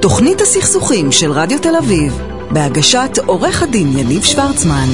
תוכנית 0.00 0.40
הסכסוכים 0.40 1.12
של 1.12 1.32
רדיו 1.32 1.58
תל 1.58 1.76
אביב, 1.76 2.20
בהגשת 2.50 3.10
עורך 3.26 3.62
הדין 3.62 3.98
יניב 3.98 4.22
שוורצמן. 4.22 4.86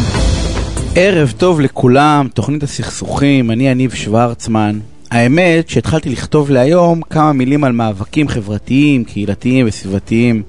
ערב 0.97 1.33
טוב 1.39 1.61
לכולם, 1.61 2.29
תוכנית 2.35 2.63
הסכסוכים, 2.63 3.51
אני 3.51 3.69
יניב 3.69 3.95
שוורצמן. 3.95 4.79
האמת 5.11 5.69
שהתחלתי 5.69 6.09
לכתוב 6.09 6.51
להיום 6.51 7.03
כמה 7.03 7.33
מילים 7.33 7.65
על 7.65 7.73
מאבקים 7.73 8.29
חברתיים, 8.29 9.05
קהילתיים 9.05 9.67
וסביבתיים. 9.69 10.43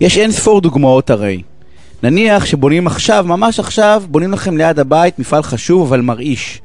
יש 0.00 0.18
אין 0.18 0.32
ספור 0.32 0.60
דוגמאות 0.60 1.10
הרי. 1.10 1.42
נניח 2.02 2.46
שבונים 2.46 2.86
עכשיו, 2.86 3.24
ממש 3.28 3.60
עכשיו, 3.60 4.02
בונים 4.08 4.32
לכם 4.32 4.56
ליד 4.56 4.78
הבית 4.78 5.18
מפעל 5.18 5.42
חשוב 5.42 5.88
אבל 5.88 6.00
מרעיש. 6.00 6.60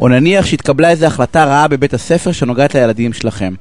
או 0.00 0.08
נניח 0.08 0.46
שהתקבלה 0.46 0.90
איזו 0.90 1.06
החלטה 1.06 1.44
רעה 1.44 1.68
בבית 1.68 1.94
הספר 1.94 2.32
שנוגעת 2.32 2.74
לילדים 2.74 3.12
שלכם. 3.12 3.54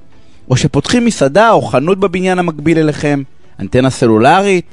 או 0.49 0.57
שפותחים 0.57 1.05
מסעדה 1.05 1.51
או 1.51 1.61
חנות 1.61 1.99
בבניין 1.99 2.39
המקביל 2.39 2.77
אליכם, 2.77 3.23
אנטנה 3.59 3.89
סלולרית, 3.89 4.65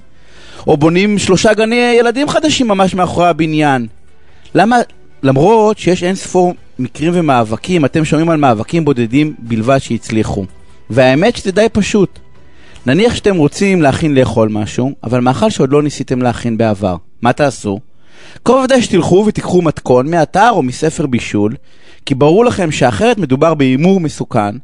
או 0.66 0.76
בונים 0.76 1.18
שלושה 1.18 1.54
גני 1.54 1.96
ילדים 1.98 2.28
חדשים 2.28 2.68
ממש 2.68 2.94
מאחורי 2.94 3.28
הבניין. 3.28 3.86
למה, 4.54 4.76
למרות 5.22 5.78
שיש 5.78 6.02
אין 6.02 6.14
ספור 6.14 6.54
מקרים 6.78 7.12
ומאבקים, 7.14 7.84
אתם 7.84 8.04
שומעים 8.04 8.30
על 8.30 8.36
מאבקים 8.36 8.84
בודדים 8.84 9.34
בלבד 9.38 9.78
שהצליחו. 9.78 10.44
והאמת 10.90 11.36
שזה 11.36 11.52
די 11.52 11.66
פשוט. 11.72 12.18
נניח 12.86 13.14
שאתם 13.14 13.36
רוצים 13.36 13.82
להכין 13.82 14.14
לאכול 14.14 14.48
משהו, 14.48 14.92
אבל 15.04 15.20
מאכל 15.20 15.50
שעוד 15.50 15.72
לא 15.72 15.82
ניסיתם 15.82 16.22
להכין 16.22 16.56
בעבר, 16.56 16.96
מה 17.22 17.32
תעשו? 17.32 17.78
כל 18.42 18.52
עובדה 18.52 18.82
שתלכו 18.82 19.24
ותיקחו 19.26 19.62
מתכון 19.62 20.10
מאתר 20.10 20.50
או 20.50 20.62
מספר 20.62 21.06
בישול, 21.06 21.54
כי 22.06 22.14
ברור 22.14 22.44
לכם 22.44 22.70
שאחרת 22.70 23.18
מדובר 23.18 23.54
בהימור 23.54 24.00
מסוכן, 24.00 24.54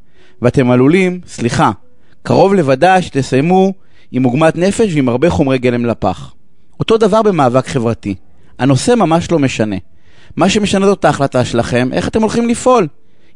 ואתם 0.43 0.71
עלולים, 0.71 1.21
סליחה, 1.27 1.71
קרוב 2.23 2.55
לוודאי 2.55 3.03
שתסיימו 3.03 3.73
עם 4.13 4.23
עוגמת 4.23 4.57
נפש 4.57 4.95
ועם 4.95 5.09
הרבה 5.09 5.31
חומרי 5.31 5.59
גלם 5.59 5.87
לפח. 5.87 6.33
אותו 6.81 6.97
דבר 6.97 7.23
במאבק 7.23 7.67
חברתי. 7.67 8.15
הנושא 8.59 8.95
ממש 8.95 9.33
לא 9.33 9.39
משנה. 9.39 9.77
מה 10.37 10.49
שמשנה 10.49 10.87
זאת 10.87 11.05
ההחלטה 11.05 11.45
שלכם, 11.45 11.89
איך 11.93 12.09
אתם 12.09 12.23
הולכים 12.23 12.49
לפעול. 12.49 12.87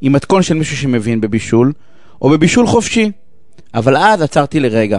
עם 0.01 0.13
מתכון 0.13 0.43
של 0.43 0.55
מישהו 0.55 0.77
שמבין 0.77 1.21
בבישול, 1.21 1.73
או 2.23 2.31
בבישול 2.31 2.67
חופשי. 2.67 3.11
אבל 3.75 3.97
אז 3.97 4.23
עצרתי 4.23 4.61
לרגע. 4.61 4.99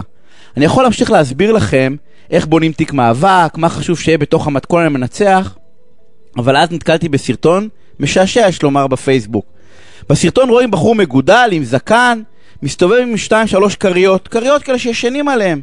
אני 0.56 0.64
יכול 0.64 0.82
להמשיך 0.82 1.10
להסביר 1.10 1.52
לכם 1.52 1.96
איך 2.34 2.46
בונים 2.46 2.72
תיק 2.72 2.92
מאבק, 2.92 3.52
מה 3.56 3.68
חשוב 3.68 3.98
שיהיה 3.98 4.18
בתוך 4.18 4.46
המתכון 4.46 4.86
המנצח, 4.86 5.54
אבל 6.36 6.56
אז 6.56 6.72
נתקלתי 6.72 7.08
בסרטון 7.08 7.68
משעשע, 8.00 8.48
יש 8.48 8.62
לומר, 8.62 8.86
בפייסבוק. 8.86 9.46
בסרטון 10.08 10.48
רואים 10.48 10.70
בחור 10.70 10.94
מגודל 10.94 11.48
עם 11.52 11.64
זקן, 11.64 12.22
מסתובב 12.62 12.98
עם 13.02 13.16
שתיים 13.16 13.46
שלוש 13.46 13.76
כריות, 13.76 14.28
כריות 14.28 14.62
כאלה 14.62 14.78
שישנים 14.78 15.28
עליהם. 15.28 15.60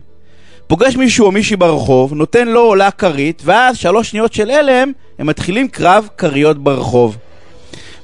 פוגש 0.68 0.96
מישהו 0.96 1.26
או 1.26 1.32
מישהי 1.32 1.56
ברחוב, 1.56 2.14
נותן 2.14 2.48
לו 2.48 2.62
עולה 2.62 2.92
כרית, 2.92 3.42
ואז 3.46 3.78
שלוש 3.78 4.10
שניות 4.10 4.34
של 4.34 4.50
הלם, 4.50 4.92
הם 5.20 5.28
מתחילים 5.28 5.68
קרב 5.68 6.08
כריות 6.18 6.64
ברחוב. 6.64 7.18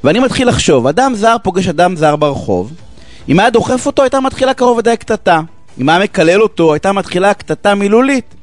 ואני 0.03 0.19
מתחיל 0.19 0.47
לחשוב, 0.47 0.87
אדם 0.87 1.15
זר 1.15 1.35
פוגש 1.43 1.67
אדם 1.67 1.95
זר 1.95 2.15
ברחוב, 2.15 2.73
אם 3.29 3.39
היה 3.39 3.49
דוחף 3.49 3.85
אותו 3.85 4.03
הייתה 4.03 4.19
מתחילה 4.19 4.53
קרוב 4.53 4.77
ודאי 4.77 4.97
קטטה. 4.97 5.41
אם 5.81 5.89
היה 5.89 5.99
מקלל 5.99 6.41
אותו 6.41 6.73
הייתה 6.73 6.91
מתחילה 6.91 7.33
קטטה 7.33 7.75
מילולית. 7.75 8.36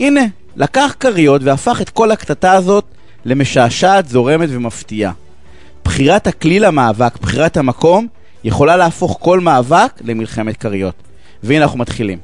הנה, 0.00 0.20
לקח 0.56 0.94
כריות 1.00 1.42
והפך 1.44 1.80
את 1.80 1.90
כל 1.90 2.10
הקטטה 2.10 2.52
הזאת 2.52 2.84
למשעשעת, 3.24 4.08
זורמת 4.08 4.48
ומפתיעה. 4.52 5.12
בחירת 5.84 6.26
הכלי 6.26 6.60
למאבק, 6.60 7.18
בחירת 7.20 7.56
המקום, 7.56 8.06
יכולה 8.44 8.76
להפוך 8.76 9.18
כל 9.20 9.40
מאבק 9.40 9.92
למלחמת 10.04 10.56
כריות. 10.56 10.94
והנה 11.42 11.64
אנחנו 11.64 11.78
מתחילים. 11.78 12.18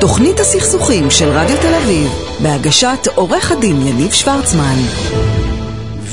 תוכנית 0.00 0.40
הסכסוכים 0.40 1.10
של 1.10 1.28
רדיו 1.28 1.56
תל 1.60 1.74
אביב, 1.74 2.10
בהגשת 2.42 2.98
עורך 3.14 3.52
הדין 3.52 3.86
יניב 3.86 4.12
שוורצמן. 4.12 4.76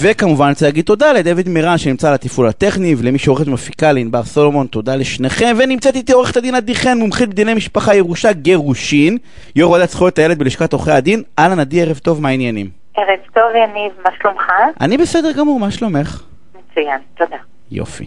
וכמובן 0.01 0.45
אני 0.45 0.51
רוצה 0.51 0.65
להגיד 0.65 0.85
תודה 0.85 1.13
לדויד 1.13 1.49
מירן 1.49 1.77
שנמצא 1.77 2.07
על 2.07 2.13
התפעול 2.13 2.47
הטכני 2.47 2.95
ולמי 2.97 3.19
שעורכת 3.19 3.47
ומפיקה 3.47 3.91
לענבר 3.91 4.23
סולומון, 4.23 4.67
תודה 4.67 4.95
לשניכם 4.95 5.55
ונמצאת 5.59 5.95
איתי 5.95 6.13
עורכת 6.13 6.37
הדין 6.37 6.55
עדי 6.55 6.75
חן, 6.75 6.97
מומחית 6.97 7.29
בדיני 7.29 7.53
משפחה 7.53 7.95
ירושה 7.95 8.33
גירושין, 8.33 9.17
יו"ר 9.55 9.71
ועדת 9.71 9.89
זכויות 9.89 10.19
הילד 10.19 10.39
בלשכת 10.39 10.73
עורכי 10.73 10.91
הדין, 10.91 11.23
אהלן 11.39 11.59
עדי 11.59 11.81
ערב 11.81 11.97
טוב, 11.97 12.21
מה 12.21 12.29
העניינים? 12.29 12.69
ערב 12.97 13.19
טוב 13.33 13.43
יניב, 13.55 13.91
מה 14.05 14.09
שלומך? 14.21 14.43
אני 14.81 14.97
בסדר 14.97 15.31
גמור, 15.31 15.59
מה 15.59 15.71
שלומך? 15.71 16.23
מצוין, 16.71 16.99
תודה. 17.17 17.37
יופי. 17.71 18.05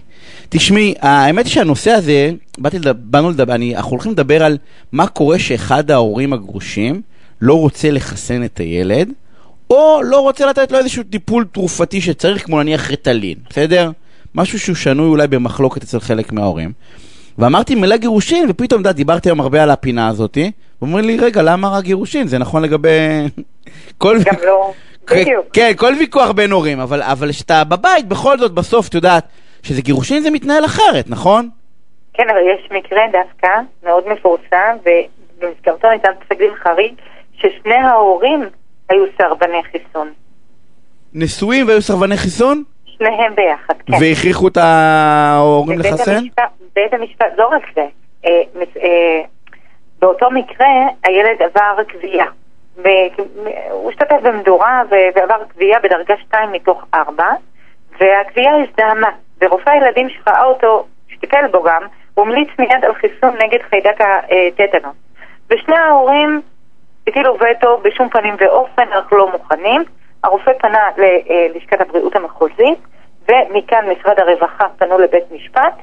תשמעי, 0.48 0.94
האמת 1.00 1.44
היא 1.44 1.52
שהנושא 1.52 1.90
הזה, 1.90 2.30
באתי 2.58 2.78
לדבר, 2.78 2.92
באנו 3.04 3.30
לדבר, 3.30 3.54
אני, 3.54 3.76
אנחנו 3.76 3.90
הולכים 3.90 4.12
לדבר 4.12 4.44
על 4.44 4.58
מה 4.92 5.06
קורה 5.06 5.38
שאחד 5.38 5.90
ההורים 5.90 6.32
הגרושים 6.32 7.02
לא 7.40 7.54
רוצה 7.54 7.90
לחסן 7.90 8.44
את 8.44 8.58
הילד, 8.58 9.12
או 9.70 10.00
לא 10.04 10.20
רוצה 10.20 10.46
לתת 10.46 10.72
לו 10.72 10.78
איזשהו 10.78 11.02
טיפול 11.02 11.44
תרופתי 11.52 12.00
שצריך, 12.00 12.44
כמו 12.44 12.62
נניח 12.62 12.90
רטלין, 12.90 13.38
בסדר? 13.50 13.90
משהו 14.34 14.58
שהוא 14.58 14.76
שנוי 14.76 15.08
אולי 15.08 15.26
במחלוקת 15.26 15.82
אצל 15.82 16.00
חלק 16.00 16.32
מההורים. 16.32 16.72
ואמרתי 17.38 17.74
מילה 17.74 17.96
גירושין, 17.96 18.46
ופתאום, 18.48 18.82
אתה 18.82 18.92
דיברתי 18.92 19.28
היום 19.28 19.40
הרבה 19.40 19.62
על 19.62 19.70
הפינה 19.70 20.08
הזאתי, 20.08 20.50
ואומרים 20.82 21.04
לי, 21.04 21.16
רגע, 21.16 21.42
למה 21.42 21.68
רק 21.68 21.84
גירושין? 21.84 22.26
זה 22.26 22.38
נכון 22.38 22.62
לגבי... 22.62 22.88
כל... 23.98 24.18
גם 24.24 24.34
לא, 24.46 24.72
בדיוק. 25.10 25.46
כן, 25.52 25.72
כל 25.76 25.92
ויכוח 25.98 26.30
בין 26.30 26.50
הורים, 26.50 26.80
אבל, 26.80 27.02
אבל 27.02 27.30
כשאתה 27.30 27.64
בבית, 27.64 28.08
בכל 28.08 28.38
זאת, 28.38 28.52
בסוף, 28.52 28.88
את 28.88 28.94
יודעת, 28.94 29.24
שזה 29.62 29.82
גירושין 29.82 30.22
זה 30.22 30.30
מתנהל 30.30 30.64
אחרת, 30.64 31.04
נכון? 31.08 31.48
כן, 32.14 32.24
אבל 32.30 32.38
יש 32.38 32.70
מקרה 32.70 33.00
דווקא 33.12 33.48
מאוד 33.84 34.04
מפורסם, 34.08 34.76
ובמסגרתו 34.82 35.88
ניתן 35.90 36.10
פסק 36.20 36.38
דין 36.38 36.50
חריג, 36.62 36.94
ששני 37.36 37.74
ההורים 37.74 38.44
היו 38.90 39.04
סרבני 39.18 39.62
חיסון. 39.72 40.12
נשואים 41.14 41.68
והיו 41.68 41.82
סרבני 41.82 42.16
חיסון? 42.16 42.62
שניהם 42.84 43.34
ביחד, 43.34 43.74
כן. 43.86 43.92
והכריחו 44.00 44.48
את 44.48 44.56
ההורים 44.56 45.78
לחסן? 45.78 46.16
המשפט, 46.16 46.42
בית 46.74 46.92
המשפט, 46.92 47.26
לא 47.36 47.46
רק 47.46 47.62
זה, 47.74 47.86
אה, 48.26 48.42
אה, 48.82 49.22
באותו 49.98 50.30
מקרה 50.30 50.66
הילד 51.04 51.42
עבר 51.42 51.84
כווייה. 51.92 52.26
והוא 52.76 53.90
השתתף 53.90 54.16
במדורה 54.22 54.82
ועבר 54.90 55.44
כווייה 55.52 55.78
בדרגה 55.80 56.14
2 56.26 56.52
מתוך 56.52 56.84
4, 56.94 57.24
והכווייה 58.00 58.52
הזדהמה. 58.62 59.10
ורופא 59.40 59.70
הילדים 59.70 60.08
שראה 60.08 60.44
אותו, 60.44 60.86
שטיפל 61.08 61.46
בו 61.50 61.62
גם, 61.62 61.82
הוא 62.14 62.26
המליץ 62.26 62.48
מיד 62.58 62.84
על 62.84 62.94
חיסון 62.94 63.36
נגד 63.44 63.58
חיידק 63.70 64.00
הטטנוס. 64.00 64.96
ושני 65.50 65.76
ההורים 65.76 66.40
הטילו 67.08 67.36
וטו 67.36 67.78
בשום 67.78 68.08
פנים 68.08 68.34
ואופן, 68.38 68.82
אנחנו 68.92 69.16
לא 69.16 69.32
מוכנים. 69.32 69.84
הרופא 70.24 70.52
פנה 70.58 70.82
ללשכת 70.96 71.80
הבריאות 71.80 72.16
המחוזית, 72.16 72.78
ומכאן 73.28 73.88
משרד 73.90 74.20
הרווחה 74.20 74.66
פנו 74.78 74.98
לבית 74.98 75.32
משפט 75.32 75.74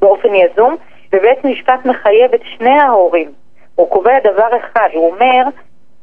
באופן 0.00 0.34
יזום, 0.34 0.76
ובית 1.12 1.44
משפט 1.44 1.84
מחייב 1.84 2.34
את 2.34 2.40
שני 2.56 2.80
ההורים. 2.80 3.32
הוא 3.74 3.90
קובע 3.90 4.18
דבר 4.18 4.48
אחד, 4.56 4.88
הוא 4.92 5.12
אומר 5.12 5.42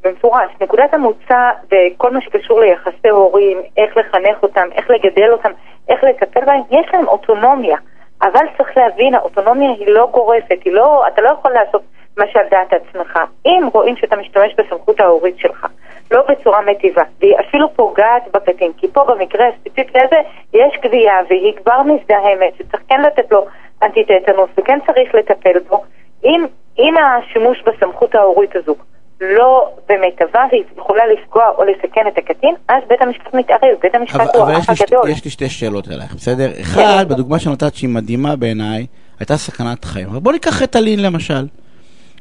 במפורש, 0.03 0.51
נקודת 0.61 0.93
המוצא 0.93 1.51
בכל 1.71 2.11
מה 2.11 2.21
שקשור 2.21 2.59
ליחסי 2.59 3.09
הורים, 3.09 3.61
איך 3.77 3.97
לחנך 3.97 4.43
אותם, 4.43 4.67
איך 4.71 4.89
לגדל 4.89 5.31
אותם, 5.31 5.51
איך 5.89 6.03
לטפל 6.03 6.45
בהם, 6.45 6.61
יש 6.71 6.85
להם 6.93 7.07
אוטונומיה. 7.07 7.77
אבל 8.21 8.45
צריך 8.57 8.77
להבין, 8.77 9.15
האוטונומיה 9.15 9.69
היא 9.71 9.87
לא 9.87 10.07
גורפת, 10.11 10.57
היא 10.65 10.73
לא, 10.73 11.07
אתה 11.07 11.21
לא 11.21 11.29
יכול 11.29 11.51
לעשות 11.51 11.81
מה 12.17 12.25
שעל 12.33 12.45
דעת 12.51 12.73
עצמך. 12.73 13.19
אם 13.45 13.69
רואים 13.73 13.95
שאתה 13.97 14.15
משתמש 14.15 14.53
בסמכות 14.57 14.99
ההורית 14.99 15.37
שלך, 15.39 15.65
לא 16.11 16.23
בצורה 16.29 16.61
מיטיבה, 16.61 17.03
והיא 17.21 17.35
אפילו 17.39 17.73
פוגעת 17.75 18.23
בקטין, 18.33 18.71
כי 18.77 18.87
פה 18.93 19.03
במקרה 19.07 19.45
הספציפי 19.47 19.99
הזה 19.99 20.15
יש 20.53 20.73
גבייה 20.83 21.15
והיא 21.29 21.53
כבר 21.63 21.81
מזדהמת, 21.83 22.53
שצריך 22.57 22.83
כן 22.89 23.01
לתת 23.01 23.31
לו 23.31 23.45
אנטי-טטנוס 23.83 24.49
וכן 24.57 24.79
צריך 24.85 25.15
לטפל 25.15 25.59
בו, 25.69 25.83
אם, 26.23 26.45
אם 26.79 26.93
השימוש 26.97 27.63
בסמכות 27.67 28.15
ההורית 28.15 28.55
הזו 28.55 28.75
לא 29.21 29.69
במיטבה 29.89 30.43
והיא 30.51 30.63
יכולה 30.77 31.03
לפגוע 31.07 31.43
או 31.57 31.63
לסכן 31.63 32.07
את 32.07 32.17
הקטין, 32.17 32.55
אז 32.67 32.83
בית 32.87 33.01
המשפט 33.01 33.33
מתערב, 33.33 33.75
בית 33.81 33.95
המשפט 33.95 34.15
אבל, 34.19 34.29
הוא 34.33 34.43
אבל 34.43 34.51
האח 34.53 34.69
יש, 34.69 34.69
לי, 34.69 34.85
הגדול. 34.85 35.01
שתי- 35.03 35.11
יש 35.11 35.25
לי 35.25 35.31
שתי 35.31 35.49
שאלות 35.49 35.87
אלייך, 35.87 36.15
בסדר? 36.15 36.51
אחד, 36.61 37.05
בדוגמה 37.09 37.39
שנתת 37.39 37.75
שהיא 37.75 37.89
מדהימה 37.89 38.35
בעיניי, 38.35 38.85
הייתה 39.19 39.37
סכנת 39.37 39.85
חיים. 39.85 40.07
אבל 40.09 40.19
בוא 40.19 40.31
ניקח 40.31 40.61
רטלין 40.61 40.99
למשל. 41.01 41.45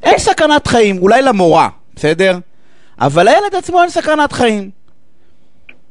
אין 0.02 0.18
סכנת 0.18 0.66
חיים, 0.66 0.98
אולי 0.98 1.22
למורה, 1.22 1.68
בסדר? 1.96 2.38
אבל 3.00 3.24
לילד 3.24 3.54
עצמו 3.54 3.82
אין 3.82 3.90
סכנת 3.90 4.32
חיים. 4.32 4.70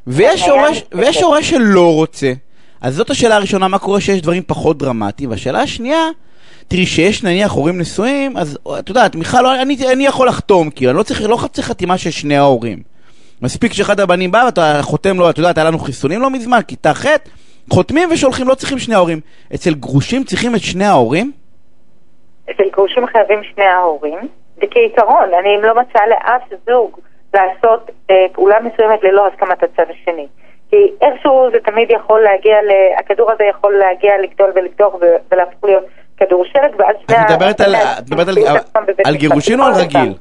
ויש 0.08 0.48
הורה, 0.48 0.69
ויש 0.92 1.24
שלא 1.42 1.94
רוצה. 1.94 2.34
אז 2.81 2.96
זאת 2.96 3.10
השאלה 3.10 3.36
הראשונה, 3.36 3.68
מה 3.68 3.80
קורה 3.80 4.02
שיש 4.02 4.22
דברים 4.22 4.44
פחות 4.48 4.78
דרמטיים? 4.78 5.30
והשאלה 5.30 5.62
השנייה, 5.62 6.08
תראי, 6.68 6.86
שיש 6.86 7.24
נניח 7.24 7.52
הורים 7.52 7.78
נשואים, 7.78 8.38
אז 8.38 8.58
את 8.80 8.90
יודעת, 8.90 9.16
מיכל, 9.16 9.46
אני, 9.46 9.78
אני 9.92 10.06
יכול 10.06 10.28
לחתום, 10.28 10.69
כאילו, 10.69 10.92
אני 10.92 10.98
לא 10.98 11.04
צריך, 11.04 11.22
לא 11.22 11.48
צריך 11.52 11.68
חתימה 11.68 11.98
של 11.98 12.12
שני 12.12 12.38
ההורים. 12.38 12.80
מספיק 13.42 13.74
שאחד 13.74 14.00
הבנים 14.00 14.31
בא 14.31 14.44
ואתה 14.46 14.80
חותם 14.81 15.18
לו, 15.18 15.30
את 15.30 15.38
יודעת, 15.38 15.58
היה 15.58 15.66
לנו 15.66 15.80
חיסונים 15.80 16.22
לא 16.22 16.30
מזמן, 16.30 16.60
כיתה 16.68 16.94
ח', 16.94 17.06
חותמים 17.69 18.10
ושולחים, 18.12 18.48
לא 18.48 18.56
צריכים 18.56 18.80
שני 18.80 18.96
ההורים. 18.96 19.19
אצל 19.56 19.74
גרושים 19.74 20.24
צריכים 20.24 20.56
את 20.56 20.62
שני 20.62 20.86
ההורים? 20.86 21.31
אצל 22.51 22.69
גרושים 22.69 23.07
חייבים 23.07 23.44
שני 23.44 23.65
ההורים, 23.65 24.19
וכעיקרון, 24.57 25.33
אני 25.39 25.62
לא 25.62 25.75
מציעה 25.75 26.07
לאף 26.07 26.42
זוג 26.65 27.00
לעשות 27.33 27.92
אה, 28.09 28.25
פעולה 28.33 28.59
מסוימת 28.59 29.03
ללא 29.03 29.27
הסכמת 29.27 29.63
הצד 29.63 29.83
השני. 29.89 30.27
כי 30.69 30.92
איכשהו 31.01 31.48
זה 31.51 31.59
תמיד 31.59 31.92
יכול 31.92 32.21
להגיע, 32.21 32.62
ל... 32.62 32.71
הכדור 33.00 33.31
הזה 33.31 33.44
יכול 33.44 33.77
להגיע 33.77 34.18
לגדול 34.18 34.51
ולגדול 34.56 34.89
ו- 35.01 35.15
ולהפוך 35.31 35.63
להיות 35.63 35.83
כדור 36.18 36.45
שלג, 36.45 36.75
ואז 36.77 36.95
את 37.06 37.12
מדברת 37.31 37.62
על, 37.62 37.75
את 37.75 38.12
מדברת 38.12 38.27
על, 38.27 38.83
על 39.06 39.15
גירושין 39.15 39.59
או 39.59 39.65
על 39.65 39.74
רגיל? 39.74 40.13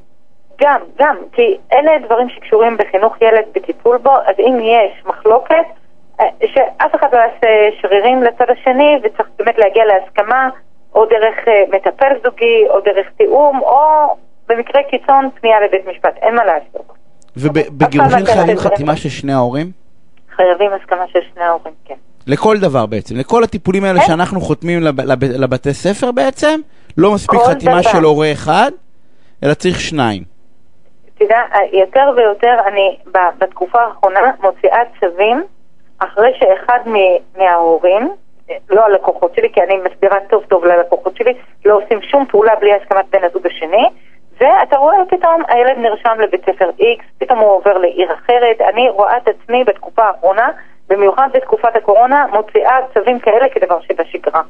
גם, 0.61 0.81
גם, 0.99 1.15
כי 1.31 1.57
אלה 1.73 1.91
דברים 2.05 2.29
שקשורים 2.29 2.77
בחינוך 2.77 3.21
ילד 3.21 3.45
בטיפול 3.55 3.97
בו, 3.97 4.11
אז 4.11 4.35
אם 4.39 4.59
יש 4.59 5.05
מחלוקת, 5.05 5.65
אה, 6.19 6.25
שאף 6.45 6.95
אחד 6.95 7.07
לא 7.13 7.19
יעשה 7.19 7.77
שרירים 7.81 8.23
לצד 8.23 8.45
השני, 8.49 8.99
וצריך 9.03 9.29
באמת 9.39 9.57
להגיע 9.57 9.83
להסכמה, 9.85 10.49
או 10.95 11.05
דרך 11.05 11.47
אה, 11.47 11.63
מטפל 11.77 12.13
זוגי, 12.23 12.65
או 12.69 12.79
דרך 12.79 13.07
תיאום, 13.17 13.59
או 13.61 14.15
במקרה 14.49 14.81
קיצון 14.83 15.29
פנייה 15.41 15.57
לבית 15.61 15.87
משפט, 15.87 16.17
אין 16.21 16.35
מה 16.35 16.45
לעשות. 16.45 16.93
ובגירושין 17.37 18.25
חייבים 18.25 18.57
חתימה 18.57 18.95
של 18.95 19.09
שני 19.09 19.33
ההורים? 19.33 19.71
חייבים 20.35 20.71
הסכמה 20.81 21.07
של 21.07 21.19
שני 21.33 21.43
ההורים, 21.43 21.73
כן. 21.85 21.95
לכל 22.27 22.57
דבר 22.59 22.85
בעצם, 22.85 23.15
לכל 23.17 23.43
הטיפולים 23.43 23.83
האלה 23.83 24.01
שאנחנו 24.01 24.41
חותמים 24.41 24.81
לב, 24.81 25.01
לב, 25.01 25.23
לבתי 25.23 25.73
ספר 25.73 26.11
בעצם, 26.11 26.59
לא 26.97 27.13
מספיק 27.13 27.39
חתימה 27.39 27.81
דבר. 27.81 27.91
של 27.91 28.03
הורה 28.03 28.31
אחד, 28.31 28.71
אלא 29.43 29.53
צריך 29.53 29.79
שניים. 29.79 30.23
תדע, 31.15 31.39
יותר 31.73 32.03
ויותר 32.17 32.55
אני 32.67 32.97
בתקופה 33.37 33.81
האחרונה 33.81 34.19
מוציאה 34.43 34.79
צווים 34.99 35.43
אחרי 35.99 36.31
שאחד 36.39 36.79
מההורים, 37.37 38.11
לא 38.69 38.85
הלקוחות 38.85 39.35
שלי, 39.35 39.49
כי 39.53 39.61
אני 39.61 39.77
מסבירה 39.77 40.17
טוב 40.29 40.43
טוב 40.47 40.65
ללקוחות 40.65 41.17
שלי, 41.17 41.33
לא 41.65 41.79
עושים 41.83 42.01
שום 42.01 42.25
פעולה 42.25 42.55
בלי 42.55 42.73
הסכמת 42.73 43.05
בן 43.09 43.23
הזוג 43.23 43.47
השני, 43.47 43.89
ואתה 44.41 44.77
רואה 44.77 44.95
פתאום 45.09 45.41
הילד 45.47 45.77
נרשם 45.77 46.19
לבית 46.19 46.41
ספר 46.41 46.69
X, 46.79 47.03
פתאום 47.17 47.39
הוא 47.39 47.49
עובר 47.49 47.77
לעיר 47.77 48.13
אחרת. 48.13 48.61
אני 48.73 48.89
רואה 48.89 49.17
את 49.17 49.27
עצמי 49.27 49.63
בתקופה 49.63 50.03
האחרונה, 50.03 50.49
במיוחד 50.89 51.27
בתקופת 51.33 51.75
הקורונה, 51.75 52.25
מוציאה 52.33 52.77
צווים 52.93 53.19
כאלה 53.19 53.49
כדבר 53.49 53.79
שבשגרה. 53.81 54.41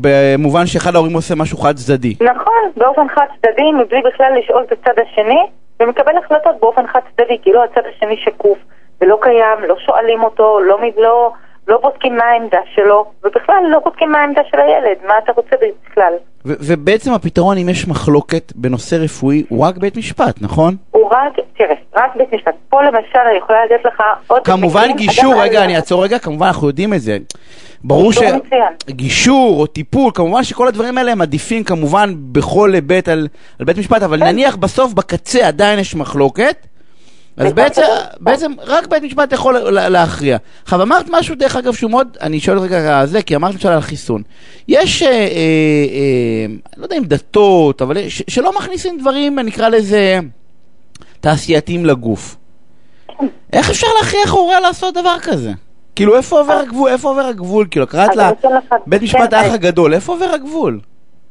במובן 0.00 0.66
שאחד 0.66 0.94
ההורים 0.94 1.14
עושה 1.14 1.34
משהו 1.34 1.58
חד 1.58 1.74
צדדי. 1.74 2.14
נכון, 2.20 2.70
באופן 2.76 3.08
חד 3.08 3.26
צדדי, 3.36 3.72
מבלי 3.72 4.02
בכלל 4.02 4.32
לשאול 4.38 4.62
את 4.62 4.72
הצד 4.72 5.02
השני, 5.02 5.46
ומקבל 5.80 6.16
החלטות 6.24 6.60
באופן 6.60 6.86
חד 6.86 7.00
צדדי, 7.16 7.38
כאילו 7.42 7.64
הצד 7.64 7.82
השני 7.86 8.16
שקוף, 8.16 8.58
ולא 9.00 9.18
קיים, 9.22 9.68
לא 9.68 9.76
שואלים 9.86 10.24
אותו, 10.24 10.60
לא, 10.60 10.78
לא, 10.96 11.32
לא 11.68 11.78
בודקים 11.82 12.16
מה 12.16 12.24
העמדה 12.24 12.58
שלו, 12.74 13.06
ובכלל 13.24 13.56
לא 13.70 13.78
בודקים 13.78 14.12
מה 14.12 14.18
העמדה 14.18 14.42
של 14.50 14.60
הילד, 14.60 14.96
מה 15.06 15.14
אתה 15.24 15.32
רוצה 15.32 15.56
בכלל. 15.90 16.12
ובעצם 16.44 17.12
הפתרון, 17.12 17.58
אם 17.58 17.68
יש 17.68 17.88
מחלוקת 17.88 18.52
בנושא 18.56 18.96
רפואי, 18.96 19.44
הוא 19.48 19.66
רק 19.66 19.76
בית 19.76 19.96
משפט, 19.96 20.34
נכון? 20.40 20.76
הוא 20.90 21.10
רק, 21.10 21.32
תראה, 21.56 21.74
רק 21.96 22.16
בית 22.16 22.32
משפט. 22.32 22.54
פה 22.68 22.82
למשל, 22.82 23.18
אני 23.30 23.38
יכולה 23.38 23.58
לתת 23.64 23.84
לך 23.84 24.02
עוד... 24.26 24.44
כמובן 24.44 24.92
גישור, 24.96 25.34
רגע, 25.42 25.64
אני 25.64 25.76
אעצור 25.76 26.04
רגע, 26.04 26.18
כמובן 26.18 26.46
אנחנו 26.46 26.66
יודעים 26.66 26.94
את 26.94 27.00
זה. 27.00 27.18
ברור 27.84 28.12
ש... 28.12 28.18
גישור 28.88 29.60
או 29.60 29.66
טיפול, 29.66 30.10
כמובן 30.14 30.42
שכל 30.42 30.68
הדברים 30.68 30.98
האלה 30.98 31.12
הם 31.12 31.20
עדיפים 31.20 31.64
כמובן 31.64 32.14
בכל 32.32 32.70
היבט 32.74 33.08
על, 33.08 33.28
על 33.58 33.66
בית 33.66 33.78
משפט, 33.78 34.02
אבל 34.02 34.18
כן. 34.18 34.26
נניח 34.26 34.56
בסוף 34.56 34.92
בקצה 34.92 35.48
עדיין 35.48 35.78
יש 35.78 35.96
מחלוקת, 35.96 36.66
אז 37.36 37.52
בעצם, 37.52 37.82
בעצם 38.20 38.52
רק 38.66 38.86
בית 38.86 39.02
משפט 39.02 39.32
יכול 39.32 39.54
להכריע. 39.70 40.36
עכשיו 40.62 40.82
אמרת 40.82 41.06
משהו 41.10 41.34
דרך 41.34 41.56
אגב 41.56 41.72
שהוא 41.72 41.90
מאוד, 41.90 42.16
אני 42.22 42.40
שואל 42.40 42.58
רגע 42.58 43.00
על 43.00 43.06
זה, 43.06 43.22
כי 43.22 43.36
אמרת 43.36 43.52
למשל 43.52 43.68
על 43.68 43.80
חיסון. 43.80 44.22
יש, 44.68 45.02
אה, 45.02 45.08
אה, 45.08 45.14
אה, 45.16 46.46
לא 46.76 46.84
יודע 46.84 46.96
אם 46.96 47.04
דתות, 47.04 47.82
אבל 47.82 48.08
ש, 48.08 48.22
שלא 48.28 48.52
מכניסים 48.52 48.98
דברים, 48.98 49.38
נקרא 49.38 49.68
לזה, 49.68 50.18
תעשייתיים 51.20 51.86
לגוף. 51.86 52.36
איך 53.52 53.70
אפשר 53.70 53.86
להכריח 54.00 54.32
הורה 54.32 54.60
לעשות 54.60 54.94
דבר 54.94 55.16
כזה? 55.22 55.50
כאילו 55.96 56.16
איפה 56.16 56.38
עובר 56.38 56.52
הגבול, 56.52 56.90
איפה 56.90 57.08
עובר 57.08 57.24
הגבול? 57.24 57.66
כאילו 57.70 57.86
קראת 57.86 58.16
לה 58.16 58.30
בית 58.86 59.02
משפט 59.02 59.32
האח 59.32 59.54
הגדול, 59.54 59.94
איפה 59.94 60.12
עובר 60.12 60.30
הגבול? 60.34 60.80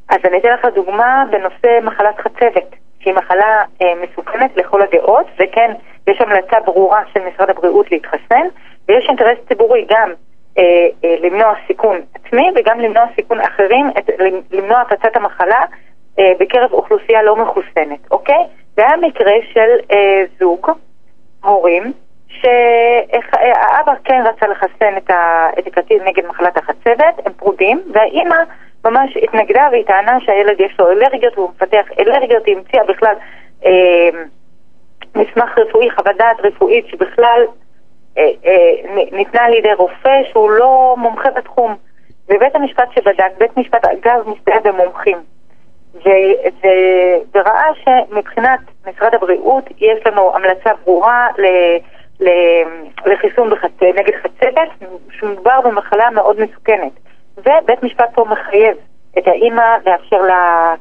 אז 0.10 0.20
אני 0.26 0.38
אתן 0.38 0.50
לך 0.60 0.76
דוגמה 0.76 1.24
בנושא 1.32 1.80
מחלת 1.84 2.16
חצבת, 2.24 2.76
שהיא 3.00 3.14
מחלה 3.14 3.62
אה, 3.82 3.88
מסוכנת 4.04 4.52
לכל 4.58 4.82
הדעות, 4.82 5.26
וכן, 5.36 5.72
יש 6.08 6.22
המלצה 6.22 6.60
ברורה 6.66 7.02
של 7.14 7.20
משרד 7.20 7.50
הבריאות 7.50 7.92
להתחסן, 7.92 8.48
ויש 8.88 9.06
אינטרס 9.10 9.38
ציבורי 9.48 9.86
גם 9.90 10.14
אה, 10.58 10.64
אה, 11.04 11.16
למנוע 11.20 11.54
סיכון 11.68 12.02
עצמי 12.16 12.52
וגם 12.56 12.80
למנוע 12.80 13.04
סיכון 13.16 13.40
אחרים, 13.40 13.90
את, 13.98 14.10
למנוע 14.52 14.82
הפצת 14.82 15.16
המחלה 15.16 15.62
אה, 16.20 16.32
בקרב 16.40 16.74
אוכלוסייה 16.74 17.24
לא 17.24 17.36
מחוסנת, 17.36 18.12
אוקיי? 18.12 18.44
זה 18.76 18.88
היה 18.88 18.98
מקרה 18.98 19.34
של 19.54 19.70
אה, 19.92 20.24
זוג, 20.40 20.72
הורים, 21.44 21.94
שהאבא 22.28 23.94
כן 24.04 24.24
רצה 24.26 24.48
לחסן 24.48 24.98
את 25.60 25.68
הקטין 25.68 26.04
נגד 26.06 26.26
מחלת 26.26 26.58
החצבת, 26.58 27.26
הם 27.26 27.34
פרודים, 27.34 27.82
והאימא 27.94 28.36
ממש 28.86 29.18
התנגדה 29.18 29.68
והיא 29.72 29.86
טענה 29.86 30.18
שהילד 30.20 30.60
יש 30.60 30.80
לו 30.80 30.92
אלרגיות 30.92 31.38
והוא 31.38 31.50
מפתח 31.50 31.86
אלרגיות, 32.00 32.46
היא 32.46 32.56
המציאה 32.58 32.84
בכלל 32.84 33.16
אה, 33.66 34.10
מסמך 35.16 35.58
רפואי, 35.58 35.92
חוות 35.92 36.16
דעת 36.18 36.38
רפואית 36.40 36.88
שבכלל 36.88 37.42
אה, 38.18 38.30
אה, 38.46 39.06
ניתנה 39.12 39.44
על 39.44 39.54
ידי 39.54 39.74
רופא 39.74 40.24
שהוא 40.32 40.52
לא 40.52 40.96
מומחה 40.98 41.32
בתחום. 41.32 41.76
ובית 42.30 42.56
המשפט 42.56 42.92
שבדק, 42.96 43.32
בית 43.38 43.58
משפט 43.58 43.86
אגב 43.86 44.30
מסתייע 44.30 44.60
במומחים, 44.60 45.18
וראה 47.34 47.68
שמבחינת 47.84 48.60
משרד 48.88 49.16
הבריאות 49.16 49.64
יש 49.78 50.06
לנו 50.06 50.36
המלצה 50.36 50.70
ברורה 50.86 51.28
ל... 51.38 51.46
לחיסון 53.06 53.50
בחצ... 53.50 53.82
נגד 53.82 54.16
חצבת, 54.24 54.90
שמדובר 55.12 55.62
במחלה 55.62 56.10
מאוד 56.10 56.40
מסוכנת. 56.40 56.92
ובית 57.38 57.84
משפט 57.84 58.10
פה 58.14 58.26
מחייב 58.30 58.78
את 59.18 59.28
האימא 59.28 59.78
לאפשר 59.86 60.22
לה, 60.22 60.74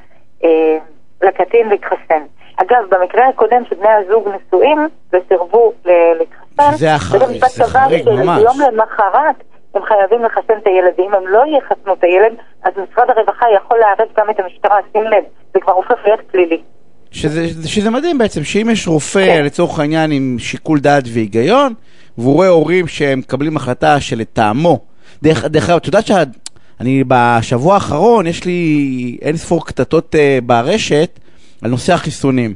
אה, 0.45 0.79
לקטין 1.23 1.69
להתחסן. 1.69 2.23
אגב, 2.57 2.83
במקרה 2.91 3.29
הקודם 3.29 3.63
שבני 3.71 3.89
הזוג 3.89 4.29
נשואים 4.29 4.89
וסירבו 5.13 5.73
להתחסן, 6.19 6.77
זה 6.77 6.95
החריג, 6.95 7.47
זה 7.47 7.65
חריג 7.65 8.09
ממש. 8.09 8.43
יום 8.43 8.61
למחרת 8.61 9.37
הם 9.75 9.83
חייבים 9.83 10.25
לחסן 10.25 10.59
את 10.63 10.67
הילד, 10.67 10.93
ואם 10.99 11.15
הם 11.15 11.27
לא 11.27 11.43
יחסנו 11.59 11.93
את 11.93 12.05
הילד, 12.05 12.33
אז 12.65 12.73
משרד 12.73 13.11
הרווחה 13.11 13.47
יכול 13.57 13.79
לערב 13.79 14.09
גם 14.17 14.31
את 14.31 14.41
המשטרה, 14.41 14.77
שים 14.93 15.03
לב, 15.05 15.25
זה 15.55 15.61
כבר 15.61 15.73
הופך 15.73 15.95
להיות 16.05 16.21
פלילי. 16.31 16.63
שזה, 17.11 17.69
שזה 17.69 17.91
מדהים 17.91 18.19
בעצם, 18.19 18.45
שאם 18.45 18.69
יש 18.71 18.89
רופא, 18.89 19.27
כן. 19.27 19.45
לצורך 19.45 19.79
העניין, 19.79 20.11
עם 20.11 20.37
שיקול 20.39 20.81
דעת 20.81 21.05
והיגיון, 21.15 21.75
והוא 22.19 22.35
רואה 22.35 22.49
הורים 22.49 22.87
שהם 22.87 23.19
מקבלים 23.19 23.57
החלטה 23.57 24.01
שלטעמו, 24.01 24.79
דרך 25.23 25.45
אגב, 25.45 25.77
את 25.77 25.87
יודעת 25.87 26.07
שאני 26.07 27.05
בשבוע 27.09 27.75
האחרון, 27.75 28.27
יש 28.27 28.45
לי 28.45 29.19
אין 29.23 29.37
ספור 29.37 29.67
קטטות 29.67 30.15
uh, 30.15 30.45
ברשת 30.45 31.19
על 31.65 31.71
נושא 31.71 31.93
החיסונים. 31.93 32.55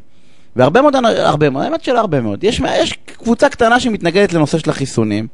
והרבה 0.57 0.83
מאוד, 0.83 0.95
הרבה 1.17 1.51
מאוד, 1.51 1.65
האמת 1.65 1.85
שלא 1.85 1.99
הרבה 1.99 2.21
מאוד. 2.21 2.45
יש, 2.45 2.61
יש 2.61 2.93
קבוצה 2.93 3.49
קטנה 3.49 3.81
שמתנגדת 3.81 4.33
לנושא 4.33 4.59
של 4.59 4.71
החיסונים. 4.71 5.27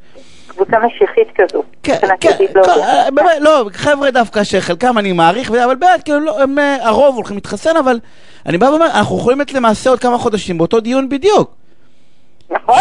קבוצה 0.46 0.76
משיחית 0.86 1.28
כזו. 1.34 1.62
כן, 1.82 1.98
כן, 2.20 2.30
לא, 2.54 2.62
אה, 2.82 3.10
באמת, 3.10 3.30
לא, 3.40 3.68
חבר'ה 3.72 4.10
דווקא 4.10 4.44
שחלקם 4.44 4.98
אני 4.98 5.12
מעריך, 5.12 5.50
אבל 5.50 5.74
באמת, 5.74 6.02
כאילו, 6.04 6.20
לא, 6.20 6.42
הם, 6.42 6.58
אה, 6.58 6.88
הרוב 6.88 7.16
הולכים 7.16 7.36
להתחסן, 7.36 7.76
אבל 7.76 7.98
אני 8.46 8.58
בא 8.58 8.66
ואומר, 8.66 8.86
אנחנו 8.86 9.18
יכולים 9.18 9.38
להיות 9.38 9.52
למעשה 9.52 9.90
עוד 9.90 10.00
כמה 10.00 10.18
חודשים 10.18 10.58
באותו 10.58 10.80
דיון 10.80 11.08
בדיוק. 11.08 11.54
נכון, 12.50 12.76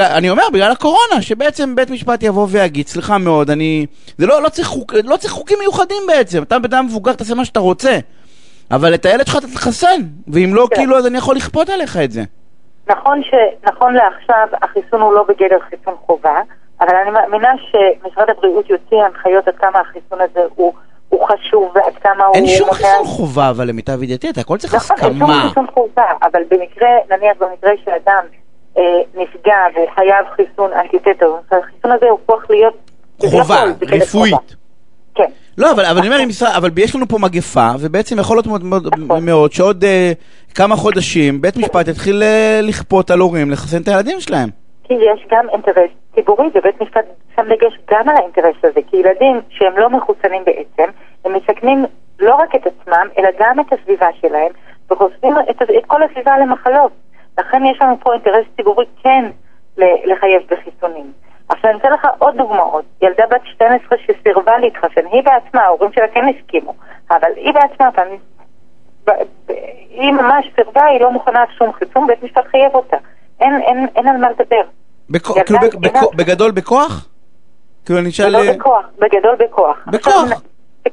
אני 0.00 0.30
אומר, 0.30 0.42
בגלל 0.52 0.72
הקורונה, 0.72 1.22
שבעצם 1.22 1.74
בית 1.74 1.90
משפט 1.90 2.22
יבוא 2.22 2.46
ויגיד, 2.50 2.88
סליחה 2.88 3.18
מאוד, 3.18 3.50
אני... 3.50 3.86
זה 4.18 4.26
לא, 4.26 4.42
לא, 4.42 4.48
צריך, 4.48 4.68
חוק, 4.68 4.94
לא 5.04 5.16
צריך 5.16 5.32
חוקים 5.32 5.58
מיוחדים 5.60 6.02
בעצם, 6.08 6.42
אתה 6.42 6.58
בן 6.58 6.64
אדם 6.64 6.86
מבוגר, 6.86 7.12
תעשה 7.12 7.34
מה 7.34 7.44
שאתה 7.44 7.60
רוצה. 7.60 7.98
אבל 8.70 8.94
את 8.94 9.06
הילד 9.06 9.26
שלך 9.26 9.36
אתה 9.36 9.46
תחסן, 9.46 10.00
ואם 10.28 10.50
לא, 10.54 10.66
כן. 10.70 10.76
כאילו, 10.76 10.96
אז 10.98 11.06
אני 11.06 11.18
יכול 11.18 11.36
לכפות 11.36 11.68
עליך 11.68 11.96
את 12.04 12.10
זה. 12.10 12.22
נכון 12.88 13.20
שנכון 13.22 13.94
לעכשיו 13.94 14.48
החיסון 14.62 15.00
הוא 15.00 15.12
לא 15.12 15.24
בגדר 15.28 15.58
חיסון 15.70 15.94
חובה, 16.06 16.40
אבל 16.80 16.94
אני 17.02 17.10
מאמינה 17.10 17.48
שמשרד 17.58 18.30
הבריאות 18.30 18.70
יוציא 18.70 18.96
הנחיות 18.96 19.48
עד 19.48 19.54
כמה 19.54 19.80
החיסון 19.80 20.20
הזה 20.20 20.40
הוא, 20.54 20.72
הוא 21.08 21.26
חשוב 21.26 21.72
ועד 21.74 21.94
כמה 22.02 22.24
הוא... 22.24 22.34
אין 22.34 22.46
שום 22.46 22.72
חיסון 22.72 23.04
חובה, 23.04 23.50
אבל 23.50 23.68
למיטב 23.68 24.02
ידיעתי, 24.02 24.30
אתה 24.30 24.40
הכל 24.40 24.56
צריך 24.58 24.74
הסכמה. 24.74 25.08
נכון, 25.08 25.30
אין 25.30 25.40
שום 25.40 25.48
חיסון 25.48 25.66
חובה, 25.74 26.04
אבל 26.22 26.42
במקרה, 26.50 26.88
נניח 27.10 27.36
במקרה 27.38 27.72
שאדם 27.84 28.24
אה, 28.78 28.82
נפגע 29.14 29.56
והוא 29.74 29.88
חייב 29.94 30.26
חיסון 30.36 30.70
אנטיטטר, 30.72 31.34
החיסון 31.50 31.90
הזה 31.90 32.06
הופך 32.10 32.50
להיות... 32.50 32.90
חובה, 33.20 33.64
רפואית. 33.82 34.63
כן. 35.14 35.30
לא, 35.58 35.70
אבל, 35.70 35.84
אבל 35.84 35.98
אני 35.98 36.08
אומר, 36.08 36.18
אבל 36.56 36.70
יש 36.76 36.96
לנו 36.96 37.08
פה 37.08 37.18
מגפה, 37.18 37.68
ובעצם 37.80 38.18
יכול 38.18 38.36
להיות 38.36 38.46
מאוד, 38.46 38.64
מאוד, 38.64 38.86
נכון. 38.98 39.26
מאוד 39.26 39.52
שעוד 39.52 39.84
uh, 39.84 40.54
כמה 40.54 40.76
חודשים 40.76 41.40
בית 41.40 41.56
משפט 41.56 41.88
יתחיל 41.88 42.22
uh, 42.22 42.62
לכפות 42.62 43.10
על 43.10 43.18
הורים 43.18 43.50
לחסן 43.50 43.82
את 43.82 43.88
הילדים 43.88 44.20
שלהם. 44.20 44.48
כי 44.84 44.94
יש 44.94 45.26
גם 45.30 45.46
אינטרס 45.52 45.90
ציבורי, 46.14 46.46
ובית 46.54 46.82
משפט 46.82 47.04
שם 47.36 47.42
דגש 47.42 47.78
גם 47.90 48.08
על 48.08 48.16
האינטרס 48.16 48.56
הזה, 48.64 48.80
כי 48.90 48.96
ילדים 48.96 49.40
שהם 49.48 49.78
לא 49.78 49.90
מחוסנים 49.90 50.44
בעצם, 50.44 50.90
הם 51.24 51.32
מסכנים 51.36 51.84
לא 52.18 52.34
רק 52.34 52.54
את 52.54 52.66
עצמם, 52.66 53.06
אלא 53.18 53.28
גם 53.40 53.60
את 53.60 53.72
הסביבה 53.72 54.06
שלהם, 54.20 54.52
וחושפים 54.90 55.32
את, 55.50 55.62
את 55.62 55.84
כל 55.86 56.02
הסביבה 56.02 56.38
למחלות. 56.38 56.92
לכן 57.38 57.62
יש 57.64 57.82
לנו 57.82 57.96
פה 58.00 58.12
אינטרס 58.12 58.44
ציבורי 58.56 58.84
כן 59.02 59.24
לחייב 59.78 60.42
בחיסונים. 60.50 61.12
עכשיו 61.48 61.70
אני 61.70 61.78
אתן 61.78 61.92
לך 61.92 62.06
עוד 62.18 62.36
דוגמאות. 62.36 62.84
ילדה 63.02 63.24
בת 63.30 63.40
12 63.44 63.98
שסירבה 63.98 64.58
להתחסן, 64.58 65.06
היא 65.12 65.22
בעצמה, 65.22 65.62
ההורים 65.62 65.92
שלה 65.92 66.08
כן 66.08 66.24
הסכימו, 66.28 66.74
אבל 67.10 67.28
היא 67.36 67.52
בעצמה, 67.54 67.92
פעמים, 67.92 68.18
היא 69.90 70.12
ממש 70.12 70.46
סירבה, 70.56 70.84
היא 70.84 71.00
לא 71.00 71.12
מוכנה 71.12 71.40
על 71.40 71.46
שום 71.58 71.72
חיסון, 71.72 72.06
בית 72.06 72.22
משפט 72.22 72.46
חייב 72.50 72.74
אותה. 72.74 72.96
אין, 73.40 73.60
אין, 73.60 73.86
אין 73.96 74.08
על 74.08 74.16
מה 74.16 74.30
לדבר. 74.30 74.62
בכ... 75.10 75.32
כאילו 75.46 75.58
בכ... 75.80 76.14
בגדול 76.14 76.50
בכוח? 76.50 77.08
כאילו 77.84 77.98
אני 77.98 78.08
אשאל... 78.08 78.36
בגדול 78.36 78.56
בכוח, 78.56 78.84
בגדול 78.98 79.36
בכוח. 79.36 79.76
בכוח? 79.86 80.14
עכשיו, 80.14 80.38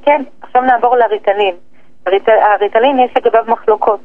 כן, 0.01 0.23
עכשיו 0.41 0.61
נעבור 0.61 0.95
לריטלין. 0.97 1.55
הריטלין 2.25 2.99
יש 2.99 3.11
לגביו 3.17 3.43
מחלוקות. 3.47 3.99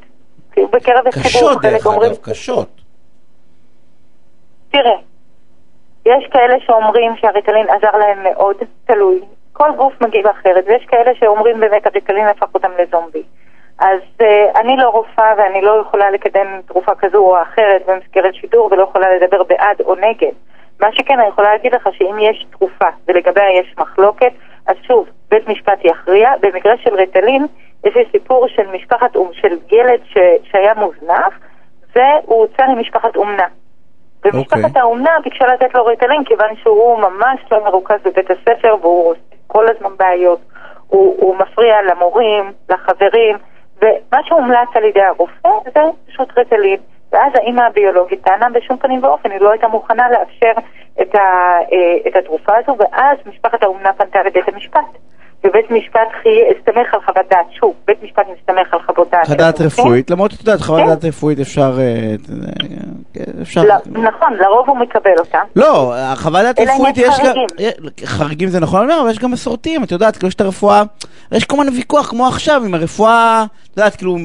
בקרב 0.57 1.07
הציבור. 1.07 1.23
קשות, 1.23 1.61
דרך 1.61 1.87
אגב, 1.87 2.15
קשות. 2.21 2.81
תראה, 4.71 4.97
יש 6.07 6.27
כאלה 6.31 6.55
שאומרים 6.59 7.15
שהריטלין 7.15 7.69
עזר 7.69 7.97
להם 7.97 8.23
מאוד, 8.23 8.55
תלוי. 8.85 9.21
כל 9.53 9.71
גוף 9.77 9.93
מגיב 10.01 10.27
אחרת, 10.27 10.63
ויש 10.67 10.85
כאלה 10.85 11.11
שאומרים 11.15 11.59
באמת 11.59 11.87
הריטלין 11.87 12.27
הפך 12.27 12.47
אותם 12.53 12.71
לזומבי. 12.79 13.23
אז 13.79 13.99
uh, 14.21 14.59
אני 14.59 14.77
לא 14.77 14.89
רופאה 14.89 15.33
ואני 15.37 15.61
לא 15.61 15.81
יכולה 15.81 16.11
לקדם 16.11 16.47
תרופה 16.67 16.95
כזו 16.95 17.17
או 17.17 17.41
אחרת 17.41 17.85
במסגרת 17.87 18.35
שידור 18.35 18.69
ולא 18.71 18.83
יכולה 18.83 19.15
לדבר 19.15 19.43
בעד 19.43 19.81
או 19.85 19.95
נגד. 19.95 20.31
מה 20.79 20.87
שכן, 20.91 21.19
אני 21.19 21.27
יכולה 21.27 21.51
להגיד 21.51 21.75
לך 21.75 21.89
שאם 21.91 22.15
יש 22.19 22.45
תרופה 22.51 22.87
ולגביה 23.07 23.59
יש 23.59 23.75
מחלוקת, 23.77 24.31
אז 24.67 24.75
שוב, 24.87 25.07
בית 25.29 25.47
משפט 25.47 25.79
יכריע. 25.83 26.31
במקרה 26.41 26.77
של 26.77 26.95
ריטלין, 26.95 27.45
יש 27.85 27.95
לי 27.95 28.03
סיפור 28.11 28.47
של 28.47 28.67
משפחת, 28.71 29.13
של 29.33 29.57
ילד 29.71 29.99
ש, 30.05 30.17
שהיה 30.51 30.73
מוזנח, 30.73 31.39
והוא 31.95 32.39
הוצא 32.39 32.63
למשפחת 32.63 33.15
אומנה. 33.15 33.47
ומשפחת 34.33 34.59
okay. 34.59 34.67
אוקיי. 34.67 34.81
האומנה 34.81 35.11
ביקשה 35.23 35.45
לתת 35.45 35.75
לו 35.75 35.85
ריטלין 35.85 36.23
כיוון 36.23 36.55
שהוא 36.55 36.99
ממש 36.99 37.39
לא 37.51 37.63
מרוכז 37.63 37.95
בבית 38.05 38.31
הספר 38.31 38.75
והוא 38.81 39.09
עושה 39.09 39.21
כל 39.47 39.65
הזמן 39.69 39.97
בעיות. 39.97 40.39
הוא, 40.87 41.15
הוא 41.19 41.35
מפריע 41.35 41.75
למורים, 41.81 42.51
לחברים, 42.69 43.37
ומה 43.81 44.19
שהומלץ 44.23 44.67
על 44.75 44.83
ידי 44.83 45.01
הרופא 45.01 45.49
זה 45.73 45.81
פשוט 46.07 46.37
ריטלין. 46.37 46.79
ואז 47.11 47.31
האימא 47.35 47.61
הביולוגית 47.61 48.21
טענה 48.21 48.49
בשום 48.49 48.77
פנים 48.77 49.03
ואופן, 49.03 49.31
היא 49.31 49.41
לא 49.41 49.51
הייתה 49.51 49.67
מוכנה 49.67 50.09
לאפשר 50.09 50.51
את, 51.01 51.15
ה, 51.15 51.19
אה, 51.71 51.97
את 52.07 52.15
התרופה 52.15 52.53
הזו, 52.57 52.75
ואז 52.79 53.17
משפחת 53.25 53.63
האומנה 53.63 53.93
פנתה 53.93 54.23
לבית 54.23 54.47
המשפט. 54.47 54.97
ובית 55.43 55.71
משפט 55.71 56.07
הסתמך 56.57 56.93
על 56.93 56.99
חוות 57.05 57.25
דעת, 57.29 57.45
שוב, 57.59 57.73
בית 57.87 58.03
משפט 58.03 58.25
מסתמך 58.39 58.73
על 58.73 58.79
חוות 58.85 59.11
דעת. 59.11 59.25
חוות 59.25 59.37
דעת 59.37 59.61
רפואית, 59.61 60.09
למרות 60.09 60.31
שאת 60.31 60.39
יודעת, 60.39 60.61
חוות 60.61 60.79
כן. 60.79 60.87
דעת 60.87 61.05
רפואית 61.05 61.39
אפשר... 61.39 61.77
אה, 61.79 62.15
אפשר... 63.41 63.63
לא, 63.63 63.75
נכון, 63.85 64.33
לרוב 64.33 64.69
הוא 64.69 64.77
מקבל 64.77 65.15
אותה. 65.19 65.39
לא, 65.55 65.93
חוות 66.15 66.41
דעת 66.41 66.59
רפואית 66.59 66.97
יש 66.97 67.19
גם... 67.19 67.33
חריגים 68.05 68.49
זה 68.49 68.59
נכון, 68.59 68.91
אבל 68.91 69.09
יש 69.09 69.19
גם 69.19 69.31
מסורתיים, 69.31 69.83
את 69.83 69.91
יודעת, 69.91 70.17
כאילו 70.17 70.27
יש 70.27 70.35
את 70.35 70.41
הרפואה, 70.41 70.83
יש 71.31 71.45
כל 71.45 71.57
מיני 71.57 71.77
ויכוח 71.77 72.09
כמו 72.09 72.27
עכשיו 72.27 72.61
עם 72.65 72.73
הרפואה, 72.73 73.45
את 73.73 73.77
יודעת, 73.77 73.95
כאילו, 73.95 74.17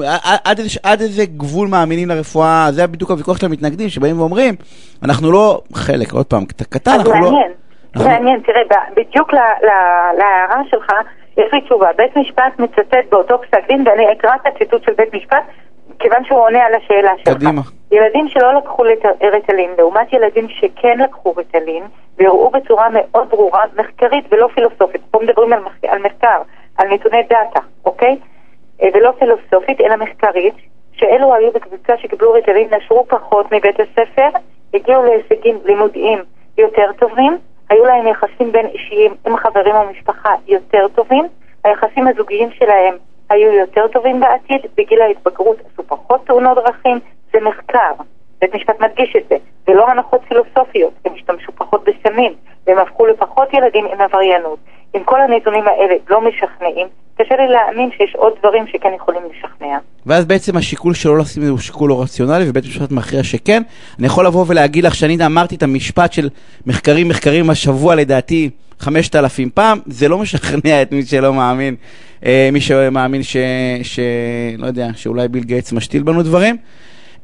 עד 0.82 1.00
איזה 1.00 1.24
גבול 1.26 1.68
מאמינים 1.68 2.08
לרפואה, 2.08 2.68
זה 2.70 2.86
בדיוק 2.86 3.10
הוויכוח 3.10 3.38
של 3.38 3.46
המתנגדים, 3.46 3.88
שבאים 3.88 4.20
ואומרים, 4.20 4.54
אנחנו 5.02 5.32
לא 5.32 5.62
חלק, 5.74 6.12
עוד 6.12 6.26
פעם, 6.26 6.44
קטן, 6.44 6.90
אנחנו 6.90 7.20
לא... 7.20 7.38
מעניין, 7.96 8.40
תראה, 8.40 8.62
בדיוק 8.96 9.32
להערה 10.18 10.62
שלך, 10.70 10.92
יש 11.36 11.52
לי 11.52 11.60
תשובה. 11.60 11.88
בית 11.96 12.16
משפט 12.16 12.58
מצטט 12.58 13.10
באותו 13.10 13.38
פסק 13.42 13.66
דין, 13.68 13.88
ואני 13.88 14.12
אקרא 14.12 14.34
את 14.34 14.46
הציטוט 14.46 14.84
של 14.84 14.92
בית 14.92 15.14
משפט, 15.14 15.44
כיוון 15.98 16.24
שהוא 16.24 16.40
עונה 16.40 16.64
על 16.64 16.74
השאלה 16.74 17.10
שלך. 17.24 17.34
קדימה. 17.34 17.60
ילדים 17.92 18.28
שלא 18.28 18.54
לקחו 18.54 18.82
רטלין, 19.32 19.70
לעומת 19.78 20.12
ילדים 20.12 20.48
שכן 20.48 20.98
לקחו 20.98 21.34
רטלין, 21.36 21.82
והראו 22.18 22.50
בצורה 22.50 22.88
מאוד 22.92 23.30
ברורה, 23.30 23.64
מחקרית 23.76 24.24
ולא 24.30 24.48
פילוסופית, 24.54 25.00
פה 25.10 25.18
מדברים 25.22 25.52
על. 25.52 25.60
על 25.88 26.02
מחקר, 26.02 26.42
על 26.78 26.88
נתוני 26.88 27.22
דאטה, 27.22 27.60
אוקיי? 27.84 28.16
אה, 28.82 28.88
ולא 28.94 29.12
פילוסופית, 29.18 29.80
אלא 29.80 29.96
מחקרית, 29.96 30.54
שאלו 30.92 31.34
היו 31.34 31.52
בקבוצה 31.52 31.92
שקיבלו 31.98 32.32
רטלין, 32.32 32.68
נשרו 32.74 33.06
פחות 33.08 33.52
מבית 33.52 33.80
הספר, 33.80 34.28
הגיעו 34.74 35.02
להישגים 35.02 35.58
לימודיים 35.64 36.18
יותר 36.58 36.92
טובים, 36.98 37.38
היו 37.72 37.84
להם 37.84 38.06
יחסים 38.06 38.52
בין 38.52 38.66
אישיים 38.66 39.14
עם 39.26 39.36
חברים 39.36 39.74
או 39.74 39.90
משפחה 39.90 40.34
יותר 40.46 40.88
טובים, 40.94 41.24
היחסים 41.64 42.06
הזוגיים 42.08 42.50
שלהם 42.50 42.94
היו 43.30 43.52
יותר 43.52 43.88
טובים 43.88 44.20
בעתיד, 44.20 44.60
בגיל 44.76 45.02
ההתבגרות 45.02 45.56
עשו 45.60 45.82
פחות 45.86 46.26
תאונות 46.26 46.58
דרכים, 46.58 46.98
זה 47.32 47.40
מחקר. 47.40 47.92
בית 48.40 48.54
משפט 48.54 48.80
מדגיש 48.80 49.16
את 49.16 49.28
זה. 49.28 49.36
זה 49.66 49.72
לא 49.72 49.88
הנחות 49.88 50.20
פילוסופיות, 50.28 50.92
הם 51.04 51.14
השתמשו 51.14 51.52
פחות 51.52 51.84
בסמים, 51.84 52.34
והם 52.66 52.78
הפכו 52.78 53.06
לפחות 53.06 53.54
ילדים 53.54 53.86
עם 53.86 54.00
עבריינות. 54.00 54.58
אם 54.96 55.00
כל 55.04 55.20
הנתונים 55.20 55.64
האלה 55.66 55.94
לא 56.10 56.20
משכנעים, 56.20 56.86
קשה 57.18 57.36
לי 57.36 57.48
להאמין 57.48 57.90
שיש 57.96 58.16
עוד 58.16 58.32
דברים 58.38 58.64
שכן 58.66 58.88
יכולים 58.96 59.22
לשכנע. 59.30 59.78
ואז 60.06 60.24
בעצם 60.24 60.56
השיקול 60.56 60.94
שלא 60.94 61.18
לשים 61.18 61.42
את 61.42 61.46
זה 61.46 61.50
הוא 61.50 61.58
שיקול 61.58 61.88
לא 61.88 62.02
רציונלי, 62.02 62.44
ובית 62.48 62.64
המשפט 62.64 62.90
מכריע 62.90 63.22
שכן. 63.22 63.62
אני 63.98 64.06
יכול 64.06 64.26
לבוא 64.26 64.44
ולהגיד 64.48 64.84
לך 64.84 64.94
שאני 64.94 65.26
אמרתי 65.26 65.54
את 65.54 65.62
המשפט 65.62 66.12
של 66.12 66.28
מחקרים 66.66 67.08
מחקרים 67.08 67.50
השבוע 67.50 67.94
לדעתי 67.94 68.50
חמשת 68.78 69.16
אלפים 69.16 69.50
פעם, 69.54 69.78
זה 69.86 70.08
לא 70.08 70.18
משכנע 70.18 70.82
את 70.82 70.92
מי 70.92 71.02
שלא 71.02 71.34
מאמין, 71.34 71.76
אה, 72.26 72.48
מי 72.52 72.60
שמאמין 72.60 73.22
ש, 73.22 73.36
ש... 73.82 74.00
לא 74.58 74.66
יודע, 74.66 74.88
שאולי 74.96 75.28
ביל 75.28 75.44
גייטס 75.44 75.72
משתיל 75.72 76.02
בנו 76.02 76.22
דברים. 76.22 76.56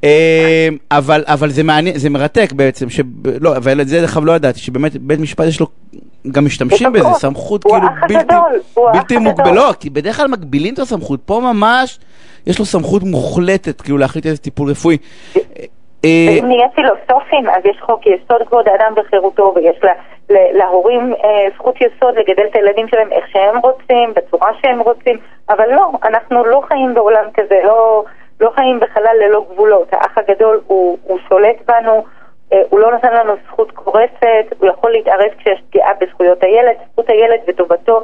אה, 0.04 0.68
אבל, 0.90 1.24
אבל 1.26 1.50
זה 1.50 1.62
מעניין, 1.62 1.98
זה 1.98 2.10
מרתק 2.10 2.52
בעצם, 2.52 2.86
לא, 3.40 3.56
אבל 3.56 3.80
את 3.80 3.88
זה 3.88 4.00
דרך 4.00 4.16
אגב 4.16 4.24
לא 4.24 4.32
ידעתי, 4.32 4.60
שבאמת 4.60 4.96
בית 4.96 5.20
משפט 5.20 5.46
יש 5.46 5.60
לו, 5.60 5.66
גם 6.32 6.44
משתמשים 6.44 6.92
בזה, 6.92 7.08
סמכות 7.12 7.64
כאילו 7.64 7.88
בלתי, 8.08 8.34
בלתי 8.92 9.16
מוגבלת, 9.16 9.54
לא, 9.54 9.72
כי 9.80 9.90
בדרך 9.90 10.16
כלל 10.16 10.28
מגבילים 10.28 10.74
את 10.74 10.78
הסמכות, 10.78 11.20
פה 11.26 11.40
ממש 11.40 11.98
יש 12.46 12.58
לו 12.58 12.64
סמכות 12.64 13.02
מוחלטת, 13.02 13.80
כאילו 13.80 13.98
להחליט 13.98 14.26
איזה 14.26 14.38
טיפול 14.38 14.70
רפואי. 14.70 14.96
אה, 16.04 16.38
אם 16.40 16.46
נהיה 16.48 16.68
פילוסופים, 16.74 17.48
אז 17.48 17.62
יש 17.64 17.76
חוק 17.80 18.06
יסוד 18.06 18.48
כבוד 18.48 18.68
האדם 18.68 18.94
וחירותו, 18.96 19.52
ויש 19.56 19.76
לה, 19.82 19.92
להורים 20.30 21.14
אה, 21.24 21.48
זכות 21.54 21.74
יסוד 21.76 22.14
לגדל 22.14 22.42
את 22.50 22.56
הילדים 22.56 22.88
שלהם 22.88 23.12
איך 23.12 23.24
שהם 23.32 23.58
רוצים, 23.58 24.14
בצורה 24.16 24.50
שהם 24.62 24.80
רוצים, 24.80 25.16
אבל 25.48 25.64
לא, 25.70 25.90
אנחנו 26.04 26.44
לא 26.44 26.62
חיים 26.68 26.94
בעולם 26.94 27.24
כזה, 27.34 27.54
לא, 27.64 28.04
לא 28.40 28.50
חיים 28.54 28.80
בחלל 28.80 29.16
ללא 29.26 29.44
גבולות. 29.52 29.88
האח 29.92 30.18
הגדול 30.18 30.60
הוא, 30.66 30.98
הוא 31.02 31.18
שולט 31.28 31.56
בנו, 31.66 31.92
אה, 31.92 32.02
הוא 32.70 32.80
לא 32.80 32.92
נותן 32.92 33.14
לנו 33.14 33.32
זכות 33.46 33.70
קורסת, 33.70 34.46
הוא 34.58 34.68
יכול 34.68 34.92
להתערב 34.92 35.30
כשיש 35.38 35.60
פגיעה 35.70 35.90
בזכויות 36.00 36.42
הילד, 36.42 36.76
זכות 36.92 37.08
הילד 37.08 37.40
וטובתו 37.48 38.02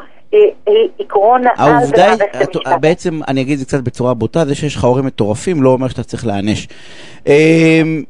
היא 0.67 0.89
עקרון 0.99 1.43
העל 1.47 1.85
במערכת 1.93 2.35
המשפט. 2.35 2.81
בעצם, 2.81 3.21
אני 3.29 3.41
אגיד 3.41 3.53
את 3.53 3.59
זה 3.59 3.65
קצת 3.65 3.81
בצורה 3.81 4.15
בוטה, 4.15 4.45
זה 4.45 4.55
שיש 4.55 4.77
לך 4.77 4.85
הורים 4.85 5.07
מטורפים 5.07 5.63
לא 5.63 5.71
אומר 5.71 5.89
שאתה 5.89 6.03
צריך 6.03 6.27
להיענש. 6.27 6.69
אמ, 7.27 7.33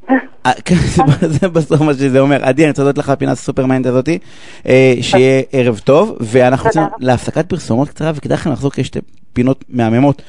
אה, 0.46 0.52
כן, 0.64 0.74
זה 1.20 1.48
בסוף 1.48 1.80
מה 1.80 1.94
שזה 1.94 2.20
אומר. 2.20 2.44
עדי, 2.44 2.62
אני 2.62 2.70
רוצה 2.70 2.82
להודות 2.82 2.98
לך 2.98 3.08
על 3.08 3.12
הפינה 3.12 3.32
הסופר 3.32 3.55
מעניינת 3.55 3.86
הזאתי, 3.86 4.18
אה, 4.66 4.94
שיהיה 5.00 5.42
ערב 5.52 5.80
טוב, 5.84 6.16
ואנחנו 6.20 6.66
יוצאים 6.66 6.84
להפסקת 6.98 7.48
פרסומות 7.48 7.88
קצרה, 7.88 8.12
וכדאי 8.14 8.36
לכם 8.36 8.52
לחזור 8.52 8.70
כי 8.70 8.80
יש 8.80 8.86
שתי 8.86 9.00
פינות 9.32 9.64
מהממות, 9.68 10.22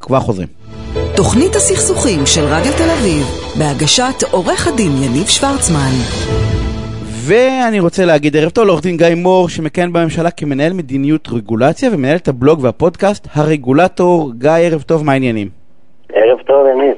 כבר 0.00 0.20
חוזרים. 0.20 1.01
תוכנית 1.16 1.54
הסכסוכים 1.56 2.26
של 2.26 2.40
רדיו 2.40 2.72
תל 2.72 2.90
אביב, 2.98 3.26
בהגשת 3.58 4.22
עורך 4.30 4.68
הדין 4.68 4.90
יניב 5.02 5.26
שוורצמן. 5.26 5.90
ואני 7.04 7.80
רוצה 7.80 8.04
להגיד 8.04 8.36
ערב 8.36 8.50
טוב 8.50 8.66
לעורך 8.66 8.82
דין 8.82 8.96
גיא 8.96 9.14
מור, 9.16 9.48
שמכהן 9.48 9.92
בממשלה 9.92 10.30
כמנהל 10.30 10.72
מדיניות 10.72 11.28
רגולציה 11.32 11.90
ומנהל 11.92 12.16
את 12.16 12.28
הבלוג 12.28 12.64
והפודקאסט 12.64 13.28
הרגולטור. 13.34 14.32
גיא, 14.38 14.50
ערב 14.50 14.82
טוב, 14.82 15.04
מה 15.04 15.12
העניינים? 15.12 15.48
ערב 16.12 16.38
טוב, 16.46 16.66
יניב. 16.66 16.96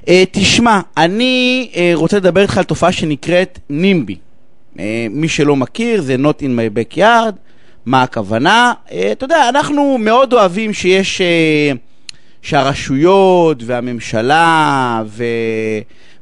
Uh, 0.00 0.28
תשמע, 0.32 0.80
אני 0.96 1.68
uh, 1.72 1.76
רוצה 1.94 2.16
לדבר 2.16 2.42
איתך 2.42 2.58
על 2.58 2.64
תופעה 2.64 2.92
שנקראת 2.92 3.58
נימבי. 3.70 4.16
Uh, 4.76 4.80
מי 5.10 5.28
שלא 5.28 5.56
מכיר, 5.56 6.02
זה 6.02 6.16
Not 6.16 6.42
in 6.42 6.44
my 6.44 6.96
backyard, 6.96 7.34
מה 7.86 8.02
הכוונה? 8.02 8.72
Uh, 8.88 8.92
אתה 9.12 9.24
יודע, 9.24 9.48
אנחנו 9.48 9.98
מאוד 9.98 10.32
אוהבים 10.32 10.72
שיש... 10.72 11.20
Uh, 11.20 11.91
שהרשויות 12.42 13.56
והממשלה 13.66 15.02
ו... 15.06 15.24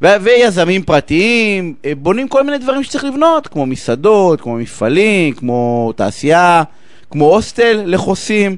ו... 0.02 0.06
ויזמים 0.20 0.82
פרטיים 0.82 1.74
אה, 1.84 1.92
בונים 1.96 2.28
כל 2.28 2.42
מיני 2.42 2.58
דברים 2.58 2.82
שצריך 2.82 3.04
לבנות, 3.04 3.46
כמו 3.46 3.66
מסעדות, 3.66 4.40
כמו 4.40 4.54
מפעלים, 4.54 5.34
כמו 5.34 5.92
תעשייה, 5.96 6.62
כמו 7.10 7.24
הוסטל 7.24 7.82
לחוסים, 7.86 8.56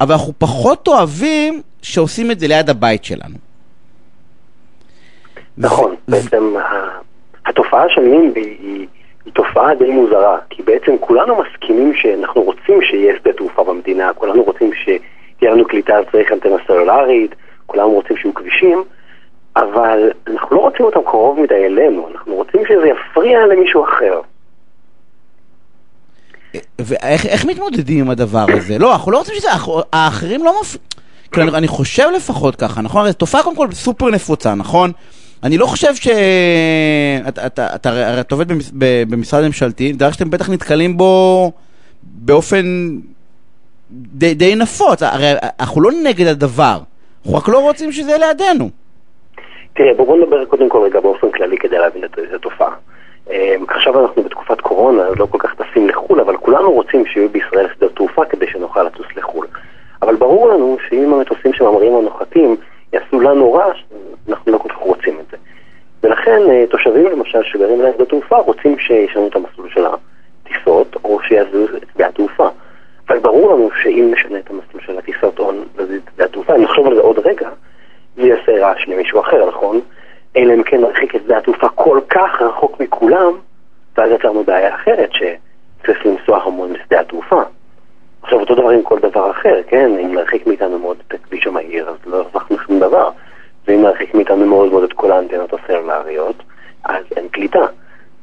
אבל 0.00 0.12
אנחנו 0.12 0.32
פחות 0.38 0.88
אוהבים 0.88 1.62
שעושים 1.82 2.30
את 2.30 2.40
זה 2.40 2.48
ליד 2.48 2.70
הבית 2.70 3.04
שלנו. 3.04 3.36
נכון, 5.58 5.90
ו... 5.90 6.10
בעצם 6.10 6.54
התופעה 7.46 7.84
של 7.88 8.00
נימבי 8.00 8.40
היא, 8.40 8.86
היא 9.24 9.32
תופעה 9.32 9.74
די 9.74 9.90
מוזרה, 9.90 10.38
כי 10.50 10.62
בעצם 10.62 10.92
כולנו 11.00 11.36
מסכימים 11.42 11.92
שאנחנו 11.94 12.42
רוצים 12.42 12.82
שיהיה 12.82 13.14
שדה 13.20 13.32
תעופה 13.32 13.64
במדינה, 13.64 14.12
כולנו 14.14 14.42
רוצים 14.42 14.70
שתהיה 15.38 15.52
לנו 15.52 15.64
קליטה 15.64 15.94
על 15.96 16.04
צריך 16.12 16.32
אנטנה 16.32 16.56
סלולרית, 16.66 17.34
כולנו 17.66 17.90
רוצים 17.90 18.16
שיהיו 18.16 18.34
כבישים, 18.34 18.84
אבל 19.56 20.10
אנחנו 20.26 20.56
לא 20.56 20.60
רוצים 20.60 20.86
אותם 20.86 21.00
קרוב 21.04 21.40
מדי 21.40 21.54
אלינו, 21.66 22.08
אנחנו 22.12 22.34
רוצים 22.34 22.60
שזה 22.68 22.88
יפריע 22.88 23.46
למישהו 23.46 23.84
אחר. 23.84 24.20
ואיך 26.78 27.44
מתמודדים 27.44 28.04
עם 28.04 28.10
הדבר 28.10 28.46
הזה? 28.48 28.78
לא, 28.78 28.92
אנחנו 28.92 29.12
לא 29.12 29.18
רוצים 29.18 29.34
שזה, 29.34 29.48
האחרים 29.92 30.44
לא 30.44 30.54
מפ... 30.60 30.76
כאילו, 31.32 31.54
אני 31.54 31.68
חושב 31.68 32.08
לפחות 32.16 32.56
ככה, 32.56 32.80
נכון? 32.82 33.06
זו 33.06 33.12
תופעה 33.12 33.42
קודם 33.42 33.56
כל 33.56 33.72
סופר 33.72 34.10
נפוצה, 34.10 34.54
נכון? 34.54 34.92
אני 35.42 35.58
לא 35.58 35.66
חושב 35.66 35.94
ש... 35.94 36.08
אתה 37.28 37.90
הרי 37.90 38.20
את 38.20 38.32
עובד 38.32 38.46
במשרד 39.08 39.46
ממשלתי, 39.46 39.92
דבר 39.92 40.10
שאתם 40.12 40.30
בטח 40.30 40.50
נתקלים 40.50 40.96
בו 40.96 41.52
באופן 42.02 42.96
די, 43.90 44.34
די 44.34 44.54
נפוץ. 44.54 45.02
הרי 45.02 45.32
אנחנו 45.60 45.80
לא 45.80 45.90
נגד 46.04 46.26
הדבר, 46.26 46.78
אנחנו 47.18 47.38
רק 47.38 47.48
לא 47.48 47.58
רוצים 47.58 47.92
שזה 47.92 48.10
יהיה 48.10 48.26
לידינו. 48.26 48.70
תראה, 49.72 49.94
בואו 49.94 50.16
נדבר 50.16 50.44
קודם 50.44 50.68
כל 50.68 50.78
רגע 50.78 51.00
באופן 51.00 51.30
כללי 51.30 51.58
כדי 51.58 51.78
להבין 51.78 52.04
את 52.04 52.18
התופעה. 52.34 52.74
אמ, 53.30 53.64
עכשיו 53.68 54.00
אנחנו 54.00 54.22
בתקופת 54.22 54.60
קורונה, 54.60 55.02
לא 55.16 55.26
כל 55.30 55.38
כך 55.38 55.54
טסים 55.54 55.88
לחו"ל, 55.88 56.20
אבל 56.20 56.36
כולנו 56.36 56.72
רוצים 56.72 57.06
שיהיו 57.06 57.28
בישראל 57.28 57.68
שדות 57.74 57.94
תעופה 57.94 58.24
כדי 58.24 58.46
שנוכל 58.46 58.82
לטוס 58.82 59.06
לחו"ל. 59.16 59.46
אבל 60.02 60.16
ברור 60.16 60.48
לנו 60.48 60.76
שאם 60.88 61.14
המטוסים 61.14 61.52
שממריאים 61.52 61.92
או 61.92 62.02
נוחתים 62.02 62.56
יעשו 62.92 63.20
לנו 63.20 63.52
רעש, 63.52 63.78
אנחנו 64.28 64.52
לא 64.52 64.58
כל 64.58 64.68
כך 64.68 64.76
רוצים 64.76 65.20
את 65.20 65.24
זה. 65.30 65.36
ולכן 66.02 66.40
אה, 66.50 66.64
תושבים 66.70 67.06
למשל 67.06 67.42
שגרים 67.42 67.82
ליד 67.82 68.00
התעופה 68.00 68.36
רוצים 68.36 68.78
שישנו 68.78 69.26
את 69.26 69.36
המסלול 69.36 69.68
של 69.74 69.84
הטיסות, 69.86 70.96
או 71.04 71.18
שיעזבו 71.22 71.64
את 71.76 71.84
שדה 71.94 72.06
התעופה. 72.06 72.48
אבל 73.08 73.18
ברור 73.18 73.52
לנו 73.52 73.70
שאם 73.82 74.10
נשנה 74.12 74.38
את 74.38 74.50
המסלול 74.50 74.82
של 74.82 74.98
הטיסות 74.98 75.38
או 75.38 75.52
נזיז 75.52 76.00
את 76.04 76.10
שדה 76.14 76.24
התעופה, 76.24 76.56
אם 76.56 76.62
נחשוב 76.62 76.86
על 76.86 76.94
זה 76.94 77.00
עוד 77.00 77.18
רגע, 77.18 77.48
זה 78.16 78.22
יעשה 78.22 78.52
רעש 78.52 78.88
למישהו 78.88 79.20
אחר, 79.20 79.48
נכון? 79.48 79.80
אלא 80.36 80.54
אם 80.54 80.62
כן 80.62 80.80
נרחיק 80.80 81.16
את 81.16 81.20
שדה 81.24 81.38
התעופה 81.38 81.68
כל 81.68 82.00
כך 82.08 82.42
רחוק 82.42 82.80
מכולם, 82.80 83.32
ואז 83.98 84.10
יצרנו 84.10 84.44
בעיה 84.44 84.74
אחרת, 84.74 85.10
שצריך 85.12 86.06
לנסוע 86.06 86.42
המון 86.42 86.72
לשדה 86.72 87.00
התעופה. 87.00 87.42
עכשיו 88.22 88.40
אותו 88.40 88.54
דבר 88.54 88.70
עם 88.70 88.82
כל 88.82 88.98
דבר 88.98 89.30
אחר, 89.30 89.60
כן? 89.66 89.98
אם 89.98 90.14
נרחיק 90.14 90.46
מאיתנו 90.46 90.78
מאוד 90.78 90.96
את 91.08 91.14
הכביש 91.14 91.46
המהיר, 91.46 91.88
אז 91.88 91.96
לא 92.06 92.16
הרווחנו 92.16 92.58
שום 92.58 92.80
דבר. 92.80 93.10
ואם 93.66 93.82
נרחיק 93.82 94.14
מאיתנו 94.14 94.46
מאוד 94.46 94.72
מאוד 94.72 94.82
את 94.82 94.92
כל 94.92 95.12
האנטנות 95.12 95.52
הסלולריות, 95.52 96.36
אז 96.84 97.04
אין 97.16 97.28
קליטה. 97.28 97.66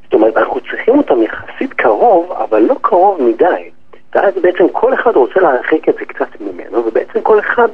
זאת 0.04 0.14
אומרת, 0.14 0.38
אנחנו 0.38 0.60
צריכים 0.60 0.98
אותם 0.98 1.24
יחסית 1.24 1.74
קרוב, 1.74 2.32
אבל 2.32 2.60
לא 2.60 2.76
קרוב 2.82 3.22
מדי. 3.22 3.70
ואז 4.16 4.34
בעצם 4.42 4.70
כל 4.72 4.94
אחד 4.94 5.16
רוצה 5.16 5.40
להרחיק 5.40 5.90
את 5.90 5.94
זה 6.00 6.06
קצת 6.06 6.42
ממנו, 6.42 6.86
ובעצם 6.86 7.22
כל 7.22 7.40
אחד 7.40 7.68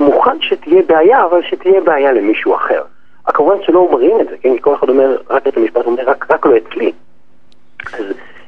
מוכן 0.00 0.40
שתהיה 0.40 0.82
בעיה, 0.86 1.24
אבל 1.24 1.40
שתהיה 1.50 1.80
בעיה 1.80 2.12
למישהו 2.12 2.54
אחר. 2.54 2.82
כמובן 3.26 3.56
שלא 3.66 3.78
אומרים 3.78 4.20
את 4.20 4.26
זה, 4.30 4.36
כן? 4.40 4.54
כי 4.56 4.62
כל 4.62 4.74
אחד 4.74 4.88
אומר, 4.88 5.16
רק 5.30 5.46
את 5.46 5.56
המשפט 5.56 5.86
אומר, 5.86 6.02
רק, 6.06 6.26
רק 6.30 6.46
לא 6.46 6.52
אצלי. 6.56 6.92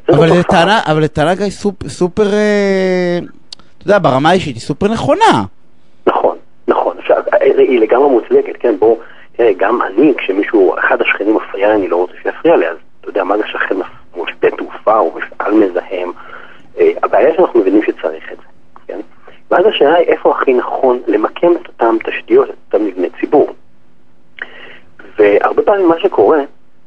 אבל 0.08 0.26
לטענה, 0.38 0.80
אבל 0.86 1.02
לטענה 1.02 1.34
גיא 1.34 1.50
סופר, 1.86 2.32
אה, 2.32 3.18
אתה 3.78 3.86
יודע, 3.86 3.98
ברמה 3.98 4.30
האישית 4.30 4.54
היא 4.54 4.62
סופר 4.62 4.88
נכונה. 4.88 5.44
נכון, 6.06 6.36
נכון, 6.68 6.96
היא 7.58 7.80
לגמרי 7.80 8.08
מוצדקת, 8.08 8.56
כן, 8.60 8.78
בוא, 8.78 8.96
תראה, 9.36 9.52
גם 9.56 9.82
אני, 9.82 10.14
כשמישהו, 10.18 10.74
אחד 10.78 11.00
השכנים 11.00 11.36
מפריע 11.36 11.68
לי, 11.68 11.74
אני 11.74 11.88
לא 11.88 11.96
רוצה 11.96 12.12
שיפריע 12.22 12.56
לי, 12.56 12.68
אז 12.68 12.76
אתה 13.00 13.08
יודע, 13.08 13.24
מה 13.24 13.36
זה 13.36 13.42
שכן 13.46 13.74
הוא 14.14 14.26
שדה 14.26 14.50
תעופה, 14.50 14.94
הוא 14.94 15.12
מפעל 15.20 15.54
מזהם, 15.54 16.08
אה, 16.08 16.35
הבעיה 17.02 17.34
שאנחנו 17.36 17.60
מבינים 17.60 17.82
שצריך 17.82 18.32
את 18.32 18.36
זה, 18.36 18.44
כן? 18.86 19.00
ואז 19.50 19.66
השאלה 19.66 19.94
היא 19.94 20.06
איפה 20.06 20.30
הכי 20.30 20.54
נכון 20.54 21.00
למקם 21.06 21.52
את 21.56 21.68
אותן 21.68 21.96
תשתיות, 22.04 22.50
את 22.50 22.54
אותם 22.66 22.84
מבני 22.84 23.08
ציבור. 23.20 23.50
והרבה 25.18 25.62
פעמים 25.62 25.88
מה 25.88 25.98
שקורה, 25.98 26.38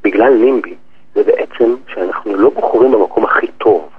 בגלל 0.03 0.33
נימבי, 0.33 0.75
זה 1.15 1.23
בעצם 1.23 1.75
שאנחנו 1.93 2.35
לא 2.35 2.49
בוחרים 2.49 2.91
במקום 2.91 3.23
הכי 3.23 3.47
טוב, 3.47 3.89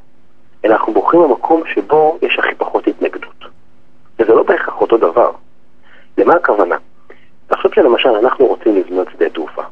אלא 0.64 0.72
אנחנו 0.72 0.92
בוחרים 0.92 1.22
במקום 1.22 1.62
שבו 1.74 2.18
יש 2.22 2.38
הכי 2.38 2.54
פחות 2.54 2.86
התנגדות. 2.86 3.44
וזה 4.18 4.34
לא 4.34 4.42
בהכרח 4.42 4.80
אותו 4.80 4.96
דבר. 4.96 5.30
למה 6.18 6.34
הכוונה? 6.34 6.76
תחשוב 7.46 7.74
שלמשל 7.74 8.08
אנחנו 8.08 8.46
רוצים 8.46 8.76
לבנות 8.76 9.08
שדה 9.12 9.28
תעופה, 9.28 9.62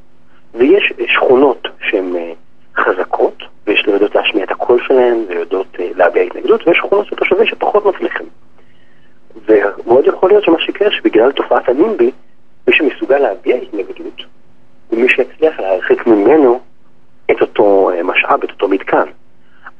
ויש 0.54 0.92
שכונות 1.06 1.68
שהן 1.80 2.16
אה, 2.16 2.32
חזקות, 2.78 3.42
ויש 3.66 3.86
לו 3.86 3.92
יודעות 3.92 4.14
להשמיע 4.14 4.44
את 4.44 4.50
הקול 4.50 4.80
שלהן, 4.86 5.24
ויודעות 5.28 5.66
אה, 5.80 5.90
להביע 5.96 6.22
התנגדות, 6.22 6.66
ויש 6.66 6.76
שכונות 6.78 7.06
של 7.06 7.16
תושבים 7.16 7.46
שפחות 7.46 7.86
מצליחים. 7.86 8.26
ומאוד 9.46 10.06
יכול 10.06 10.30
להיות 10.30 10.44
שמה 10.44 10.60
שיקרה 10.60 10.90
שבגלל 10.90 11.32
תופעת 11.32 11.68
הנימבי, 11.68 12.10
מי 12.68 12.74
שמסוגל 12.74 13.18
להביע 13.18 13.56
התנגדות, 13.56 14.22
הוא 14.88 15.00
מי 15.00 15.08
שיצליח 15.08 15.60
להרחיק 15.60 16.06
ממנו 16.06 16.60
את 17.30 17.40
אותו 17.40 17.90
אה, 17.94 18.02
משאב, 18.02 18.42
את 18.44 18.50
אותו 18.50 18.68
מתקן. 18.68 19.06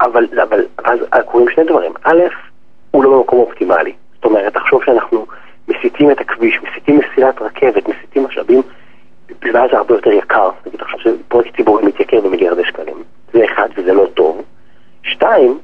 אבל, 0.00 0.26
אבל 0.42 0.64
אז 0.82 0.98
קורים 1.24 1.48
שני 1.54 1.64
דברים. 1.64 1.92
א', 2.04 2.22
הוא 2.90 3.04
לא 3.04 3.10
במקום 3.10 3.38
אופטימלי. 3.38 3.92
זאת 4.14 4.24
אומרת, 4.24 4.54
תחשוב 4.54 4.84
שאנחנו 4.84 5.26
מסיטים 5.68 6.10
את 6.10 6.20
הכביש, 6.20 6.58
מסיטים 6.62 7.00
מסילת 7.00 7.42
רכבת, 7.42 7.88
מסיטים 7.88 8.24
משאבים, 8.24 8.62
ואז 9.54 9.70
זה 9.70 9.76
הרבה 9.76 9.94
יותר 9.94 10.10
יקר. 10.10 10.50
נגיד, 10.66 10.80
תחשוב 10.80 11.00
שפרויקט 11.00 11.56
ציבורי 11.56 11.84
מתייקר 11.86 12.20
במיליארדי 12.20 12.62
שקלים. 12.64 13.02
זה 13.32 13.44
אחד, 13.44 13.68
וזה 13.76 13.92
לא 13.92 14.06
טוב. 14.14 14.42
שתיים, 15.02 15.58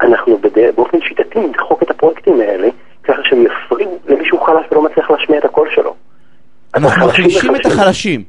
אנחנו 0.00 0.38
בד... 0.38 0.74
באופן 0.76 1.00
שיטתי 1.00 1.40
נדחוק 1.40 1.82
את 1.82 1.90
הפרויקטים 1.90 2.40
האלה, 2.40 2.68
ככה 3.04 3.22
שהם 3.24 3.44
יפריעו 3.46 3.98
למישהו 4.06 4.40
חלש 4.40 4.66
ולא 4.72 4.82
מצליח 4.82 5.10
להשמיע 5.10 5.38
את 5.38 5.44
הקול 5.44 5.68
שלו. 5.74 5.94
אנחנו 6.74 7.06
מחלישים 7.06 7.56
את 7.56 7.66
החלשים. 7.66 8.22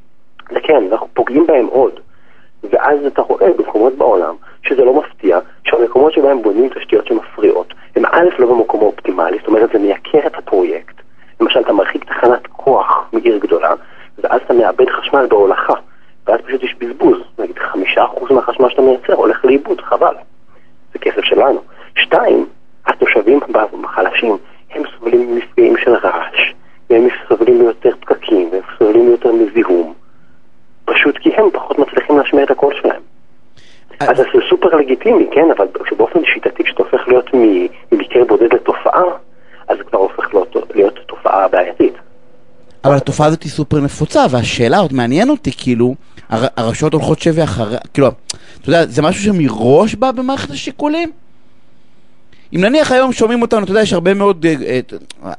זה 0.50 0.60
כן, 0.64 0.84
אנחנו 0.92 1.08
פוגעים 1.14 1.48
בהם 1.48 1.66
עוד. 1.66 2.00
ואז 2.72 3.06
אתה 3.06 3.22
רואה 3.22 3.48
במקומות 3.58 3.94
בעולם 3.94 4.36
שזה 4.64 4.86
לא 4.86 4.94
מפתיע 4.94 5.40
שהמקומות 5.64 6.14
שבהם 6.14 6.42
בונים 6.42 6.70
תשתיות 6.70 7.08
שמפריעות 7.08 7.74
הם 7.96 8.06
א' 8.06 8.30
לא 8.40 8.48
במקום 8.48 8.82
האופטימלי, 8.82 9.38
זאת 9.38 9.48
אומרת 9.48 9.70
זה 9.74 9.80
מייקר 9.80 10.28
את 10.28 10.36
הפרויקט. 10.38 10.96
למשל 11.42 11.60
אתה 11.60 11.74
מרחיק 11.74 12.06
תחנת 12.06 12.48
כוח 12.48 13.10
מעיר 13.14 13.38
גדולה 13.38 13.74
ואז 14.18 14.42
אתה 14.46 14.47
מאבד 14.58 14.90
חשמל 14.90 15.26
בהולכה 15.30 15.74
ואז 16.28 16.40
פשוט 16.42 16.64
יש 16.64 16.76
בזבוז, 16.80 17.18
נגיד 17.40 17.60
חמישה 17.60 18.06
אחוז 18.06 18.32
מהחשמל 18.32 18.70
שאתה 18.70 18.82
מייצר 18.82 19.14
הולך 19.14 19.46
לאיבוד, 19.46 19.82
חבל. 19.82 20.16
זה 20.94 21.00
כסף 21.00 21.22
שלנו. 21.24 21.62
שתיים, 21.96 22.46
התושבים 22.86 23.40
החלשים 23.84 24.38
הם 24.72 24.84
סובלים 24.96 25.36
ממפגעים 25.36 25.78
של 25.78 25.94
רעש 25.96 26.54
והם 26.90 27.08
סובלים 27.28 27.60
מיותר 27.60 27.92
פקקים 28.00 28.50
והם 28.52 28.62
סובלים 28.78 29.06
מיותר 29.06 29.32
מזיהום 29.32 29.94
פשוט 30.86 31.18
כי 31.18 31.30
הם 31.36 31.52
פחות 31.54 31.80
מצליחים 31.80 32.18
להשמיע 32.18 32.44
את 32.44 32.52
הקול 32.52 32.74
שלהם. 32.82 33.02
אז 34.00 34.18
זה 34.18 34.24
סופר 34.50 34.76
לגיטימי, 34.76 35.28
כן, 35.32 35.52
אבל 35.58 35.68
כשבאופן 35.84 36.20
שיטתי 36.26 36.64
כשאתה 36.64 36.84
הופך 36.84 37.08
להיות 37.08 37.30
ממקרה 37.92 38.26
בודד 38.26 38.54
לתופעה, 38.54 39.04
אז 39.68 39.78
זה 39.78 39.84
כבר 39.84 40.00
הופך 40.00 40.34
להיות, 40.34 40.56
להיות 40.76 41.00
תופעה 41.06 41.48
בעייתית. 41.48 41.94
אבל 42.88 42.96
התופעה 42.96 43.28
הזאת 43.28 43.44
היא 43.44 43.52
סופר 43.52 43.80
נפוצה, 43.80 44.26
והשאלה 44.30 44.78
עוד 44.78 44.94
מעניין 44.94 45.30
אותי, 45.30 45.52
כאילו, 45.58 45.96
הר, 46.30 46.48
הרשויות 46.58 46.94
הולכות 46.94 47.22
שבי 47.22 47.44
אחרי, 47.44 47.78
כאילו, 47.94 48.08
אתה 48.62 48.70
יודע, 48.70 48.86
זה 48.86 49.02
משהו 49.02 49.24
שמראש 49.24 49.96
בא 49.96 50.12
במערכת 50.12 50.52
השיקולים? 50.52 51.12
אם 52.56 52.64
נניח 52.64 52.92
היום 52.92 53.14
שומעים 53.14 53.42
אותנו, 53.42 53.64
אתה 53.64 53.72
יודע, 53.72 53.82
יש 53.82 53.94
הרבה 53.94 54.14
מאוד, 54.14 54.46
אה, 54.46 54.56
אה, 54.68 54.80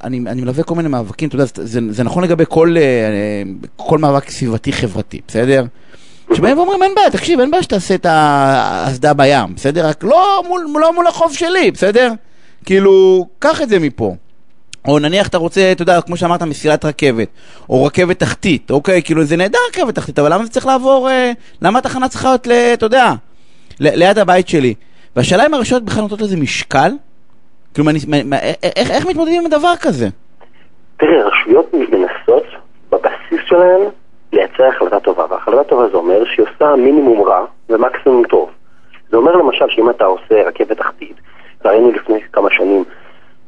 אני, 0.04 0.18
אני 0.26 0.40
מלווה 0.42 0.62
כל 0.62 0.74
מיני 0.74 0.88
מאבקים, 0.88 1.28
אתה 1.28 1.36
יודע, 1.36 1.44
זה, 1.54 1.80
זה 1.90 2.04
נכון 2.04 2.24
לגבי 2.24 2.44
כל, 2.48 2.76
אה, 2.78 3.42
כל 3.76 3.98
מאבק 3.98 4.30
סביבתי 4.30 4.72
חברתי, 4.72 5.20
בסדר? 5.28 5.64
שבאים 6.34 6.58
ואומרים, 6.58 6.82
אין 6.82 6.92
בעיה, 6.94 7.10
תקשיב, 7.10 7.40
אין 7.40 7.50
בעיה 7.50 7.62
שתעשה 7.62 7.94
את 7.94 8.06
האסדה 8.08 9.14
בים, 9.14 9.54
בסדר? 9.54 9.86
רק 9.86 10.04
לא 10.04 10.44
מול, 10.48 10.66
לא 10.80 10.94
מול 10.94 11.06
החוף 11.06 11.32
שלי, 11.32 11.70
בסדר? 11.70 12.12
כאילו, 12.64 13.26
קח 13.38 13.62
את 13.62 13.68
זה 13.68 13.78
מפה. 13.78 14.14
או 14.88 14.98
נניח 14.98 15.28
אתה 15.28 15.38
רוצה, 15.38 15.72
אתה 15.72 15.82
יודע, 15.82 16.00
כמו 16.00 16.16
שאמרת, 16.16 16.42
מסילת 16.42 16.84
רכבת, 16.84 17.28
או 17.70 17.84
רכבת 17.84 18.18
תחתית, 18.18 18.70
אוקיי? 18.70 19.02
כאילו, 19.02 19.24
זה 19.24 19.36
נהדר 19.36 19.58
רכבת 19.70 19.94
תחתית, 19.94 20.18
אבל 20.18 20.32
למה 20.32 20.44
זה 20.44 20.50
צריך 20.50 20.66
לעבור, 20.66 21.08
אה, 21.10 21.32
למה 21.62 21.78
התחנה 21.78 22.08
צריכה 22.08 22.28
להיות, 22.28 22.48
אתה 22.78 22.86
יודע, 22.86 23.12
ליד 23.80 24.18
הבית 24.18 24.48
שלי? 24.48 24.74
והשאלה 25.16 25.46
אם 25.46 25.54
הרשויות 25.54 25.84
בכלל 25.84 26.02
נותנות 26.02 26.20
לזה 26.20 26.36
משקל? 26.36 26.90
כאילו, 27.74 27.84
מה, 28.08 28.22
מה, 28.24 28.36
איך, 28.76 28.90
איך 28.90 29.06
מתמודדים 29.06 29.42
עם 29.44 29.50
דבר 29.50 29.72
כזה? 29.80 30.08
תראה, 30.96 31.26
רשויות 31.26 31.74
מנסות 31.74 32.44
בבסיס 32.90 33.40
שלהן 33.46 33.80
לייצר 34.32 34.64
החלטה 34.76 35.00
טובה, 35.00 35.24
והחלטה 35.30 35.64
טובה 35.64 35.88
זה 35.88 35.96
אומר 35.96 36.24
שהיא 36.24 36.46
עושה 36.46 36.76
מינימום 36.76 37.22
רע 37.22 37.44
ומקסימום 37.68 38.26
טוב. 38.26 38.50
זה 39.10 39.16
אומר 39.16 39.36
למשל 39.36 39.64
שאם 39.68 39.90
אתה 39.90 40.04
עושה 40.04 40.42
רכבת 40.46 40.78
תחתית, 40.78 41.14
ראינו 41.64 41.92
לפני 41.92 42.20
כמה 42.32 42.48
שנים 42.50 42.84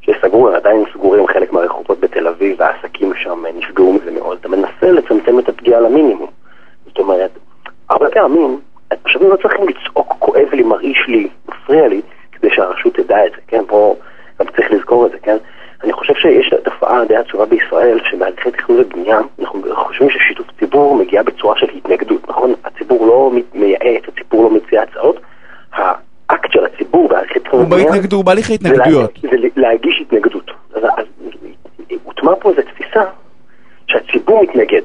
שסגרו, 0.00 0.48
עדיין 0.48 0.84
סגורים 0.92 1.26
חלק 1.26 1.52
מהרחובות 1.52 2.00
בתל 2.00 2.28
אביב 2.28 2.56
והעסקים 2.60 3.14
שם 3.14 3.44
נפגעו 3.54 3.92
מזה 3.92 4.10
מאוד, 4.10 4.38
אתה 4.40 4.48
מנסה 4.48 4.92
לצמצם 4.92 5.38
את 5.38 5.48
הפגיעה 5.48 5.80
למינימום. 5.80 6.30
זאת 6.86 6.98
אומרת, 6.98 7.30
הרבה 7.90 8.10
פעמים 8.10 8.60
התושבים 8.90 9.30
לא 9.30 9.36
צריכים 9.36 9.68
לצעוק, 9.68 10.14
כואב 10.18 10.48
לי, 10.52 10.62
מרעיש 10.62 11.04
לי, 11.08 11.28
מפריע 11.48 11.88
לי, 11.88 12.00
כדי 12.32 12.50
שהרשות 12.50 12.94
תדע 12.94 13.26
את 13.26 13.32
זה, 13.32 13.38
כן? 13.48 13.62
פה 13.66 13.94
גם 14.40 14.46
צריך 14.46 14.70
לזכור 14.70 15.06
את 15.06 15.10
זה, 15.10 15.18
כן? 15.18 15.36
אני 15.84 15.92
חושב 15.92 16.14
שיש 16.14 16.54
תופעה 16.64 17.04
די 17.04 17.16
עצובה 17.16 17.46
בישראל, 17.46 18.00
שבהליכי 18.10 18.50
תכנון 18.50 18.80
ובנייה, 18.80 19.18
אנחנו 19.40 19.62
חושבים 19.74 20.10
ששיתוף 20.10 20.46
ציבור 20.58 20.96
מגיע 20.96 21.22
בצורה 21.22 21.58
של 21.58 21.66
התנגדות, 21.74 22.28
נכון? 22.28 22.54
הציבור 22.64 23.06
לא 23.06 23.30
מייעץ, 23.54 24.02
הציבור 24.08 24.44
לא 24.44 24.50
מציע 24.50 24.82
הצעות, 24.82 25.20
האקט 26.30 26.52
של 26.52 26.64
הציבור 26.64 27.08
ובנייה... 27.52 27.92
הוא 28.12 28.24
בהליך 28.24 28.50
ההתנגדויות. 28.50 29.18
זה 29.22 29.36
להגיש 29.56 30.00
התנגדות. 30.00 30.50
אז 30.74 30.82
הוטמע 32.04 32.32
פה 32.40 32.50
איזו 32.50 32.62
תפיסה 32.62 33.04
שהציבור 33.86 34.42
מתנגד. 34.42 34.82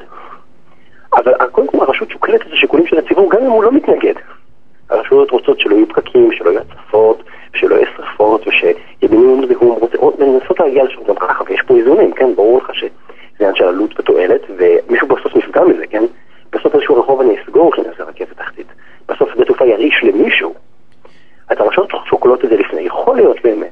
אבל 1.14 1.34
קודם 1.52 1.68
כל 1.68 1.78
הרשות 1.82 2.10
שוקלת 2.10 2.42
את 2.42 2.54
השיקולים 2.54 2.88
של 2.88 2.98
הציבור 2.98 3.32
גם 3.32 3.40
אם 3.42 3.52
הוא 3.52 3.64
לא 3.64 3.72
מתנגד. 3.72 4.14
הרשויות 4.90 5.32
רוצות 5.32 5.60
שלא 5.60 5.76
יהיו 5.76 5.88
פקקים, 5.88 6.32
שלא 6.32 6.50
יהיו 6.50 6.62
הצפות, 6.62 7.24
שלא 7.56 7.76
יהיו 7.76 7.88
שרפות, 7.98 8.48
ושימינים 8.48 9.48
זיהום, 9.48 9.80
לנסות 10.20 10.60
להגיע 10.60 10.84
לשם 10.84 11.04
גם 11.08 11.16
ככה, 11.16 11.44
ויש 11.48 11.62
פה 11.68 11.78
איזונים, 11.78 12.14
כן? 12.14 12.36
ברור 12.36 12.58
לך 12.58 12.76
שזה 12.76 12.88
עניין 13.40 13.56
של 13.56 13.64
עלות 13.64 14.00
ותועלת, 14.00 14.42
ומישהו 14.58 15.08
בסוף 15.08 15.36
נפגע 15.36 15.64
מזה, 15.64 15.88
כן? 15.88 16.04
בסוף 16.54 16.76
איזשהו 16.76 17.00
רחוב 17.00 17.22
אני 17.22 17.36
אסגור 17.44 17.72
כשאני 17.74 17.88
עושה 17.88 18.04
רכבת 18.04 18.38
תחתית. 18.38 18.68
בסוף 19.10 19.30
שדה 19.34 19.46
תעופה 19.46 19.66
ירעיש 19.66 20.04
למישהו. 20.04 20.54
אז 21.50 21.58
הרשויות 21.60 21.90
שוקלות 22.10 22.46
את 22.46 22.50
זה 22.50 22.56
לפני. 22.56 22.82
יכול 22.82 23.16
להיות 23.16 23.38
באמת 23.44 23.72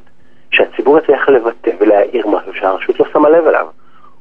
שהציבור 0.52 0.98
יצליח 0.98 1.30
לבטא 1.30 1.72
ולהעיר 1.80 2.28
משהו 2.28 2.52
שהרשות 2.60 3.00
לא 3.00 3.06
שמה 3.14 3.30
לב 3.30 3.48
אליו, 3.48 3.66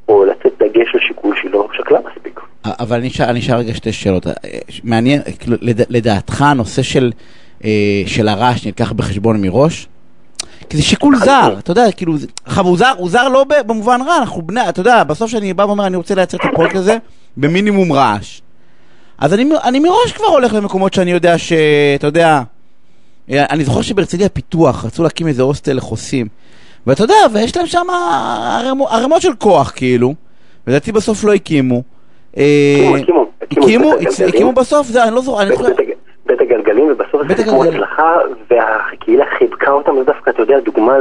או 0.09 0.25
לתת 0.25 0.63
דגש 0.63 0.95
לשיקול 0.95 1.37
שהיא 1.41 1.51
לא 1.51 1.69
שקלה 1.73 1.99
מספיק. 1.99 2.41
אבל 2.65 2.97
אני 2.97 3.09
אשאל 3.41 3.57
רגע 3.57 3.75
שתי 3.75 3.93
שאלות. 3.93 4.27
מעניין, 4.85 5.23
כאילו, 5.39 5.57
לדעתך 5.91 6.43
הנושא 6.43 6.83
של, 6.83 7.13
של 8.07 8.29
הרעש 8.29 8.67
נלקח 8.67 8.93
בחשבון 8.93 9.43
מראש? 9.43 9.89
כי 10.71 10.77
זה 10.77 10.83
שיקול 10.83 11.17
זר, 11.17 11.55
אתה 11.59 11.71
יודע, 11.71 11.93
כאילו, 11.93 12.13
עכשיו 12.45 12.67
הוא 12.67 12.79
זר, 12.79 12.93
הוא 12.97 13.11
זר 13.11 13.29
לא 13.29 13.45
במובן 13.67 14.01
רע, 14.07 14.17
אנחנו 14.17 14.43
בני, 14.43 14.69
אתה 14.69 14.81
יודע, 14.81 15.05
בסוף 15.05 15.31
שאני 15.31 15.55
בא 15.55 15.63
ואומר 15.63 15.87
אני 15.87 15.97
רוצה 15.97 16.15
לייצר 16.15 16.37
את 16.37 16.45
הפרויקט 16.45 16.77
הזה 16.77 16.97
במינימום 17.37 17.93
רעש. 17.93 18.41
אז 19.19 19.35
אני, 19.35 19.51
אני 19.65 19.79
מראש 19.79 20.13
כבר 20.13 20.27
הולך 20.27 20.55
למקומות 20.55 20.95
שאני 20.95 21.11
יודע 21.11 21.39
שאתה 21.39 22.07
יודע, 22.07 22.41
אני 23.33 23.65
זוכר 23.65 23.83
שבהרצליה 23.83 24.29
פיתוח, 24.29 24.85
רצו 24.85 25.03
להקים 25.03 25.27
איזה 25.27 25.43
הוסטל 25.43 25.77
לחוסים. 25.77 26.27
ואתה 26.87 27.03
יודע, 27.03 27.15
ויש 27.33 27.57
להם 27.57 27.67
שם 27.67 27.87
ערימות 28.91 29.23
של 29.23 29.35
כוח, 29.39 29.73
כאילו, 29.77 30.15
ולדעתי 30.67 30.93
בסוף 30.93 31.25
לא 31.25 31.33
הקימו. 31.33 31.83
הקימו, 32.33 32.97
הקימו. 33.43 33.93
הקימו 34.29 34.53
בסוף? 34.53 34.87
זה, 34.87 35.05
אני 35.05 35.15
לא 35.15 35.21
זוכר, 35.21 35.43
אני. 35.43 35.51
בית 36.27 36.41
הגלגלים, 36.41 36.89
ובסוף 36.91 37.29
זה 37.29 37.43
סיפור 37.43 37.65
הצלחה, 37.65 38.13
והקהילה 38.51 39.25
חיבקה 39.39 39.71
אותם, 39.71 39.93
זה 39.99 40.05
דווקא, 40.05 40.31
אתה 40.31 40.43
יודע, 40.43 40.61
דוגמה 40.61 40.97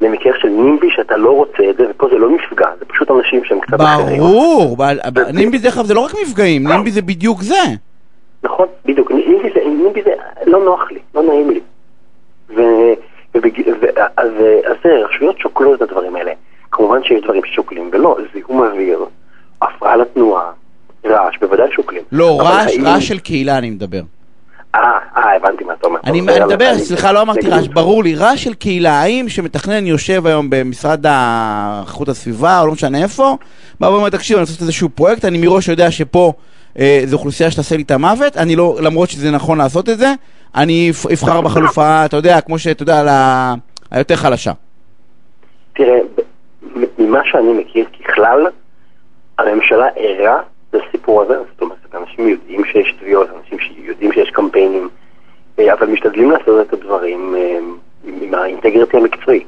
למקרה 0.00 0.32
של 0.40 0.48
נימבי, 0.48 0.88
שאתה 0.90 1.16
לא 1.16 1.30
רוצה 1.30 1.70
את 1.70 1.76
זה, 1.76 1.84
ופה 1.90 2.06
זה 2.12 2.18
לא 2.18 2.30
מפגע, 2.30 2.66
זה 2.78 2.84
פשוט 2.84 3.10
אנשים 3.10 3.44
שהם 3.44 3.60
קצת 3.60 3.80
אחרים. 3.80 4.18
ברור, 4.18 4.76
נימבי 5.32 5.58
דרך 5.58 5.76
אגב 5.76 5.86
זה 5.86 5.94
לא 5.94 6.00
רק 6.00 6.12
מפגעים, 6.22 6.66
נימבי 6.66 6.90
זה 6.90 7.02
בדיוק 7.02 7.42
זה. 7.42 7.62
נכון, 8.42 8.66
בדיוק, 8.84 9.10
נימבי 9.10 10.02
זה 10.02 10.10
לא 10.46 10.64
נוח 10.64 10.90
לי, 10.90 10.98
לא 11.14 11.22
נעים 11.22 11.50
לי. 11.50 11.60
אז 14.16 14.30
זה, 14.82 15.04
רשויות 15.04 15.38
שוקלות 15.38 15.82
את 15.82 15.82
הדברים 15.82 16.16
האלה. 16.16 16.32
כמובן 16.72 17.04
שיש 17.04 17.22
דברים 17.24 17.42
ששוקלים, 17.44 17.90
ולא, 17.92 18.16
זיהום 18.34 18.62
אוויר, 18.62 19.04
הפרעה 19.62 19.96
לתנועה, 19.96 20.50
רעש, 21.06 21.38
בוודאי 21.40 21.72
שוקלים. 21.72 22.02
לא, 22.12 22.40
רעש, 22.40 22.76
רעש 22.84 23.08
של 23.08 23.18
קהילה 23.18 23.58
אני 23.58 23.70
מדבר. 23.70 24.00
אה, 24.74 24.80
אה, 25.16 25.36
הבנתי 25.36 25.64
מה 25.64 25.72
אתה 25.72 25.86
אומר. 25.86 26.00
אני 26.04 26.20
מדבר, 26.20 26.78
סליחה, 26.78 27.12
לא 27.12 27.22
אמרתי 27.22 27.48
רעש, 27.48 27.68
ברור 27.68 28.02
לי, 28.04 28.14
רעש 28.14 28.44
של 28.44 28.54
קהילה, 28.54 28.92
האם 28.92 29.28
שמתכנן 29.28 29.86
יושב 29.86 30.26
היום 30.26 30.46
במשרד 30.50 31.06
איכות 31.06 32.08
הסביבה, 32.08 32.60
או 32.60 32.66
לא 32.66 32.72
משנה 32.72 33.02
איפה, 33.02 33.36
בא 33.80 33.86
ואומר, 33.86 34.10
תקשיב, 34.10 34.36
אני 34.36 34.42
רוצה 34.42 34.64
איזשהו 34.64 34.88
פרויקט, 34.88 35.24
אני 35.24 35.38
מראש 35.38 35.68
יודע 35.68 35.90
שפה 35.90 36.32
זו 37.04 37.16
אוכלוסייה 37.16 37.50
שתעשה 37.50 37.76
לי 37.76 37.82
את 37.82 37.90
המוות, 37.90 38.36
אני 38.36 38.56
לא, 38.56 38.76
למרות 38.82 39.10
שזה 39.10 39.30
נכון 39.30 39.58
לעשות 39.58 39.88
את 39.88 39.98
זה, 39.98 40.12
אני 40.54 40.90
אבחר 41.12 41.40
בחלופה, 41.40 42.04
אתה 42.04 42.16
יודע, 42.16 42.40
כמו 42.40 42.58
שאתה 42.58 42.82
יודע, 42.82 43.02
היותר 43.90 44.16
חלשה. 44.16 44.52
תראה, 45.74 45.98
ממה 46.98 47.20
שאני 47.24 47.52
מכיר 47.52 47.86
ככלל, 48.04 48.46
הממשלה 49.38 49.86
ערה 49.96 50.40
לסיפור 50.72 51.22
הזה, 51.22 51.34
זאת 51.52 51.60
אומרת, 51.60 51.94
אנשים 51.94 52.28
יודעים 52.28 52.64
שיש 52.64 52.94
תביעות, 53.00 53.28
אנשים 53.38 53.58
יודעים 53.76 54.12
שיש 54.12 54.30
קמפיינים, 54.30 54.88
אבל 55.58 55.86
משתדלים 55.86 56.30
לעשות 56.30 56.66
את 56.68 56.72
הדברים 56.72 57.34
עם 58.04 58.34
האינטגריטי 58.34 58.96
המקצועי. 58.96 59.44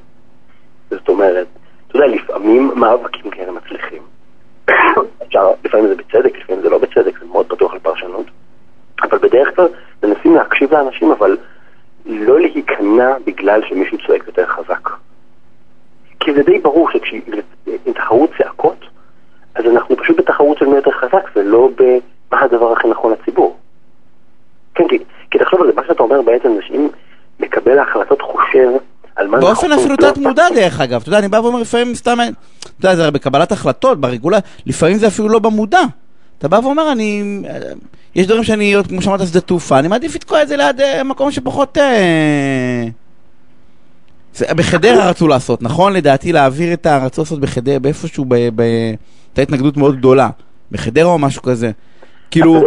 זאת 0.91 1.09
אומרת, 1.09 1.47
אתה 1.89 1.97
יודע, 1.97 2.07
לפעמים 2.07 2.71
מאבקים 2.77 3.31
כאלה 3.31 3.53
מצליחים. 3.53 4.03
אפשר, 5.23 5.53
לפעמים 5.65 5.87
זה 5.89 5.95
בצדק, 5.95 6.39
לפעמים 6.39 6.63
זה 6.63 6.71
לא 6.71 6.79
בצדק, 6.79 7.19
זה 7.19 7.27
מאוד 7.27 7.47
פתוח 7.47 7.75
לפרשנות. 7.75 8.27
אבל 9.03 9.19
בדרך 9.19 9.57
כלל 9.57 9.69
מנסים 10.03 10.35
להקשיב 10.35 10.75
לאנשים, 10.75 11.11
אבל 11.11 11.37
לא 12.07 12.41
להיכנע 12.41 13.15
בגלל 13.27 13.61
שמישהו 13.69 13.99
צועק 14.07 14.23
יותר 14.27 14.47
חזק. 14.47 14.89
כי 16.21 16.35
זה 16.35 16.43
די 16.43 16.59
ברור 16.59 16.91
שכשאם 16.91 17.21
תחרות 17.95 18.31
צעקות, 18.39 18.85
אז 19.55 19.65
אנחנו 19.65 19.97
פשוט 19.97 20.17
בתחרות 20.17 20.59
של 20.59 20.67
מי 20.67 20.77
יותר 20.77 20.91
חזק, 20.91 21.31
ולא 21.37 21.69
במה 21.77 22.41
הדבר 22.41 22.73
הכי 22.73 22.89
נכון 22.89 23.13
לציבור. 23.13 23.57
כן, 24.75 24.89
כי, 24.89 24.99
כי 25.31 25.39
תחשוב 25.39 25.61
על 25.61 25.67
זה, 25.67 25.73
מה 25.77 25.83
שאתה 25.87 26.03
אומר 26.03 26.23
בעצם 26.23 26.55
זה 26.55 26.63
שאם 26.63 26.89
מקבל 27.41 27.79
ההחלטות 27.79 28.23
חושב 28.23 28.69
על 29.17 29.29
מה 29.29 29.39
באופן 29.39 29.73
אפילו 29.73 29.97
תת 29.97 30.19
מודע 30.19 30.45
דרך 30.55 30.81
אגב, 30.81 31.01
אתה 31.01 31.09
יודע, 31.09 31.19
אני 31.19 31.29
בא 31.29 31.37
ואומר 31.37 31.61
לפעמים 31.61 31.95
סתם, 31.95 32.19
אתה 32.79 32.87
יודע, 32.87 32.97
זה 32.97 33.03
הרי 33.03 33.11
בקבלת 33.11 33.53
החלטות, 33.53 34.01
ברגולה, 34.01 34.39
לפעמים 34.67 34.97
זה 34.97 35.07
אפילו 35.07 35.29
לא 35.29 35.39
במודע. 35.39 35.81
אתה 36.39 36.49
בא 36.49 36.61
ואומר, 36.63 36.93
אני, 36.93 37.23
יש 38.15 38.27
דברים 38.27 38.45
שאני, 38.45 38.75
כמו 38.89 39.03
שאמרת, 39.03 39.27
שדה 39.27 39.41
תעופה, 39.41 39.79
אני 39.79 39.89
מעדיף 39.89 40.15
לתקוע 40.15 40.43
את 40.43 40.49
זה 40.49 40.57
ליד 40.57 40.81
מקום 41.05 41.31
שפחות... 41.31 41.79
בחדרה 44.41 45.11
רצו 45.11 45.29
לעשות, 45.29 45.63
נכון? 45.63 45.93
לדעתי 45.93 46.33
להעביר 46.33 46.73
את 46.73 46.87
ה... 46.87 46.99
לעשות 47.19 47.41
בחדרה, 47.41 47.79
באיפשהו, 47.79 48.25
הייתה 48.33 49.43
התנגדות 49.43 49.77
מאוד 49.77 49.97
גדולה. 49.97 50.29
בחדרה 50.73 51.13
או 51.13 51.19
משהו 51.19 51.43
כזה. 51.43 51.71
כאילו... 52.31 52.63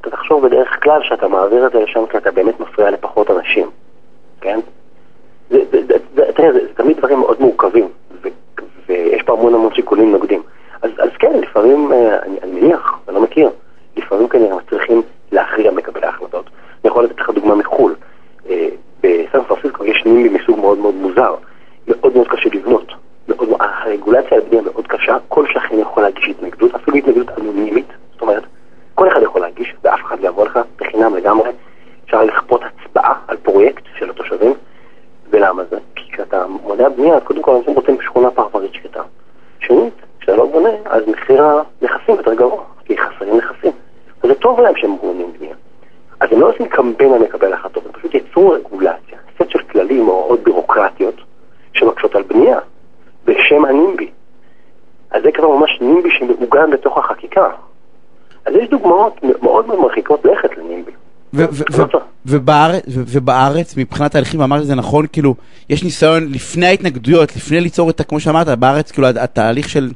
אתה 0.00 0.10
תחשוב 0.10 0.46
בדרך 0.46 0.68
כלל 0.82 1.00
שאתה 1.02 1.28
מעביר 1.28 1.66
את 1.66 1.72
זה 1.72 1.78
לשם 1.78 2.00
כי 2.10 2.18
אתה 2.18 2.30
באמת 2.30 2.60
מפריע 2.60 2.90
לפחות 2.90 3.30
אנשים, 3.30 3.70
כן? 4.40 4.60
תראה, 6.36 6.52
זה 6.52 6.58
תמיד 6.76 6.96
דברים 6.98 7.18
מאוד 7.18 7.40
מורכבים, 7.40 7.88
ויש 8.88 9.22
פה 9.22 9.32
המון 9.32 9.54
המון 9.54 9.74
שיקולים 9.74 10.12
נוגדים. 10.12 10.42
אז 10.82 11.10
כן, 11.18 11.32
לפעמים, 11.40 11.92
אני 12.42 12.60
מניח, 12.60 12.98
אני 13.08 13.14
לא 13.14 13.22
מכיר, 13.22 13.50
לפעמים 13.96 14.28
כנראה 14.28 14.56
צריכים 14.70 15.02
להכריע 15.32 15.70
מקבלי 15.70 16.06
ההחלטות. 16.06 16.44
אני 16.84 16.90
יכול 16.90 17.04
לתת 17.04 17.20
לך 17.20 17.30
דוגמה 17.30 17.54
מחו"ל. 17.54 17.94
בסן 19.02 19.42
פרנסיסקו 19.48 19.84
יש 19.84 20.04
נימבי 20.06 20.28
מסוג 20.28 20.60
מאוד 20.60 20.78
מאוד 20.78 20.94
מוזר. 20.94 21.34
מאוד 21.88 22.16
מאוד 22.16 22.28
קשה 22.28 22.48
לבנות. 22.52 22.92
מאוד, 23.28 23.48
הרגולציה 23.60 24.38
על 24.38 24.40
בנייה 24.40 24.62
מאוד 24.62 24.86
קשה, 24.86 25.16
כל 25.28 25.46
שכן 25.46 25.78
יכול 25.78 26.02
להגיש 26.02 26.28
התנגדות, 26.28 26.74
אפילו 26.74 26.96
התנגדות 26.96 27.38
אנונימית. 27.38 27.86
זאת 28.12 28.22
אומרת, 28.22 28.42
כל 28.94 29.08
אחד 29.08 29.22
יכול 29.22 29.40
להגיש, 29.40 29.74
ואף 29.84 30.00
אחד 30.04 30.20
לא 30.20 30.28
יבוא 30.28 30.46
לך 30.46 30.58
בחינם 30.80 31.14
לגמרי. 31.16 31.50
אפשר 32.04 32.24
לכפות 32.24 32.60
הצבעה 32.64 33.14
על 33.28 33.36
פרויקט 33.36 33.82
של 33.98 34.10
התושבים. 34.10 34.54
ולמה 35.30 35.62
זה? 35.70 35.76
כשאתה 36.14 36.46
מונע 36.46 36.88
בנייה, 36.88 37.16
אז 37.16 37.22
קודם 37.24 37.42
כל 37.42 37.56
אנשים 37.56 37.74
רוצים 37.74 38.00
שכונה 38.00 38.30
פרברית 38.30 38.74
שקטה. 38.74 39.02
שנית, 39.60 39.94
כשאתה 40.20 40.36
לא 40.36 40.46
בונה, 40.46 40.68
אז 40.84 41.02
מחיר 41.08 41.44
הנכסים 41.44 42.14
יותר 42.14 42.34
גבוה, 42.34 42.62
כי 42.84 42.96
חסרים 42.98 43.36
נכסים. 43.36 43.72
וזה 44.24 44.34
טוב 44.34 44.60
להם 44.60 44.76
שהם 44.76 44.90
מונעים 45.02 45.32
בנייה. 45.38 45.54
אז 46.20 46.28
הם 46.32 46.40
לא 46.40 46.48
עושים 46.48 46.68
קמפיין 46.68 47.12
על 47.12 47.22
מקבל 47.22 47.52
החלטות, 47.52 47.86
הם 47.86 47.92
פשוט 47.92 48.14
יצרו 48.14 48.50
רגולציה, 48.50 49.18
סט 49.34 49.50
של 49.50 49.58
כללים 49.58 50.08
או 50.08 50.12
עוד 50.12 50.44
בירוקרטיות 50.44 51.14
שמקשות 51.72 52.14
על 52.14 52.22
בנייה, 52.22 52.58
בשם 53.24 53.64
הנימבי. 53.64 54.10
אז 55.10 55.22
זה 55.22 55.32
כבר 55.32 55.48
ממש 55.48 55.78
נימבי 55.80 56.10
שמעוגן 56.10 56.70
בתוך 56.70 56.98
החקיקה. 56.98 57.50
אז 58.46 58.54
יש 58.54 58.68
דוגמאות 58.68 59.22
מאוד 59.22 59.66
מאוד 59.66 59.78
מרחיקות 59.78 60.24
לכת 60.24 60.56
לנימבי. 60.56 60.92
ובארץ, 62.26 63.76
מבחינת 63.76 64.14
ההליכים, 64.14 64.40
אמרת 64.40 64.62
את 64.62 64.66
זה 64.66 64.74
נכון, 64.74 65.06
כאילו, 65.12 65.34
יש 65.70 65.84
ניסיון 65.84 66.32
לפני 66.32 66.66
ההתנגדויות, 66.66 67.36
לפני 67.36 67.60
ליצור 67.60 67.90
את, 67.90 68.00
כמו 68.08 68.20
שאמרת, 68.20 68.48
בארץ, 68.48 68.90
כאילו, 68.90 69.08
התהליך 69.08 69.68
של 69.68 69.90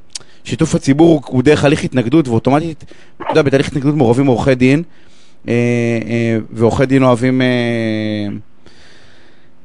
שיתוף 0.44 0.74
הציבור 0.74 1.22
הוא 1.26 1.42
דרך 1.42 1.64
הליך 1.64 1.84
התנגדות, 1.84 2.28
ואוטומטית, 2.28 2.84
אתה 3.16 3.30
יודע, 3.30 3.42
בתהליך 3.42 3.68
התנגדות 3.68 3.94
מעורבים 3.94 4.26
עורכי 4.26 4.54
דין, 4.54 4.82
ועורכי 6.50 6.86
דין 6.86 7.02
אוהבים 7.02 7.42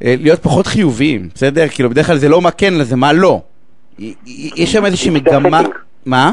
להיות 0.01 0.43
פחות 0.43 0.67
חיוביים, 0.67 1.29
בסדר? 1.35 1.67
כאילו, 1.67 1.89
בדרך 1.89 2.07
כלל 2.07 2.17
זה 2.17 2.29
לא 2.29 2.41
מה 2.41 2.51
כן, 2.51 2.83
זה 2.83 2.95
מה 2.95 3.13
לא. 3.13 3.41
יש 4.55 4.71
שם 4.71 4.85
איזושהי 4.85 5.09
מגמה... 5.09 5.61
מה? 6.05 6.31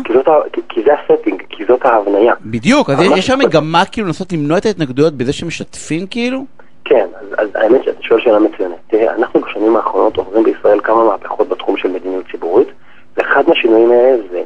כי 0.68 0.80
זה 0.84 0.90
הסטינג, 0.92 1.39
וזאת 1.70 1.86
ההבניה. 1.86 2.34
בדיוק, 2.40 2.90
אז 2.90 3.00
יש- 3.00 3.26
שם 3.26 3.38
מגמה 3.38 3.84
כאילו 3.84 4.06
לנסות 4.06 4.32
למנוע 4.32 4.58
את 4.58 4.66
ההתנגדויות 4.66 5.14
בזה 5.14 5.32
שמשתפים 5.32 6.06
כאילו? 6.06 6.44
כן, 6.84 7.06
אז, 7.20 7.26
אז 7.38 7.48
האמת 7.54 7.84
שאתה 7.84 8.02
שואל 8.02 8.20
שאלה 8.20 8.38
מצוינת. 8.38 8.76
תראה, 8.86 9.14
אנחנו 9.14 9.40
בשנים 9.40 9.76
האחרונות 9.76 10.16
עוברים 10.16 10.44
בישראל 10.44 10.80
כמה 10.80 11.04
מהפכות 11.04 11.48
בתחום 11.48 11.76
של 11.76 11.88
מדיניות 11.88 12.24
ציבורית, 12.30 12.68
ואחד 13.16 13.42
מהשינויים 13.48 13.90
האלה 13.90 14.22
זה 14.30 14.42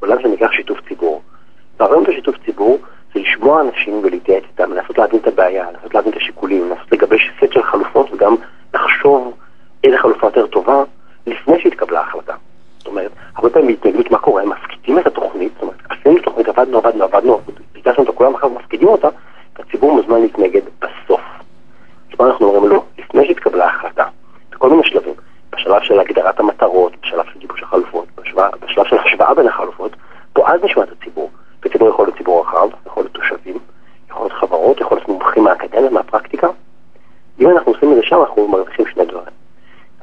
עולם 0.00 0.16
שנקרא 0.22 0.48
שיתוף 0.52 0.78
ציבור. 0.88 1.22
והרעיון 1.80 2.04
בשיתוף 2.04 2.34
ציבור 2.46 2.78
זה 3.14 3.20
לשמוע 3.20 3.60
אנשים 3.60 4.00
ולהתייעץ 4.02 4.42
איתם, 4.52 4.72
לנסות 4.72 4.98
להבין 4.98 5.20
את 5.20 5.26
הבעיה, 5.26 5.64
לנסות 5.72 5.94
להבין 5.94 6.12
את 6.12 6.16
השיקולים, 6.16 6.70
לנסות 6.70 6.92
לגבש 6.92 7.30
סט 7.44 7.52
של 7.52 7.62
חלופות 7.62 8.12
וגם 8.12 8.34
לחשוב 8.74 9.34
איזה 9.84 9.98
חלופה 9.98 10.26
יותר 10.26 10.46
טובה 10.46 10.82
לפני 11.26 11.54
שהתקבלה 11.62 12.00
ההחלטה. 12.00 12.34
אומרת, 12.88 13.10
הרבה 13.34 13.50
פעמים 13.50 13.68
בהתנגדות 13.68 14.10
מה 14.10 14.18
קורה? 14.18 14.42
הם 14.42 14.48
מפקידים 14.48 14.98
את 14.98 15.06
התוכנית, 15.06 15.52
זאת 15.54 15.62
אומרת, 15.62 15.76
עשינו 15.90 16.18
תוכנית, 16.18 16.48
עבדנו, 16.48 16.78
עבדנו, 16.78 17.04
עבדנו, 17.04 17.40
ביקשנו 17.72 17.98
אותה 17.98 18.12
כולם, 18.12 18.34
אחר 18.34 18.48
מפקידים 18.48 18.88
אותה, 18.88 19.08
והציבור 19.58 19.92
מוזמן 19.92 20.20
להתנגד 20.20 20.62
בסוף. 20.78 21.20
אז 22.18 22.26
אנחנו 22.26 22.46
אומרים? 22.46 22.72
לא, 22.72 22.82
לפני 22.98 23.26
שהתקבלה 23.26 23.64
ההחלטה, 23.64 24.04
בכל 24.50 24.70
מיני 24.70 24.82
שלבים, 24.84 25.14
בשלב 25.52 25.82
של 25.82 26.00
הגדרת 26.00 26.40
המטרות, 26.40 26.92
בשלב 27.02 27.24
של 27.32 27.38
גיבוש 27.38 27.62
החלופות, 27.62 28.06
בשלב, 28.18 28.50
בשלב 28.60 28.84
של 28.84 28.96
השוואה 28.98 29.34
בין 29.34 29.48
החלופות, 29.48 29.92
פה 30.32 30.48
אז 30.48 30.64
נשמע 30.64 30.82
את 30.82 30.88
הציבור. 30.92 31.30
וציבור 31.64 31.88
יכול 31.88 32.06
להיות 32.06 32.16
ציבור 32.18 32.40
רחב, 32.40 32.68
יכול 32.86 33.02
להיות 33.02 33.14
תושבים, 33.14 33.58
יכול 34.10 34.22
להיות 34.22 34.32
חברות, 34.32 34.80
יכול 34.80 34.96
להיות 34.96 35.08
מומחים 35.08 35.44
מהאקדמיה, 35.44 35.90
מהפרקטיקה. 35.90 36.48
אם 37.40 37.50
אנחנו 37.50 37.72
עושים 37.72 37.90
את 37.90 37.96
זה 37.96 38.02
שם, 38.02 38.20
אנחנו 38.20 38.48
מרוויחים 38.48 38.86
שני 38.86 39.04
דברים. 39.04 39.34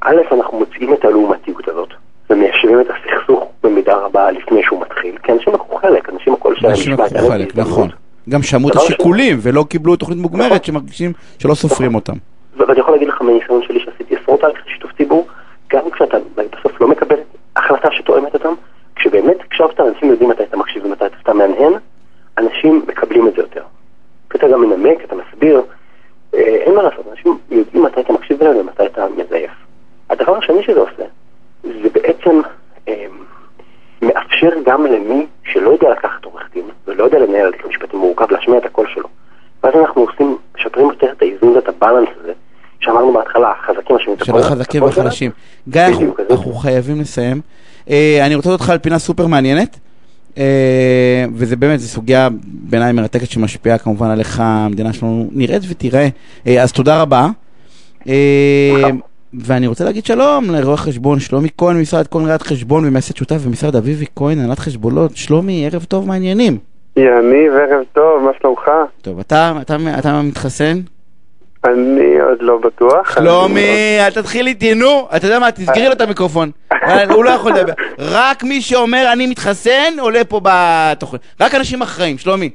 א', 0.02 0.16
אנחנו 0.32 0.60
מוצאים 0.60 0.94
את 0.94 1.06
הלעומתיות 1.06 1.68
הזאת, 1.68 1.90
ומיישבים 2.30 2.82
את 2.82 2.86
הסכסוך 2.90 3.44
במידה 3.64 3.96
רבה 3.96 4.32
לפני 4.32 4.64
שהוא 4.64 4.82
מתחיל, 4.82 5.18
כי 5.24 5.32
אנשים 5.32 5.54
לקחו 5.54 5.76
חלק, 5.76 6.10
אנשים 6.10 6.34
הקול 6.34 6.56
שלהם 6.56 6.72
אנשים 6.72 6.94
לקחו 6.94 7.30
חלק. 7.30 7.56
נכון. 7.56 7.90
גם 8.30 8.42
שמעו 8.42 8.70
את 8.70 8.76
השיקולים 8.76 9.38
ולא 9.42 9.66
קיבלו 9.70 9.96
תוכנית 9.96 10.18
מוגמרת 10.18 10.66
שמרגישים 10.66 11.14
שלא 11.40 11.54
סופרים 11.54 11.96
אותם. 11.96 12.14
ואני 12.58 12.80
יכול 12.80 12.94
להגיד 12.94 13.08
לך 13.08 13.22
מניסיון 13.22 13.62
שלי 13.64 13.80
שעשיתי 13.80 14.16
עשרות 14.16 14.42
תהליכי 14.42 14.70
שיתוף 14.70 14.92
ציבור, 14.98 15.28
גם 15.74 15.92
כשאתה 15.92 16.18
בסוף 16.36 16.82
לא 16.82 16.88
מקבל 16.88 17.16
החלטה 17.56 17.88
שתואמת 17.92 18.34
אותם, 18.34 18.54
כשבאמת 18.96 19.38
הקשבת, 19.46 19.80
אנשים 19.80 20.10
יודעים 20.10 20.30
מתי 20.30 20.44
אתה 20.44 20.58
מקשיב 20.58 20.86
ומתי 20.86 21.06
אתה 21.06 21.16
סתם 21.22 21.38
מהנהן, 21.38 21.74
אנשים 22.38 22.86
מקבלים 22.88 23.28
את 23.28 23.34
זה 23.34 23.42
יותר. 23.42 23.62
אתה 24.36 24.48
גם 24.48 24.62
מנמק, 24.62 25.04
אתה 25.04 25.16
מסביר, 25.16 25.62
אה, 26.34 26.40
אין 26.40 26.76
מה 26.76 26.84
לעשות, 26.84 27.06
אנשים 27.12 27.38
יודעים 27.52 27.84
מתי 27.84 28.00
אתה 28.00 28.14
מקשיב 28.14 28.44
להם 28.44 28.58
ומתי 28.58 28.86
אתה 28.86 29.06
מזייף. 29.18 29.52
הדבר 30.10 30.38
השני 30.38 30.64
שזה 30.64 30.80
עושה, 30.80 31.04
זה 31.64 31.90
בעצם 31.94 32.42
אה, 32.88 33.06
מאפשר 34.02 34.50
גם 34.66 34.86
למי 34.86 35.26
שלא 35.44 35.70
יודע 35.70 35.90
לקחת 35.90 36.26
עורך 36.26 36.50
דין 36.54 36.66
ולא 36.88 37.04
יודע 37.04 37.20
לנהל 37.20 37.46
הליך 37.46 37.66
משפטי 37.66 37.98
מורכב 37.98 38.32
להשמיע 38.32 38.58
את 38.58 38.66
הקול 38.66 38.88
שלו. 38.94 39.08
ואז 39.64 39.76
אנחנו 39.76 40.02
עושים, 40.02 40.38
משפרים 40.58 40.86
יותר 40.86 41.12
את 41.12 41.22
האיזון 41.22 41.50
ואת 41.50 41.68
הבלנס 41.68 42.10
הזה, 42.20 42.34
שאמרנו 42.80 43.14
בהתחלה, 43.14 43.52
החזקים 43.52 43.96
החזקים. 44.56 44.84
והחלשים. 44.84 45.32
גיא, 45.70 45.82
אנחנו- 46.30 46.54
חייבים 46.54 47.02
לסיים. 47.02 47.42
אה, 47.90 48.26
אני 48.26 48.36
רוצה 48.36 48.50
אותך 48.50 48.70
על 48.70 48.78
פינה 48.78 49.00
סופר 49.00 49.28
מעניינת, 49.28 49.80
אה, 50.38 50.44
וזה 51.34 51.56
באמת, 51.56 51.80
זו 51.80 51.88
סוגיה 51.88 52.30
בעיניי 52.46 52.92
מרתקת 52.92 53.30
שמשפיעה 53.30 53.78
כמובן 53.78 54.10
על 54.10 54.20
איך 54.20 54.40
המדינה 54.44 54.94
שלנו 54.94 55.30
נראית 55.32 55.64
ותראה. 55.70 56.08
אה, 56.48 56.64
אז 56.64 56.72
תודה 56.72 57.02
רבה. 57.02 57.28
ואני 59.34 59.68
רוצה 59.68 59.84
להגיד 59.86 60.06
שלום 60.06 60.50
לרואה 60.50 60.78
חשבון 60.78 61.20
שלומי 61.20 61.48
כהן, 61.58 61.82
משרד 61.82 62.08
כהן 62.08 62.26
ראיית 62.26 62.42
חשבון 62.42 62.86
ומייסד 62.88 63.16
שותף 63.16 63.38
במשרד 63.46 63.76
אביבי 63.76 64.06
כהן, 64.16 64.40
הנהלת 64.40 64.60
חשבונות. 64.60 65.18
שלומי, 65.18 65.66
ערב 65.72 65.84
טוב, 65.84 66.08
מה 66.08 66.14
העניינים? 66.14 66.58
יניב, 66.98 67.54
ערב 67.54 67.84
טוב, 67.94 68.24
מה 68.26 68.32
שלומך? 68.42 68.62
טוב, 69.02 69.20
אתה, 69.20 69.54
אתה, 69.62 69.76
אתה 70.00 70.22
מתחסן? 70.22 70.80
אני 71.66 72.20
עוד 72.22 72.38
לא 72.42 72.58
בטוח. 72.58 73.16
שלומי, 73.20 73.98
אל 74.00 74.12
תתחיל 74.12 74.48
איתי, 74.48 74.74
נו. 74.74 75.08
אתה 75.16 75.26
יודע 75.26 75.40
מה, 75.40 75.52
תסגרי 75.52 75.86
לו 75.86 75.92
את 75.92 76.02
המיקרופון. 76.02 76.52
הוא 77.10 77.26
לא 77.26 77.30
יכול 77.30 77.52
לדבר. 77.52 77.74
רק 78.00 78.44
מי 78.44 78.62
שאומר 78.62 79.10
אני 79.14 79.28
מתחסן, 79.28 80.00
עולה 80.00 80.24
פה 80.24 80.40
בתוכנית. 80.44 81.22
רק 81.42 81.56
אנשים 81.56 81.82
אחראים, 81.82 82.18
שלומי. 82.18 82.50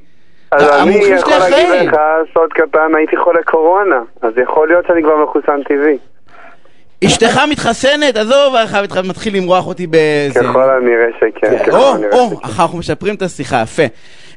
אז 0.51 0.69
אני 0.69 0.81
המומחים 0.81 1.17
שלי 1.17 1.17
יכול 1.17 1.33
להגיד. 1.49 1.89
לך, 1.89 1.95
סוד 2.33 2.53
קטן, 2.53 2.95
הייתי 2.97 3.17
חולה 3.17 3.43
קורונה, 3.43 4.01
אז 4.21 4.33
יכול 4.43 4.67
להיות 4.67 4.85
שאני 4.87 5.03
כבר 5.03 5.23
מחוסן 5.23 5.63
טבעי. 5.63 5.97
אשתך 7.05 7.39
מתחסנת? 7.49 8.15
עזוב, 8.15 8.55
איך 8.55 8.77
אתה 8.83 9.01
מתחיל 9.01 9.37
למרוח 9.37 9.67
אותי 9.67 9.87
בזה. 9.87 10.39
ככל 10.39 10.69
הנראה 10.69 11.07
שכן, 11.17 11.53
או, 11.53 11.65
ככל 11.65 11.97
הנראה 11.97 12.19
או, 12.19 12.29
שכן. 12.29 12.61
אנחנו 12.61 12.77
משפרים 12.77 13.15
את 13.15 13.21
השיחה, 13.21 13.61
יפה. 13.61 13.83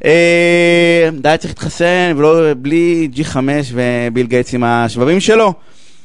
אה, 0.04 1.08
די, 1.12 1.34
צריך 1.38 1.50
להתחסן, 1.50 2.12
ולא 2.16 2.54
בלי 2.56 3.08
G5 3.14 3.36
וביל 3.72 4.26
גייטס 4.26 4.54
עם 4.54 4.64
השבבים 4.64 5.20
שלו. 5.20 5.52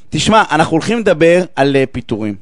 תשמע, 0.09 0.43
אנחנו 0.51 0.71
הולכים 0.71 0.99
לדבר 0.99 1.41
על 1.55 1.75
אה, 1.75 1.83
פיטורים. 1.91 2.35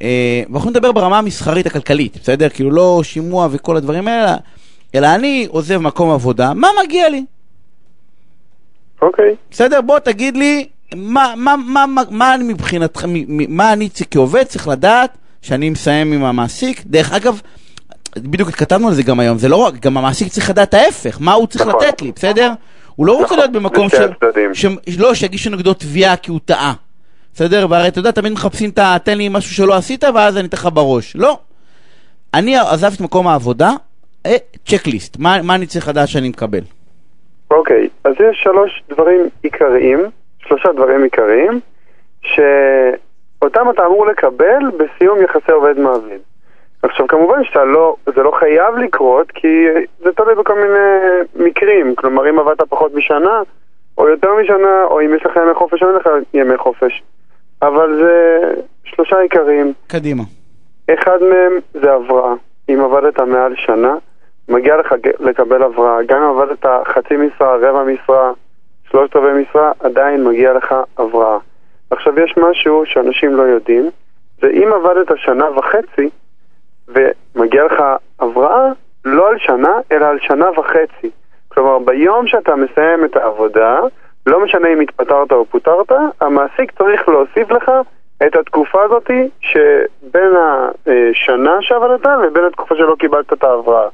אה, 0.00 0.06
ואנחנו 0.38 0.54
הולכים 0.54 0.72
לדבר 0.72 0.92
ברמה 0.92 1.18
המסחרית 1.18 1.66
הכלכלית, 1.66 2.16
בסדר? 2.22 2.48
כאילו 2.48 2.70
לא 2.70 3.00
שימוע 3.02 3.48
וכל 3.50 3.76
הדברים 3.76 4.08
האלה, 4.08 4.36
אלא 4.94 5.06
אני 5.14 5.46
עוזב 5.50 5.78
מקום 5.78 6.10
עבודה, 6.10 6.54
מה 6.54 6.68
מגיע 6.84 7.08
לי? 7.08 7.24
אוקיי. 9.02 9.34
בסדר? 9.50 9.80
בוא 9.80 9.98
תגיד 9.98 10.36
לי, 10.36 10.68
מה, 10.94 11.34
מה, 11.36 11.56
מה, 11.56 11.86
מה, 11.86 12.02
מה 12.10 12.34
אני 12.34 12.44
מבחינתך, 12.44 13.04
מה 13.28 13.72
אני 13.72 13.88
כעובד 14.10 14.42
צריך 14.42 14.68
לדעת 14.68 15.10
שאני 15.42 15.70
מסיים 15.70 16.12
עם 16.12 16.24
המעסיק? 16.24 16.82
דרך 16.86 17.12
אגב, 17.12 17.40
בדיוק 18.16 18.48
התכתבנו 18.48 18.88
על 18.88 18.94
זה 18.94 19.02
גם 19.02 19.20
היום, 19.20 19.38
זה 19.38 19.48
לא 19.48 19.56
רק, 19.56 19.74
גם 19.80 19.96
המעסיק 19.96 20.28
צריך 20.28 20.50
לדעת 20.50 20.74
ההפך, 20.74 21.18
מה 21.20 21.32
הוא 21.32 21.46
צריך 21.46 21.66
נכון. 21.66 21.82
לתת 21.84 22.02
לי, 22.02 22.12
בסדר? 22.12 22.52
הוא 22.96 23.06
לא 23.06 23.12
רוצה 23.12 23.24
נכון, 23.24 23.38
להיות 23.38 23.52
במקום 23.52 23.88
ש... 23.88 23.94
לשני 23.94 24.04
הצדדים. 24.04 24.54
ש... 24.54 24.66
לא, 24.98 25.14
שיגישו 25.14 25.50
נגדו 25.50 25.74
תביעה 25.74 26.16
כי 26.16 26.30
הוא 26.30 26.40
טעה. 26.44 26.72
בסדר? 27.34 27.66
והרי 27.70 27.88
אתה 27.88 27.98
יודע, 27.98 28.10
תמיד 28.10 28.32
מחפשים 28.32 28.70
את 28.70 28.78
ה... 28.78 28.96
תן 29.04 29.18
לי 29.18 29.28
משהו 29.28 29.54
שלא 29.54 29.74
עשית 29.74 30.04
ואז 30.14 30.36
אני 30.36 30.48
אתן 30.48 30.56
לך 30.56 30.68
בראש. 30.72 31.16
לא. 31.16 31.38
אני 32.34 32.56
עזבתי 32.56 32.94
את 32.96 33.00
מקום 33.00 33.28
העבודה, 33.28 33.70
אה, 34.26 34.36
צ'קליסט, 34.66 35.16
מה, 35.18 35.42
מה 35.42 35.54
אני 35.54 35.66
צריך 35.66 35.88
לדעת 35.88 36.08
שאני 36.08 36.28
מקבל? 36.28 36.60
אוקיי, 37.50 37.88
אז 38.04 38.12
יש 38.12 38.40
שלוש 38.42 38.82
דברים 38.90 39.28
עיקריים, 39.42 39.98
שלושה 40.48 40.72
דברים 40.72 41.02
עיקריים, 41.02 41.60
שאותם 42.22 43.70
אתה 43.70 43.86
אמור 43.86 44.06
לקבל 44.06 44.70
בסיום 44.76 45.22
יחסי 45.22 45.52
עובד 45.52 45.78
מעביד. 45.78 46.20
עכשיו 46.82 47.06
כמובן 47.06 47.44
שאתה 47.44 47.64
לא, 47.64 47.96
זה 48.06 48.22
לא 48.22 48.32
חייב 48.38 48.76
לקרות, 48.76 49.30
כי 49.30 49.66
זה 49.98 50.12
תלוי 50.12 50.34
בכל 50.34 50.54
מיני 50.54 51.48
מקרים, 51.48 51.94
כלומר 51.94 52.30
אם 52.30 52.38
עבדת 52.38 52.62
פחות 52.68 52.94
משנה, 52.94 53.42
או 53.98 54.08
יותר 54.08 54.34
משנה, 54.42 54.84
או 54.84 55.00
אם 55.00 55.14
יש 55.14 55.26
לך 55.26 55.36
ימי 55.36 55.54
חופש 55.54 55.82
או 55.82 55.88
אין 55.88 55.96
לך 55.96 56.08
ימי 56.34 56.56
חופש. 56.56 57.02
אבל 57.62 58.02
זה 58.02 58.40
שלושה 58.84 59.18
עיקרים. 59.18 59.72
קדימה. 59.86 60.22
אחד 60.94 61.22
מהם 61.22 61.52
זה 61.74 61.92
הבראה. 61.92 62.34
אם 62.68 62.80
עבדת 62.80 63.20
מעל 63.20 63.54
שנה, 63.56 63.94
מגיע 64.48 64.76
לך 64.76 64.94
לקבל 65.20 65.62
הבראה. 65.62 66.02
גם 66.06 66.22
אם 66.22 66.30
עבדת 66.30 66.66
חצי 66.84 67.16
משרה, 67.16 67.56
רבע 67.56 67.84
משרה, 67.84 68.32
שלושת 68.90 69.16
רבעי 69.16 69.32
משרה, 69.32 69.72
עדיין 69.80 70.24
מגיע 70.24 70.52
לך 70.52 70.74
הבראה. 70.98 71.38
עכשיו 71.90 72.20
יש 72.20 72.34
משהו 72.36 72.82
שאנשים 72.86 73.36
לא 73.36 73.42
יודעים, 73.42 73.90
זה 74.40 74.46
אם 74.50 74.72
עבדת 74.72 75.06
שנה 75.16 75.50
וחצי 75.50 76.08
ומגיע 76.88 77.64
לך 77.64 77.82
הבראה, 78.20 78.68
לא 79.04 79.28
על 79.28 79.38
שנה, 79.38 79.80
אלא 79.92 80.06
על 80.06 80.18
שנה 80.20 80.60
וחצי. 80.60 81.10
כלומר, 81.48 81.78
ביום 81.78 82.26
שאתה 82.26 82.56
מסיים 82.56 83.04
את 83.04 83.16
העבודה, 83.16 83.80
לא 84.26 84.44
משנה 84.44 84.68
אם 84.68 84.80
התפטרת 84.80 85.32
או 85.32 85.44
פוטרת, 85.44 85.92
המעסיק 86.20 86.72
צריך 86.78 87.08
להוסיף 87.08 87.50
לך 87.50 87.70
את 88.26 88.36
התקופה 88.36 88.82
הזאת 88.82 89.10
שבין 89.40 90.32
השנה 90.86 91.56
שעבדת 91.60 92.06
ובין 92.22 92.44
התקופה 92.44 92.74
שלא 92.74 92.96
קיבלת 92.98 93.32
את 93.32 93.44
ההבראה. 93.44 93.88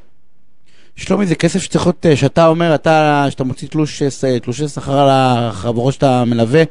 שלומי, 0.96 1.26
זה 1.26 1.34
כסף 1.34 1.58
שצריך 1.58 1.86
להיות, 1.86 2.06
אה, 2.06 2.16
שאתה 2.16 2.46
אומר, 2.46 2.74
אתה, 2.74 3.24
שאתה 3.30 3.44
מוציא 3.44 3.68
תלוש, 3.68 4.02
אה, 4.02 4.38
תלושי 4.40 4.68
שכר 4.68 4.92
על 4.98 5.08
החברות 5.10 5.92
שאתה 5.94 6.22
מלווה, 6.26 6.62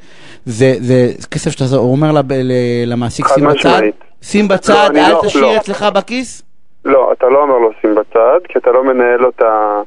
זה, 0.46 0.74
זה 0.80 0.96
כסף 1.32 1.52
שאתה 1.52 1.76
אומר 1.76 2.12
לב- 2.12 2.32
ל- 2.34 2.52
למעסיק, 2.86 3.26
שים 3.28 3.46
בצד. 3.48 3.82
שים 4.22 4.46
לא, 4.50 4.56
בצד, 4.56 4.88
אני 4.90 5.06
אל 5.06 5.12
לא- 5.12 5.22
תשאיר 5.26 5.44
לא. 5.46 5.58
אצלך 5.58 5.86
בכיס? 5.96 6.44
לא, 6.86 7.10
אתה 7.18 7.26
לא 7.30 7.42
אומר 7.44 7.58
לו 7.58 7.70
שים 7.82 7.96
בצד, 7.96 8.40
כי 8.50 8.60
אתה 8.60 8.72
לא 8.72 8.84
מנהל 8.84 9.26
אותה, 9.26 9.82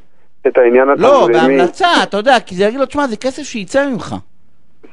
את 0.46 0.58
העניין 0.58 0.88
לא, 0.98 1.24
התזרימי. 1.26 1.56
בהמלצה, 1.56 1.88
אתה 2.02 2.16
יודע, 2.16 2.40
כי 2.46 2.54
זה 2.54 2.64
יגיד 2.64 2.80
לו, 2.80 2.86
תשמע, 2.86 3.06
זה 3.06 3.16
כסף 3.16 3.42
שיצא 3.42 3.86
ממך. 3.90 4.14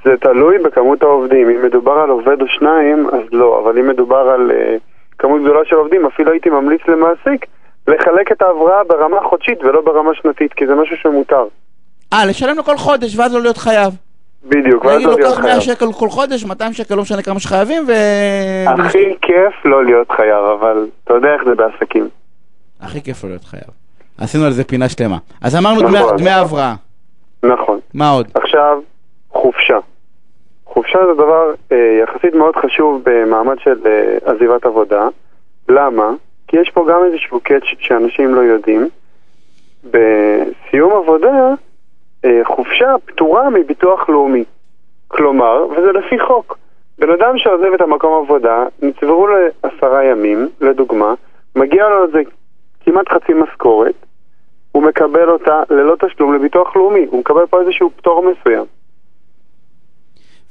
זה 0.05 0.11
תלוי 0.21 0.57
בכמות 0.63 1.03
העובדים. 1.03 1.49
אם 1.49 1.65
מדובר 1.65 1.91
על 1.91 2.09
עובד 2.09 2.41
או 2.41 2.47
שניים, 2.47 3.07
אז 3.13 3.21
לא. 3.31 3.61
אבל 3.63 3.79
אם 3.79 3.87
מדובר 3.87 4.15
על 4.35 4.51
uh, 4.51 4.79
כמות 5.19 5.41
גדולה 5.41 5.59
של 5.65 5.75
עובדים, 5.75 6.05
אפילו 6.05 6.31
הייתי 6.31 6.49
ממליץ 6.49 6.81
למעסיק 6.87 7.45
לחלק 7.87 8.31
את 8.31 8.41
ההבראה 8.41 8.83
ברמה 8.83 9.17
חודשית 9.29 9.63
ולא 9.63 9.81
ברמה 9.81 10.11
שנתית, 10.15 10.53
כי 10.53 10.67
זה 10.67 10.75
משהו 10.75 10.97
שמותר. 10.97 11.45
אה, 12.13 12.25
לשלם 12.25 12.57
לו 12.57 12.63
כל 12.63 12.77
חודש, 12.77 13.17
ואז 13.17 13.33
לא 13.33 13.41
להיות 13.41 13.57
חייב. 13.57 13.93
בדיוק, 14.45 14.85
ואז 14.85 15.03
לא 15.03 15.15
להיות 15.15 15.33
קח 15.33 15.39
100 15.39 15.47
חייב. 15.47 15.59
שקל 15.59 15.93
כל 15.93 16.09
חודש, 16.09 16.45
200 16.45 16.73
שקל, 16.73 16.95
לא 16.95 17.01
משנה 17.01 17.21
כמה 17.21 17.39
שחייבים, 17.39 17.83
ו... 17.87 17.91
הכי 18.67 19.15
כיף 19.21 19.65
לא 19.65 19.85
להיות 19.85 20.11
חייב, 20.11 20.45
אבל 20.59 20.87
אתה 21.03 21.13
יודע 21.13 21.33
איך 21.33 21.41
זה 21.45 21.55
בעסקים. 21.55 22.09
הכי 22.81 23.01
כיף 23.01 23.23
לו 23.23 23.29
להיות 23.29 23.43
חייב. 23.43 23.69
עשינו 24.17 24.45
על 24.45 24.51
זה 24.51 24.63
פינה 24.63 24.89
שלמה. 24.89 25.17
אז 25.41 25.55
אמרנו 25.55 25.81
נכון. 25.81 26.17
דמי 26.17 26.29
הבראה. 26.29 26.73
נכון. 27.43 27.79
מה 27.93 28.09
עוד? 28.09 28.27
עכשיו, 28.35 28.79
חופשה. 29.31 29.77
חופשה 30.65 30.99
זה 31.07 31.13
דבר 31.13 31.53
אה, 31.71 31.77
יחסית 32.03 32.33
מאוד 32.35 32.55
חשוב 32.55 33.01
במעמד 33.05 33.55
של 33.63 33.79
אה, 33.85 34.31
עזיבת 34.31 34.65
עבודה. 34.65 35.07
למה? 35.69 36.11
כי 36.53 36.59
יש 36.61 36.69
פה 36.69 36.85
גם 36.89 37.03
איזשהו 37.05 37.39
קאץ' 37.39 37.63
שאנשים 37.79 38.35
לא 38.35 38.41
יודעים. 38.41 38.89
בסיום 39.83 40.93
עבודה, 40.93 41.53
אה, 42.25 42.41
חופשה 42.43 42.95
פטורה 43.05 43.49
מביטוח 43.49 44.09
לאומי. 44.09 44.43
כלומר, 45.07 45.67
וזה 45.71 45.91
לפי 45.91 46.19
חוק. 46.19 46.57
בן 46.99 47.09
אדם 47.11 47.37
שעוזב 47.37 47.73
את 47.75 47.81
המקום 47.81 48.23
עבודה, 48.23 48.65
נצברו 48.81 49.27
לו 49.27 49.35
עשרה 49.63 50.03
ימים, 50.03 50.49
לדוגמה, 50.61 51.13
מגיע 51.55 51.89
לו 51.89 52.01
על 52.01 52.11
זה 52.11 52.21
כמעט 52.85 53.09
חצי 53.09 53.33
משכורת, 53.33 53.95
הוא 54.71 54.83
מקבל 54.83 55.29
אותה 55.29 55.63
ללא 55.69 55.95
תשלום 55.95 56.33
לביטוח 56.33 56.75
לאומי, 56.75 57.05
הוא 57.09 57.19
מקבל 57.19 57.45
פה 57.45 57.61
איזשהו 57.61 57.91
פטור 57.95 58.23
מסוים. 58.31 58.65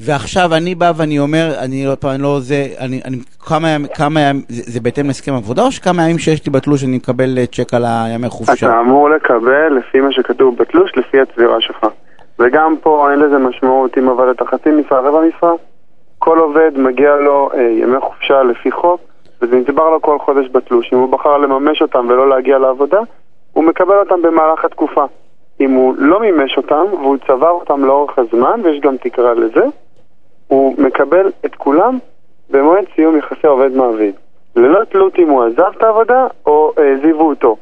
ועכשיו 0.04 0.54
אני 0.54 0.74
בא 0.74 0.92
ואני 0.96 1.18
אומר, 1.18 1.46
אני 1.64 1.86
לא 1.86 1.94
פעם 1.94 2.20
לא 2.20 2.40
זה, 2.40 2.66
אני, 2.80 3.00
אני 3.04 3.16
כמה 3.48 3.68
ימים, 3.68 3.86
כמה 3.94 4.20
ימים, 4.20 4.42
זה, 4.48 4.62
זה 4.72 4.80
בהתאם 4.80 5.06
להסכם 5.06 5.32
עבודה 5.34 5.62
או 5.62 5.72
שכמה 5.72 6.02
ימים 6.02 6.18
שיש 6.18 6.46
לי 6.46 6.52
בתלוש 6.52 6.84
אני 6.84 6.96
מקבל 6.96 7.38
אה, 7.38 7.46
צ'ק 7.46 7.74
על 7.74 7.84
הימי 7.86 8.28
חופשה? 8.28 8.66
אתה 8.66 8.80
אמור 8.80 9.10
לקבל 9.10 9.78
לפי 9.78 10.00
מה 10.00 10.12
שכתוב 10.12 10.56
בתלוש, 10.56 10.92
לפי 10.96 11.20
הצבירה 11.20 11.60
שלך. 11.60 11.86
וגם 12.38 12.74
פה 12.82 13.10
אין 13.10 13.18
לזה 13.18 13.38
משמעות 13.38 13.98
אם 13.98 14.08
עבדת 14.08 14.42
חצי 14.42 14.70
משרה, 14.70 15.00
רבע 15.00 15.20
משרה. 15.28 15.52
כל 16.18 16.38
עובד 16.38 16.70
מגיע 16.76 17.16
לו 17.16 17.50
אה, 17.54 17.62
ימי 17.62 18.00
חופשה 18.00 18.42
לפי 18.42 18.72
חוק, 18.72 19.00
וזה 19.42 19.56
נצבר 19.56 19.90
לו 19.90 20.02
כל 20.02 20.18
חודש 20.18 20.46
בתלוש. 20.52 20.90
אם 20.92 20.98
הוא 20.98 21.08
בחר 21.08 21.38
לממש 21.38 21.82
אותם 21.82 22.06
ולא 22.08 22.28
להגיע 22.28 22.58
לעבודה, 22.58 23.00
הוא 23.52 23.64
מקבל 23.64 23.94
אותם 23.94 24.22
במהלך 24.22 24.64
התקופה. 24.64 25.04
אם 25.60 25.70
הוא 25.70 25.94
לא 25.98 26.20
מימש 26.20 26.56
אותם 26.56 26.84
והוא 26.92 27.16
צבר 27.26 27.50
אותם 27.50 27.84
לאורך 27.84 28.18
הזמן, 28.18 28.60
ויש 28.64 28.80
גם 28.80 28.96
תקרה 28.96 29.34
לזה, 29.34 29.64
הוא 30.52 30.74
מקבל 30.78 31.30
את 31.46 31.54
כולם 31.54 31.98
במועד 32.50 32.84
סיום 32.94 33.18
יחסי 33.18 33.46
עובד-מעביד. 33.46 34.14
ללא 34.56 34.84
תלות 34.84 35.18
אם 35.18 35.28
הוא 35.28 35.44
עזב 35.44 35.72
את 35.76 35.82
העבודה 35.82 36.26
או 36.46 36.72
העזיבו 36.76 37.28
אותו. 37.28 37.56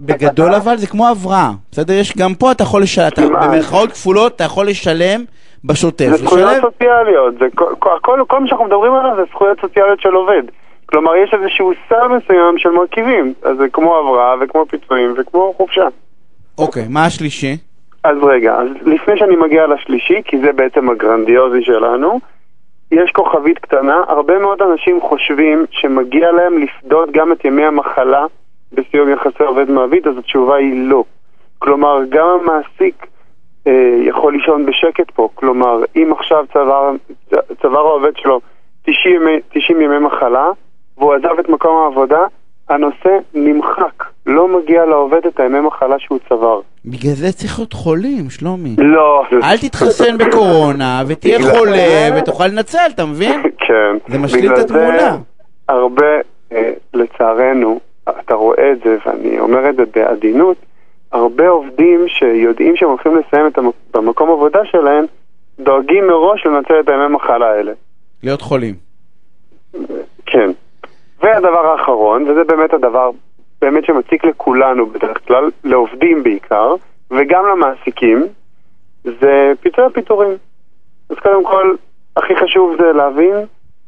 בגדול 0.00 0.54
אבל 0.54 0.76
זה 0.76 0.86
כמו 0.86 1.08
הבראה, 1.08 1.50
בסדר? 1.72 1.94
יש 1.94 2.16
גם 2.16 2.34
פה 2.34 2.52
אתה 2.52 2.62
יכול 2.62 2.82
לשלם. 2.82 3.28
במרכאות 3.42 3.92
כפולות 3.92 4.36
אתה 4.36 4.44
יכול 4.44 4.66
לשלם 4.66 5.24
בשוטף, 5.64 6.06
זה 6.10 6.16
זכויות 6.16 6.50
לשלם, 6.50 6.60
סוציאליות, 6.60 7.34
זה 7.38 7.46
כל, 7.54 7.74
כל, 7.78 7.98
כל, 8.02 8.24
כל 8.28 8.40
מה 8.40 8.46
שאנחנו 8.46 8.64
מדברים 8.64 8.94
עליו 8.94 9.16
זה 9.16 9.22
זכויות 9.30 9.60
סוציאליות 9.60 10.00
של 10.00 10.12
עובד. 10.12 10.42
כלומר, 10.86 11.16
יש 11.16 11.34
איזשהו 11.34 11.72
סל 11.88 12.08
מסוים 12.08 12.58
של 12.58 12.68
מרכיבים, 12.68 13.34
אז 13.42 13.56
זה 13.56 13.64
כמו 13.72 13.98
הבראה 13.98 14.34
וכמו 14.40 14.66
פיצויים 14.66 15.14
וכמו 15.18 15.54
חופשה. 15.56 15.88
אוקיי, 16.58 16.84
מה 16.88 17.04
השלישי? 17.04 17.56
אז 18.04 18.16
רגע, 18.22 18.54
אז 18.54 18.68
לפני 18.82 19.18
שאני 19.18 19.36
מגיע 19.36 19.66
לשלישי, 19.66 20.22
כי 20.24 20.38
זה 20.38 20.52
בעצם 20.52 20.90
הגרנדיוזי 20.90 21.64
שלנו, 21.64 22.20
יש 22.92 23.10
כוכבית 23.10 23.58
קטנה, 23.58 24.04
הרבה 24.08 24.38
מאוד 24.38 24.62
אנשים 24.62 25.00
חושבים 25.00 25.64
שמגיע 25.70 26.32
להם 26.32 26.58
לפדות 26.58 27.10
גם 27.12 27.32
את 27.32 27.44
ימי 27.44 27.64
המחלה 27.64 28.26
בסיום 28.72 29.08
יחסי 29.08 29.42
עובד 29.42 29.70
מעביד, 29.70 30.08
אז 30.08 30.18
התשובה 30.18 30.56
היא 30.56 30.88
לא. 30.90 31.04
כלומר, 31.58 31.98
גם 32.08 32.26
המעסיק 32.28 33.06
אה, 33.66 33.98
יכול 34.00 34.32
לישון 34.32 34.66
בשקט 34.66 35.10
פה. 35.10 35.28
כלומר, 35.34 35.78
אם 35.96 36.12
עכשיו 36.12 36.44
צבר, 36.52 36.90
צבר 37.62 37.78
העובד 37.78 38.16
שלו 38.16 38.40
90 38.82 39.14
ימי, 39.14 39.40
90 39.52 39.80
ימי 39.80 39.98
מחלה, 39.98 40.50
והוא 40.98 41.14
עזב 41.14 41.38
את 41.40 41.48
מקום 41.48 41.76
העבודה, 41.82 42.20
הנושא 42.68 43.18
נמחק. 43.34 44.04
לא 44.26 44.48
מגיע 44.48 44.86
לעובד 44.86 45.26
את 45.26 45.40
הימי 45.40 45.60
מחלה 45.60 45.98
שהוא 45.98 46.18
צבר. 46.28 46.60
בגלל 46.84 47.12
זה 47.12 47.32
צריך 47.32 47.58
להיות 47.58 47.72
חולים, 47.72 48.30
שלומי. 48.30 48.76
לא. 48.78 49.22
אל 49.42 49.58
תתחסן 49.58 50.18
בקורונה 50.18 51.02
ותהיה 51.08 51.38
חולה 51.38 52.08
ותוכל 52.18 52.46
לנצל, 52.46 52.88
אתה 52.94 53.06
מבין? 53.06 53.42
כן. 53.66 53.96
זה 54.08 54.18
משלים 54.18 54.42
בגלל 54.42 54.54
את 54.54 54.64
התמונה. 54.64 55.16
הרבה, 55.68 56.06
אה, 56.52 56.72
לצערנו, 56.94 57.80
אתה 58.08 58.34
רואה 58.34 58.72
את 58.72 58.78
זה, 58.84 58.96
ואני 59.06 59.38
אומר 59.38 59.70
את 59.70 59.76
זה 59.76 59.82
בעדינות, 59.94 60.56
הרבה 61.12 61.48
עובדים 61.48 62.08
שיודעים 62.08 62.76
שהם 62.76 62.88
הולכים 62.88 63.16
לסיים 63.16 63.46
את 63.46 63.58
המק... 63.58 63.74
במקום 63.94 64.30
עבודה 64.30 64.60
שלהם, 64.64 65.04
דואגים 65.60 66.06
מראש 66.06 66.46
לנצל 66.46 66.80
את 66.80 66.88
הימי 66.88 67.14
מחלה 67.14 67.46
האלה. 67.46 67.72
להיות 68.22 68.42
חולים. 68.42 68.87
והדבר 71.28 71.66
האחרון, 71.66 72.22
וזה 72.22 72.44
באמת 72.44 72.74
הדבר 72.74 73.10
באמת 73.60 73.84
שמציק 73.84 74.24
לכולנו 74.24 74.86
בדרך 74.86 75.26
כלל, 75.26 75.50
לעובדים 75.64 76.22
בעיקר, 76.22 76.74
וגם 77.10 77.46
למעסיקים, 77.46 78.26
זה 79.04 79.52
פיצוי 79.60 79.84
הפיטורים. 79.84 80.36
אז 81.10 81.16
קודם 81.16 81.44
כל, 81.44 81.74
הכי 82.16 82.36
חשוב 82.36 82.76
זה 82.80 82.92
להבין 82.92 83.34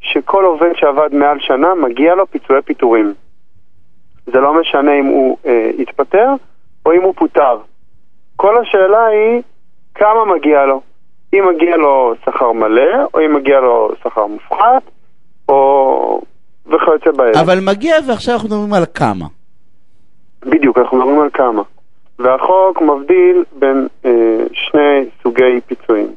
שכל 0.00 0.44
עובד 0.44 0.72
שעבד 0.74 1.14
מעל 1.14 1.40
שנה, 1.40 1.74
מגיע 1.74 2.14
לו 2.14 2.26
פיצויי 2.26 2.62
פיטורים. 2.62 3.14
זה 4.26 4.40
לא 4.40 4.60
משנה 4.60 4.98
אם 5.00 5.06
הוא 5.06 5.36
אה, 5.46 5.70
התפטר 5.78 6.28
או 6.86 6.92
אם 6.92 7.02
הוא 7.02 7.14
פוטר. 7.16 7.58
כל 8.36 8.58
השאלה 8.58 9.06
היא 9.06 9.42
כמה 9.94 10.24
מגיע 10.24 10.64
לו. 10.64 10.80
אם 11.34 11.48
מגיע 11.54 11.76
לו 11.76 12.14
שכר 12.24 12.52
מלא, 12.52 13.04
או 13.14 13.20
אם 13.20 13.34
מגיע 13.34 13.60
לו 13.60 13.90
שכר 14.02 14.26
מופחת, 14.26 14.82
או... 15.48 16.22
וכיוצא 16.70 17.10
באלה. 17.10 17.40
אבל 17.40 17.58
מגיע 17.60 17.96
ועכשיו 18.08 18.34
אנחנו 18.34 18.48
מדברים 18.48 18.72
על 18.72 18.84
כמה. 18.94 19.26
בדיוק, 20.44 20.78
אנחנו 20.78 20.98
מדברים 20.98 21.20
על 21.20 21.30
כמה. 21.32 21.62
והחוק 22.18 22.82
מבדיל 22.82 23.44
בין 23.58 23.88
אה, 24.04 24.10
שני 24.52 25.04
סוגי 25.22 25.60
פיצויים. 25.66 26.08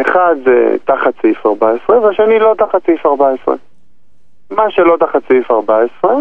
אחד 0.00 0.34
זה 0.44 0.76
תחת 0.84 1.14
סעיף 1.22 1.46
14 1.46 2.00
והשני 2.00 2.38
לא 2.38 2.54
תחת 2.58 2.86
סעיף 2.86 3.06
14. 3.06 3.54
מה 4.50 4.70
שלא 4.70 4.96
תחת 5.00 5.22
סעיף 5.28 5.50
14, 5.50 6.14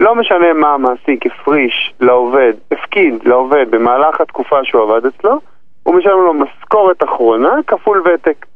לא 0.00 0.14
משנה 0.14 0.52
מה 0.52 0.74
המעסיק 0.74 1.26
הפריש 1.26 1.94
לעובד, 2.00 2.52
הפקיד 2.72 3.14
לעובד 3.24 3.70
במהלך 3.70 4.20
התקופה 4.20 4.64
שהוא 4.64 4.82
עבד 4.82 5.06
אצלו, 5.06 5.38
הוא 5.82 5.94
משלם 5.94 6.18
לו 6.18 6.34
משכורת 6.34 7.04
אחרונה 7.04 7.52
כפול 7.66 8.02
ותק. 8.04 8.46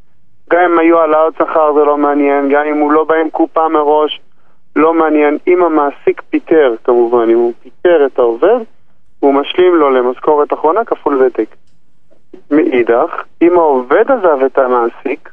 גם 0.50 0.60
אם 0.72 0.78
היו 0.78 1.00
העלאות 1.00 1.34
שכר 1.34 1.72
זה 1.74 1.84
לא 1.84 1.96
מעניין, 1.96 2.48
גם 2.52 2.66
אם 2.66 2.78
הוא 2.78 2.92
לא 2.92 3.04
בא 3.04 3.14
עם 3.14 3.30
קופה 3.30 3.68
מראש, 3.68 4.20
לא 4.76 4.94
מעניין. 4.94 5.38
אם 5.46 5.62
המעסיק 5.64 6.22
פיטר, 6.30 6.74
כמובן, 6.84 7.30
אם 7.30 7.38
הוא 7.38 7.52
פיטר 7.62 8.06
את 8.06 8.18
העובד, 8.18 8.58
הוא 9.20 9.34
משלים 9.34 9.74
לו 9.74 9.90
למשכורת 9.90 10.52
אחרונה 10.52 10.84
כפול 10.84 11.22
ותק. 11.22 11.56
מאידך, 12.50 13.22
אם 13.42 13.58
העובד 13.58 14.04
עזב 14.10 14.44
את 14.46 14.58
המעסיק, 14.58 15.30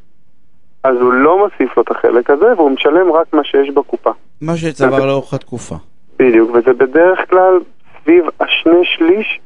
אז 0.84 0.95
הוא 1.02 1.13
לא 1.13 1.38
מוסיף 1.38 1.78
לו 1.78 1.84
את 1.84 1.91
החלק 1.91 2.30
הזה, 2.30 2.54
והוא 2.58 2.71
משלם 2.71 3.12
רק 3.12 3.34
מה 3.34 3.43
שיש 3.43 3.69
בקופה. 3.69 4.12
מה 4.41 4.58
שצבר 4.58 5.06
לאורך 5.06 5.34
התקופה. 5.34 5.76
בדיוק, 6.19 6.52
וזה 6.54 6.74
בדרך 6.74 7.30
כלל 7.30 7.60
סביב 8.04 8.26
השני 8.39 8.86
שליש 8.86 9.39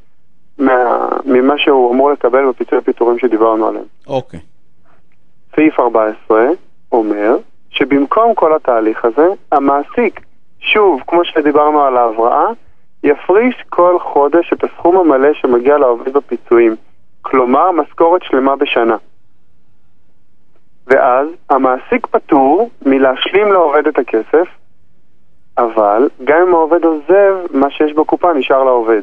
מה, 0.58 1.08
ממה 1.26 1.54
שהוא 1.58 1.94
אמור 1.94 2.12
לקבל 2.12 2.50
בפיצוי 2.50 2.78
הפיטורים 2.78 3.20
שדיברנו 3.20 3.68
עליהם. 3.68 3.86
אוקיי. 4.08 4.40
סעיף 5.56 5.80
14 5.80 6.48
אומר 6.92 7.38
שבמקום 7.70 8.36
כל 8.36 8.56
התהליך 8.56 9.06
הזה, 9.06 9.28
המעסיק, 9.52 10.22
שוב, 10.60 11.02
כמו 11.08 11.26
שדיברנו 11.26 11.82
על 11.82 11.98
ההבראה, 11.98 12.48
יפריש 13.04 13.64
כל 13.70 14.00
חודש 14.00 14.54
את 14.54 14.64
הסכום 14.64 14.98
המלא 14.98 15.34
שמגיע 15.34 15.78
לעובד 15.78 16.14
בפיצויים. 16.14 16.76
כלומר, 17.22 17.72
משכורת 17.72 18.24
שלמה 18.24 18.56
בשנה. 18.56 18.98
ואז 20.88 21.28
המעסיק 21.50 22.08
פטור 22.08 22.70
מלהשלים 22.86 23.52
לעובד 23.52 23.88
את 23.88 24.00
הכסף, 24.00 24.48
אבל 25.58 26.10
גם 26.24 26.42
אם 26.48 26.54
העובד 26.54 26.86
עוזב, 26.86 27.36
מה 27.54 27.70
שיש 27.70 27.94
בקופה 27.94 28.34
נשאר 28.34 28.64
לעובד. 28.64 29.02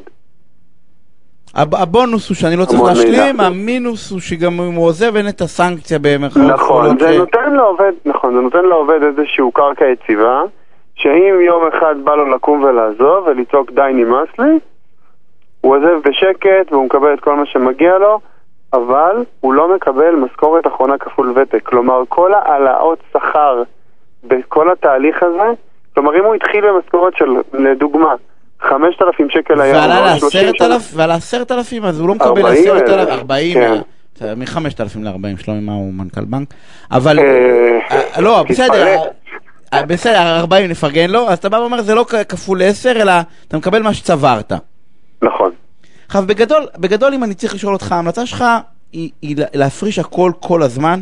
הב- 1.55 1.75
הבונוס 1.75 2.29
הוא 2.29 2.35
שאני 2.35 2.57
לא 2.57 2.65
צריך 2.65 2.83
להשלים. 2.83 3.41
המינוס 3.41 4.11
הוא 4.11 4.21
שגם 4.21 4.61
אם 4.61 4.75
הוא 4.75 4.87
עוזב 4.87 5.17
אין 5.17 5.29
את 5.29 5.41
הסנקציה 5.41 5.99
במרכאות 6.03 6.53
נכון, 6.53 6.99
זה 6.99 7.19
נותן 7.19 7.55
לעובד, 7.55 7.93
נכון, 8.05 8.35
זה 8.35 8.41
נותן 8.41 8.65
לעובד 8.65 9.03
איזשהו 9.03 9.53
קרקע 9.53 9.85
יציבה, 9.85 10.43
שאם 10.95 11.41
יום 11.47 11.63
אחד 11.69 11.95
בא 12.05 12.15
לו 12.15 12.29
לקום 12.35 12.63
ולעזוב 12.63 13.27
ולצעוק 13.27 13.71
די 13.71 13.91
נמאס 13.95 14.29
לי, 14.39 14.59
הוא 15.61 15.77
עוזב 15.77 16.09
בשקט 16.09 16.73
והוא 16.73 16.85
מקבל 16.85 17.15
את 17.15 17.21
כל 17.21 17.37
מה 17.37 17.47
שמגיע 17.47 17.99
לו, 17.99 18.21
אבל 18.73 19.25
הוא 19.41 19.55
לא 19.55 19.75
מקבל 19.75 20.15
משכורת 20.15 20.67
אחרונה 20.67 20.99
כפול 20.99 21.33
ותק. 21.37 21.63
כלומר, 21.63 22.03
כל 22.09 22.35
העלאות 22.35 22.99
שכר 23.13 23.63
בכל 24.25 24.73
התהליך 24.73 25.23
הזה, 25.23 25.51
כלומר, 25.95 26.19
אם 26.19 26.25
הוא 26.25 26.35
התחיל 26.35 26.65
במשכורת 26.71 27.17
של, 27.17 27.37
לדוגמה, 27.53 28.15
5,000 28.69 29.27
שקל 29.31 29.61
היום, 29.61 29.77
ועלה 29.77 30.15
או 30.15 30.19
30 30.19 30.41
לעשרת 30.41 30.57
שנה- 30.59 30.67
אלף, 30.75 30.91
ועל 30.95 31.11
עשרת 31.11 31.53
אלפים, 31.53 31.85
אז 31.85 32.01
הוא 32.01 32.09
לא 32.09 32.15
מקבל 32.15 32.29
40 32.47 32.47
עשרת 32.63 32.89
אלף, 32.89 32.99
אלף, 32.99 33.09
ארבעים, 33.09 33.59
כן. 33.59 33.81
מחמשת 34.37 34.81
אלפים 34.81 35.05
לארבעים, 35.05 35.39
שלומי 35.39 35.61
מה 35.61 35.73
הוא 35.73 35.93
מנכ"ל 35.95 36.25
בנק, 36.25 36.55
אבל, 36.91 37.19
אה, 37.19 37.25
אה, 37.91 38.21
לא, 38.21 38.45
בסדר. 38.49 38.97
אה, 39.75 39.87
בסדר, 39.87 40.37
40 40.39 40.71
נפרגן 40.71 41.11
לו, 41.11 41.29
אז 41.29 41.39
אתה 41.39 41.49
בא 41.49 41.57
ואומר 41.57 41.83
זה 41.83 41.95
לא 41.95 42.05
כפול 42.29 42.63
10, 42.63 42.91
אלא 43.03 43.13
אתה 43.49 43.57
מקבל 43.57 43.83
מה 43.83 43.95
שצברת. 43.95 44.53
נכון. 45.23 45.51
עכשיו, 46.07 46.23
בגדול, 46.27 46.67
בגדול 46.79 47.15
אם 47.15 47.25
אני 47.25 47.35
צריך 47.35 47.55
לשאול 47.55 47.73
אותך, 47.75 47.93
ההמלצה 47.93 48.27
שלך 48.27 48.45
היא, 48.93 49.11
היא 49.23 49.37
לה- 49.37 49.47
להפריש 49.55 49.99
הכל 49.99 50.33
כל 50.41 50.63
הזמן, 50.63 51.01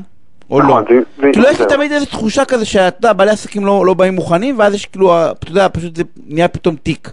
או 0.50 0.60
לא? 0.60 0.66
נכון, 0.68 0.84
זה- 0.88 0.94
זה- 1.22 1.28
כאילו 1.32 1.48
יש 1.48 1.60
לי. 1.60 1.66
תמיד 1.66 1.92
איזו 1.92 2.06
תחושה 2.06 2.44
כזה 2.44 2.64
שאתה 2.64 2.96
יודע, 2.98 3.12
בעלי 3.12 3.30
עסקים 3.30 3.66
לא, 3.66 3.86
לא 3.86 3.94
באים 3.94 4.14
מוכנים, 4.14 4.58
ואז 4.58 4.74
יש 4.74 4.86
כאילו, 4.86 5.30
אתה 5.30 5.50
יודע, 5.50 5.68
פשוט 5.72 5.96
זה 5.96 6.02
נהיה 6.26 6.48
פתאום 6.48 6.76
תיק. 6.76 7.10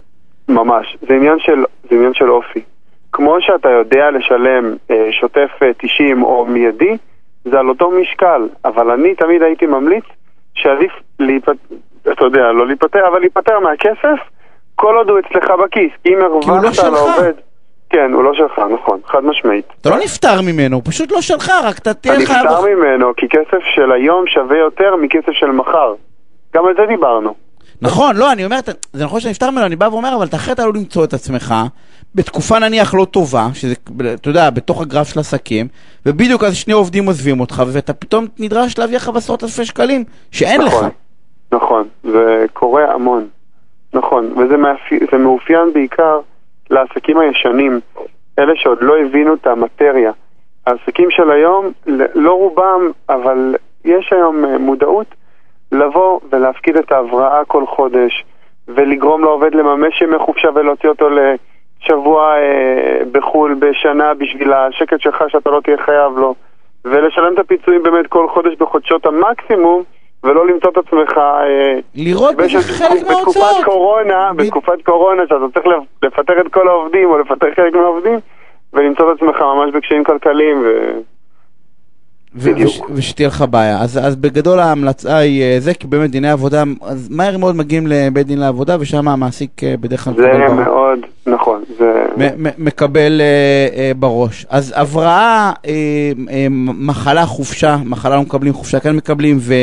ממש, 0.48 0.96
זה 1.08 1.14
עניין 1.14 1.38
של, 1.38 1.64
זה 1.90 1.96
עניין 1.96 2.14
של 2.14 2.30
אופי. 2.30 2.60
כמו 3.12 3.36
שאתה 3.40 3.68
יודע 3.68 4.10
לשלם 4.10 4.76
אה, 4.90 5.08
שוטף 5.20 5.50
אה, 5.62 5.68
90 5.78 6.22
או 6.22 6.46
מיידי, 6.46 6.96
זה 7.44 7.58
על 7.58 7.68
אותו 7.68 7.90
משקל, 7.90 8.48
אבל 8.64 8.90
אני 8.90 9.14
תמיד 9.14 9.42
הייתי 9.42 9.66
ממליץ 9.66 10.04
שעדיף 10.54 10.92
להיפטר, 11.18 11.74
אתה 12.12 12.24
יודע, 12.24 12.52
לא 12.52 12.66
להיפטר, 12.66 13.08
אבל 13.08 13.20
להיפטר 13.20 13.60
מהכסף 13.60 14.18
כל 14.74 14.96
עוד 14.96 15.10
הוא 15.10 15.18
אצלך 15.18 15.50
בכיס. 15.64 15.92
אם 16.06 16.18
הוא 16.30 16.42
לא 16.48 16.52
הרווחת 16.54 16.74
שלך. 16.74 16.84
לעובד... 16.92 17.32
כן, 17.90 18.12
הוא 18.12 18.24
לא 18.24 18.34
שלך, 18.34 18.58
נכון, 18.58 19.00
חד 19.06 19.24
משמעית. 19.24 19.64
אתה 19.80 19.90
לא 19.90 19.96
נפטר 19.96 20.40
ממנו, 20.46 20.76
הוא 20.76 20.82
פשוט 20.84 21.12
לא 21.12 21.20
שלך, 21.20 21.50
רק 21.64 21.78
אתה 21.78 21.94
תהיה 21.94 22.14
אני 22.14 22.22
לך... 22.22 22.30
נפטר 22.30 22.60
ממנו 22.60 23.14
כי 23.16 23.28
כסף 23.28 23.62
של 23.74 23.92
היום 23.92 24.26
שווה 24.26 24.58
יותר 24.58 24.96
מכסף 24.96 25.32
של 25.32 25.46
מחר. 25.46 25.94
גם 26.54 26.66
על 26.66 26.74
זה 26.76 26.86
דיברנו. 26.88 27.34
נכון, 27.82 28.16
לא, 28.16 28.32
אני 28.32 28.44
אומר, 28.44 28.58
זה 28.92 29.04
נכון 29.04 29.20
שאני 29.20 29.30
נפטר 29.30 29.50
ממנו, 29.50 29.66
אני 29.66 29.76
בא 29.76 29.88
ואומר, 29.92 30.14
אבל 30.16 30.26
אתה 30.26 30.36
אחרת 30.36 30.60
עלול 30.60 30.76
למצוא 30.76 31.04
את 31.04 31.12
עצמך 31.12 31.54
בתקופה 32.14 32.58
נניח 32.58 32.94
לא 32.94 33.04
טובה, 33.04 33.46
שזה, 33.54 33.74
אתה 34.14 34.28
יודע, 34.28 34.50
בתוך 34.50 34.82
הגרף 34.82 35.08
של 35.08 35.20
עסקים, 35.20 35.66
ובדיוק 36.06 36.44
אז 36.44 36.54
שני 36.54 36.72
עובדים 36.72 37.06
עוזבים 37.06 37.40
אותך, 37.40 37.62
ואתה 37.72 37.92
פתאום 37.92 38.26
נדרש 38.38 38.78
להביא 38.78 38.96
לך 38.96 39.08
בעשרות 39.08 39.44
אלפי 39.44 39.64
שקלים, 39.64 40.04
שאין 40.30 40.60
לך. 40.60 40.72
נכון, 40.72 40.90
נכון, 41.52 41.88
זה 42.02 42.44
קורה 42.52 42.94
המון. 42.94 43.26
נכון, 43.94 44.32
וזה 44.32 44.56
מאפי... 44.56 44.98
מאופיין 45.18 45.72
בעיקר 45.72 46.20
לעסקים 46.70 47.18
הישנים, 47.18 47.80
אלה 48.38 48.52
שעוד 48.56 48.78
לא 48.80 48.94
הבינו 49.06 49.34
את 49.34 49.46
המטריה. 49.46 50.12
העסקים 50.66 51.10
של 51.10 51.30
היום, 51.30 51.72
לא 52.14 52.32
רובם, 52.32 52.90
אבל 53.08 53.54
יש 53.84 54.12
היום 54.12 54.44
אה, 54.44 54.58
מודעות 54.58 55.14
לבוא 55.72 56.20
ולהפקיד 56.30 56.76
את 56.76 56.92
ההבראה 56.92 57.44
כל 57.44 57.66
חודש, 57.66 58.24
ולגרום 58.68 59.24
לעובד 59.24 59.54
לממש 59.54 60.02
ימי 60.02 60.18
חופשה 60.18 60.48
ולהוציא 60.54 60.88
אותו 60.88 61.08
לשבוע 61.08 62.34
אה, 62.36 63.00
בחו"ל 63.12 63.54
בשנה 63.58 64.14
בשביל 64.14 64.52
השקט 64.52 65.00
שלך 65.00 65.24
שאתה 65.28 65.50
לא 65.50 65.60
תהיה 65.64 65.76
חייב 65.84 66.18
לו, 66.18 66.34
ולשלם 66.84 67.34
את 67.34 67.38
הפיצויים 67.38 67.82
באמת 67.82 68.06
כל 68.06 68.28
חודש 68.28 68.54
בחודשות 68.58 69.06
המקסימום, 69.06 69.82
ולא 70.24 70.46
למצוא 70.46 70.70
את 70.70 70.76
עצמך... 70.76 71.18
אה, 71.18 71.78
לראות 71.94 72.36
בזה 72.36 72.58
חלק 72.58 72.90
בתקופת 72.90 73.10
מההוצאות. 73.10 73.64
קורונה, 73.64 74.30
ב- 74.36 74.42
בתקופת 74.42 74.82
קורונה, 74.84 75.22
שאתה 75.28 75.44
צריך 75.54 75.66
לפ- 75.66 76.02
לפטר 76.04 76.40
את 76.40 76.52
כל 76.52 76.68
העובדים 76.68 77.10
או 77.10 77.18
לפטר 77.18 77.46
חלק 77.56 77.74
מהעובדים, 77.74 78.18
ולמצוא 78.72 79.12
את 79.12 79.16
עצמך 79.16 79.40
ממש 79.40 79.74
בקשיים 79.74 80.04
כלכליים, 80.04 80.62
ו... 80.64 80.98
בדיוק. 82.44 82.70
וש- 82.70 82.80
ושתהיה 82.94 83.28
לך 83.28 83.44
בעיה. 83.50 83.80
אז, 83.80 83.98
אז 84.02 84.16
בגדול 84.16 84.58
ההמלצה 84.58 85.16
היא 85.16 85.42
אה, 85.42 85.56
זה, 85.60 85.74
כי 85.74 85.86
באמת 85.86 86.10
דיני 86.10 86.30
עבודה, 86.30 86.62
אז 86.82 87.08
מהר 87.10 87.36
מאוד 87.38 87.56
מגיעים 87.56 87.86
לבית 87.86 88.26
דין 88.26 88.38
לעבודה, 88.38 88.76
ושם 88.80 89.08
המעסיק 89.08 89.64
אה, 89.64 89.74
בדרך 89.80 90.04
כלל 90.04 90.14
זה 90.16 90.22
מקבל 90.22 90.38
בראש. 90.46 90.66
מאוד, 90.66 90.98
נכון, 91.26 91.62
זה... 91.78 92.04
מ- 92.16 92.46
מ- 92.46 92.64
מקבל 92.64 93.20
אה, 93.20 93.26
אה, 93.80 93.92
בראש. 93.98 94.46
אז 94.50 94.72
הבראה, 94.76 95.52
אה, 95.66 95.72
אה, 96.30 96.46
מחלה, 96.50 97.26
חופשה, 97.26 97.76
מחלה 97.84 98.16
לא 98.16 98.22
מקבלים, 98.22 98.52
חופשה 98.52 98.80
כן 98.80 98.96
מקבלים, 98.96 99.36
ו... 99.40 99.54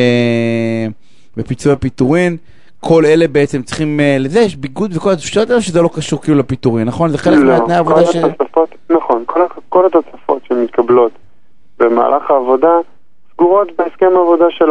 ופיצויי 1.38 1.76
פיטורין. 1.76 2.38
כל 2.80 3.06
אלה 3.06 3.28
בעצם 3.28 3.62
צריכים, 3.62 4.00
אה, 4.00 4.18
לזה 4.20 4.40
יש 4.40 4.56
ביגוד 4.56 4.92
וכל 4.98 5.12
התשתיות 5.12 5.50
האלה 5.50 5.62
שזה 5.62 5.82
לא 5.82 5.90
קשור 5.96 6.22
כאילו 6.22 6.38
לפיטורין, 6.38 6.88
נכון? 6.88 7.10
זה 7.10 7.18
חלק 7.18 7.38
לא, 7.38 7.46
מהתנאי 7.54 7.76
העבודה 7.76 8.06
ש... 8.06 8.16
התוספות, 8.16 8.70
נכון, 8.90 9.24
כל, 9.26 9.40
כל 9.70 9.86
התוספות 9.86 10.42
שמתקבלות 10.48 11.12
במהלך 11.80 12.32
העבודה 12.32 12.70
סגורות 13.36 13.68
בהסכם 13.78 14.12
העבודה 14.16 14.46
של 14.50 14.66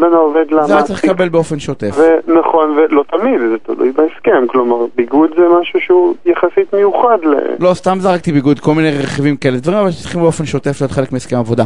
בין 0.00 0.12
העובד 0.12 0.44
זה 0.50 0.56
היה 0.56 0.82
צריך 0.82 1.04
למעסיק. 1.04 1.04
לקבל 1.04 1.28
באופן 1.28 1.58
שוטף. 1.58 1.96
ונכון, 1.96 2.70
ולא 2.70 3.04
תמיד, 3.10 3.40
זה 3.50 3.58
תלוי 3.62 3.92
בהסכם, 3.92 4.46
כלומר, 4.46 4.86
ביגוד 4.96 5.30
זה 5.36 5.42
משהו 5.60 5.80
שהוא 5.80 6.14
יחסית 6.26 6.74
מיוחד 6.74 7.18
ל... 7.22 7.34
לא, 7.58 7.74
סתם 7.74 7.98
זרקתי 8.00 8.32
ביגוד, 8.32 8.60
כל 8.60 8.74
מיני 8.74 8.90
רכיבים 8.90 9.36
כאלה, 9.36 9.56
דברים 9.56 9.78
אבל 9.78 9.90
שצריכים 9.90 10.20
באופן 10.20 10.46
שוטף 10.46 10.80
להיות 10.80 10.92
חלק 10.92 11.12
מהסכם 11.12 11.36
עבודה. 11.36 11.64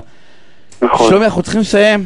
נכון, 0.82 1.08
שלומי, 1.08 1.24
אנחנו 1.24 1.42
צריכים 1.42 1.60
לסיים. 1.60 2.00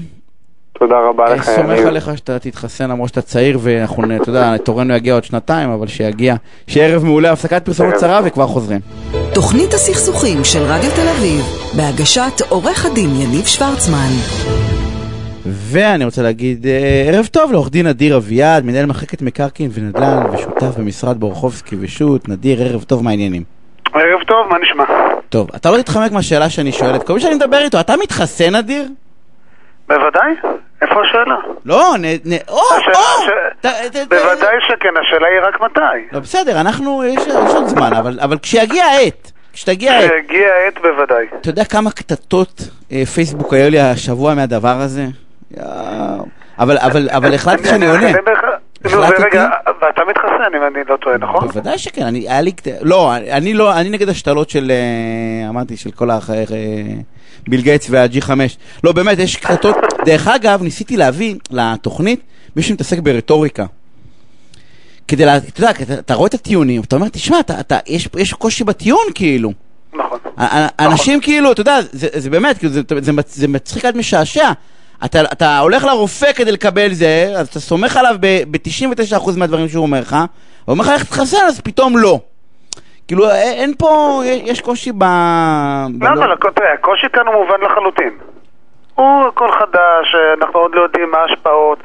תודה 0.78 1.00
רבה 1.08 1.26
אני 1.26 1.34
לך, 1.34 1.42
סומך 1.42 1.70
יניב. 1.70 1.86
עליך 1.86 2.10
שאתה 2.16 2.38
תתחסן 2.38 2.90
למרות 2.90 3.08
שאתה 3.08 3.22
צעיר 3.22 3.58
ואנחנו, 3.62 4.16
אתה 4.16 4.30
יודע, 4.30 4.56
תורנו 4.56 4.94
יגיע 4.94 5.14
עוד 5.14 5.24
שנתיים, 5.24 5.70
אבל 5.70 5.86
שיגיע. 5.86 6.34
שיהיה 6.66 6.86
ערב 6.86 7.04
מעולה, 7.04 7.32
הפסקת 7.32 7.64
פרסומות 7.64 7.94
קצרה 7.94 8.18
טוב. 8.18 8.26
וכבר 8.26 8.46
חוזרים. 8.46 8.80
תוכנית 9.34 9.74
הסכסוכים 9.74 10.44
של 10.44 10.58
רדיו 10.58 10.90
תל 10.90 11.08
אביב, 11.08 11.40
בהגשת 11.76 12.40
עורך 12.48 12.86
הדין 12.86 13.10
יניב 13.16 13.46
שוורצמן. 13.46 14.12
ואני 15.46 16.04
רוצה 16.04 16.22
להגיד 16.22 16.66
אה, 16.66 17.04
ערב 17.08 17.26
טוב 17.26 17.52
לעורך 17.52 17.70
דין 17.70 17.86
נדיר 17.86 18.16
אביעד, 18.16 18.64
מנהל 18.64 18.86
מחלקת 18.86 19.22
מקרקעין 19.22 19.70
ונדל"ן 19.74 20.22
ושותף 20.32 20.78
במשרד 20.78 21.20
בורחובסקי 21.20 21.76
ושות'. 21.80 22.28
נדיר, 22.28 22.62
ערב 22.62 22.82
טוב, 22.82 23.04
מה 23.04 23.10
העניינים? 23.10 23.42
ערב 23.94 24.22
טוב, 24.26 24.46
מה 24.50 24.56
נשמע? 24.58 24.84
טוב, 25.28 25.48
אתה 25.56 25.70
לא 25.70 25.82
תתחמק 25.82 26.12
מהשאלה 26.12 26.50
שאני 26.50 26.72
שואלת. 26.72 27.02
כל 27.02 27.14
מי 27.14 27.20
שאני 27.20 27.34
מדבר 27.34 27.58
איתו, 27.58 27.80
אתה 27.80 27.94
מתחסן, 28.02 28.56
נדיר? 28.56 28.84
בוודאי? 29.88 30.30
איפה 30.82 30.94
השאלה? 31.02 31.36
לא, 31.64 31.94
נ... 31.98 32.04
נ... 32.04 32.32
או, 32.48 32.60
השאלה 32.80 32.96
או! 32.96 33.22
ש- 33.26 33.60
ת- 33.60 33.66
ת- 33.66 33.96
ת- 33.96 34.08
בוודאי 34.08 34.54
שכן, 34.68 34.88
השאלה 35.00 35.26
היא 35.26 35.40
רק 35.48 35.60
מתי. 35.60 36.08
לא, 36.12 36.20
בסדר, 36.20 36.60
אנחנו, 36.60 37.04
יש 37.04 37.26
יש 37.26 37.34
עוד 37.54 37.66
זמן, 37.66 37.92
אבל 37.92 38.18
אבל 38.20 38.38
כשיגיע 38.42 38.84
העת, 38.84 39.32
כשתגיע 39.52 39.92
העת, 39.92 40.10
כשהגיע 40.10 40.48
העת 40.64 40.78
בוודאי. 40.82 41.26
אתה 41.40 41.48
יודע 41.48 41.64
כמה 41.64 41.90
קטטות 41.90 42.62
אה, 42.92 43.06
פייסבוק 43.14 43.52
היו 43.52 43.70
לי 43.70 43.80
השבוע 43.80 44.34
מהדבר 44.34 44.76
הזה? 44.80 45.04
יואו. 45.56 46.26
אבל, 46.58 46.78
אבל, 46.78 47.08
אבל 47.10 47.34
החלטתי 47.34 47.68
שאני 47.68 47.86
עונה. 47.86 48.10
החלטתי? 48.84 49.36
ואתה 49.80 50.00
מתחסן 50.08 50.56
אם 50.56 50.62
אני 50.66 50.84
לא 50.88 50.96
טועה, 50.96 51.18
נכון? 51.18 51.48
בוודאי 51.48 51.78
שכן, 51.78 52.02
אני, 52.02 52.18
היה 52.18 52.40
לי, 52.40 52.52
לא, 52.82 53.12
אני 53.16 53.54
לא, 53.54 53.80
אני 53.80 53.90
נגד 53.90 54.08
השתלות 54.08 54.50
של, 54.50 54.70
אה, 54.70 55.48
אמרתי, 55.48 55.76
של 55.76 55.90
כל 55.90 56.10
ה... 56.10 56.18
ביל 57.48 57.60
גייטס 57.60 57.86
וה-G5. 57.90 58.30
לא, 58.84 58.92
באמת, 58.92 59.18
יש 59.18 59.36
קטטות. 59.36 59.76
דרך 60.04 60.28
אגב, 60.28 60.62
ניסיתי 60.62 60.96
להביא 60.96 61.34
לתוכנית 61.50 62.20
מישהו 62.56 62.68
שמתעסק 62.68 62.98
ברטוריקה. 62.98 63.66
כדי, 65.08 65.24
לה, 65.24 65.36
אתה 65.36 65.60
יודע, 65.60 65.70
אתה, 65.98 66.14
רואה 66.14 66.28
את 66.28 66.34
הטיעונים, 66.34 66.82
אתה 66.82 66.96
אומר, 66.96 67.08
תשמע, 67.08 67.40
אתה, 67.40 67.60
אתה, 67.60 67.78
יש, 67.86 68.08
יש 68.18 68.32
קושי 68.32 68.64
בטיעון, 68.64 69.04
כאילו. 69.14 69.52
נכון. 69.94 70.18
אנשים 70.80 71.20
כאילו, 71.20 71.52
אתה 71.52 71.60
יודע, 71.60 71.78
זה, 71.92 72.08
זה 72.14 72.30
באמת, 72.30 72.58
כאילו, 72.58 72.72
זה, 72.72 72.82
זה, 73.00 73.12
זה 73.26 73.48
מצחיק 73.48 73.84
עד 73.84 73.96
משעשע. 73.96 74.52
אתה, 75.04 75.20
אתה 75.20 75.58
הולך 75.58 75.84
לרופא 75.84 76.32
כדי 76.32 76.52
לקבל 76.52 76.92
זה, 76.92 77.32
אז 77.36 77.48
אתה 77.48 77.60
סומך 77.60 77.96
עליו 77.96 78.16
ב-99% 78.20 79.30
מהדברים 79.36 79.68
שהוא 79.68 79.82
אומר 79.82 80.00
לך, 80.00 80.16
הוא 80.64 80.72
אומר 80.72 80.84
לך 80.84 80.90
איך 80.90 81.04
תתחסן, 81.04 81.36
אז 81.48 81.60
פתאום 81.60 81.98
לא. 81.98 82.20
כאילו, 83.08 83.26
א- 83.26 83.32
אין 83.32 83.72
פה, 83.78 84.20
יש 84.24 84.60
קושי 84.60 84.92
ב... 84.92 85.04
לא, 86.00 86.08
אבל 86.08 86.32
הקושי 86.74 87.06
כאן 87.12 87.26
הוא 87.26 87.34
מובן 87.34 87.60
לחלוטין. 87.60 88.10
הוא 88.94 89.26
הכל 89.28 89.52
חדש, 89.52 90.06
אנחנו 90.40 90.60
עוד 90.60 90.74
לא 90.74 90.82
יודעים 90.82 91.10
מה 91.10 91.18
ההשפעות. 91.18 91.78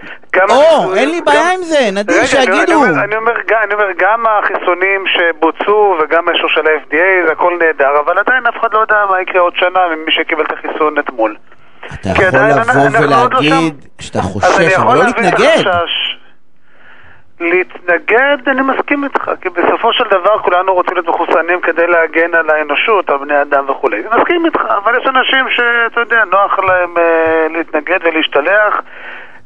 או, 0.49 0.55
החיסונים- 0.55 0.95
אין 0.95 1.09
לי 1.09 1.21
בעיה 1.21 1.41
גם- 1.41 1.51
עם 1.55 1.63
זה, 1.63 1.79
נדיר, 1.93 2.17
אני- 2.19 2.27
שיגידו. 2.27 2.55
אני 2.63 2.73
אומר- 2.73 3.03
אני 3.03 3.15
גם- 3.47 3.59
אני 3.63 3.73
אומר, 3.73 3.85
גם 3.99 4.23
החיסונים 4.27 5.03
שבוצעו 5.07 5.95
וגם 6.03 6.29
האישור 6.29 6.49
של 6.49 6.61
ה-FDA 6.67 7.25
זה 7.27 7.31
הכל 7.31 7.53
נהדר, 7.59 7.99
אבל 8.05 8.17
עדיין 8.19 8.47
אף 8.47 8.55
אחד 8.59 8.73
לא 8.73 8.79
יודע 8.79 8.95
מה 9.11 9.21
יקרה 9.21 9.41
עוד 9.41 9.53
שנה 9.55 9.79
ממי 9.95 10.11
שקיבל 10.11 10.43
את 10.43 10.51
החיסון 10.51 10.99
אתמול. 10.99 11.35
אתה 11.93 12.09
יכול 12.09 12.25
לבוא 12.39 13.01
לא 13.01 13.05
ולהגיד. 13.05 13.85
שאתה 13.99 14.19
אני 14.19 14.27
חושש, 14.27 14.73
אבל 14.73 14.97
לא 14.97 15.03
להתנגד. 15.05 15.63
להתנגד, 17.39 18.37
אני 18.47 18.61
מסכים 18.61 19.03
איתך, 19.03 19.31
כי 19.41 19.49
בסופו 19.49 19.93
של 19.93 20.03
דבר 20.11 20.39
כולנו 20.39 20.73
רוצים 20.73 20.93
להיות 20.93 21.07
מחוסנים 21.07 21.61
כדי 21.61 21.87
להגן 21.87 22.33
על 22.35 22.49
האנושות, 22.49 23.09
על 23.09 23.17
בני 23.17 23.41
אדם 23.41 23.65
וכולי. 23.69 23.97
אני 23.97 24.21
מסכים 24.21 24.45
איתך, 24.45 24.61
אבל 24.83 24.93
יש 25.01 25.07
אנשים 25.07 25.45
שאתה 25.49 25.99
יודע, 25.99 26.23
נוח 26.31 26.59
להם 26.59 26.97
אה, 26.97 27.47
להתנגד 27.49 27.99
ולהשתלח, 28.03 28.81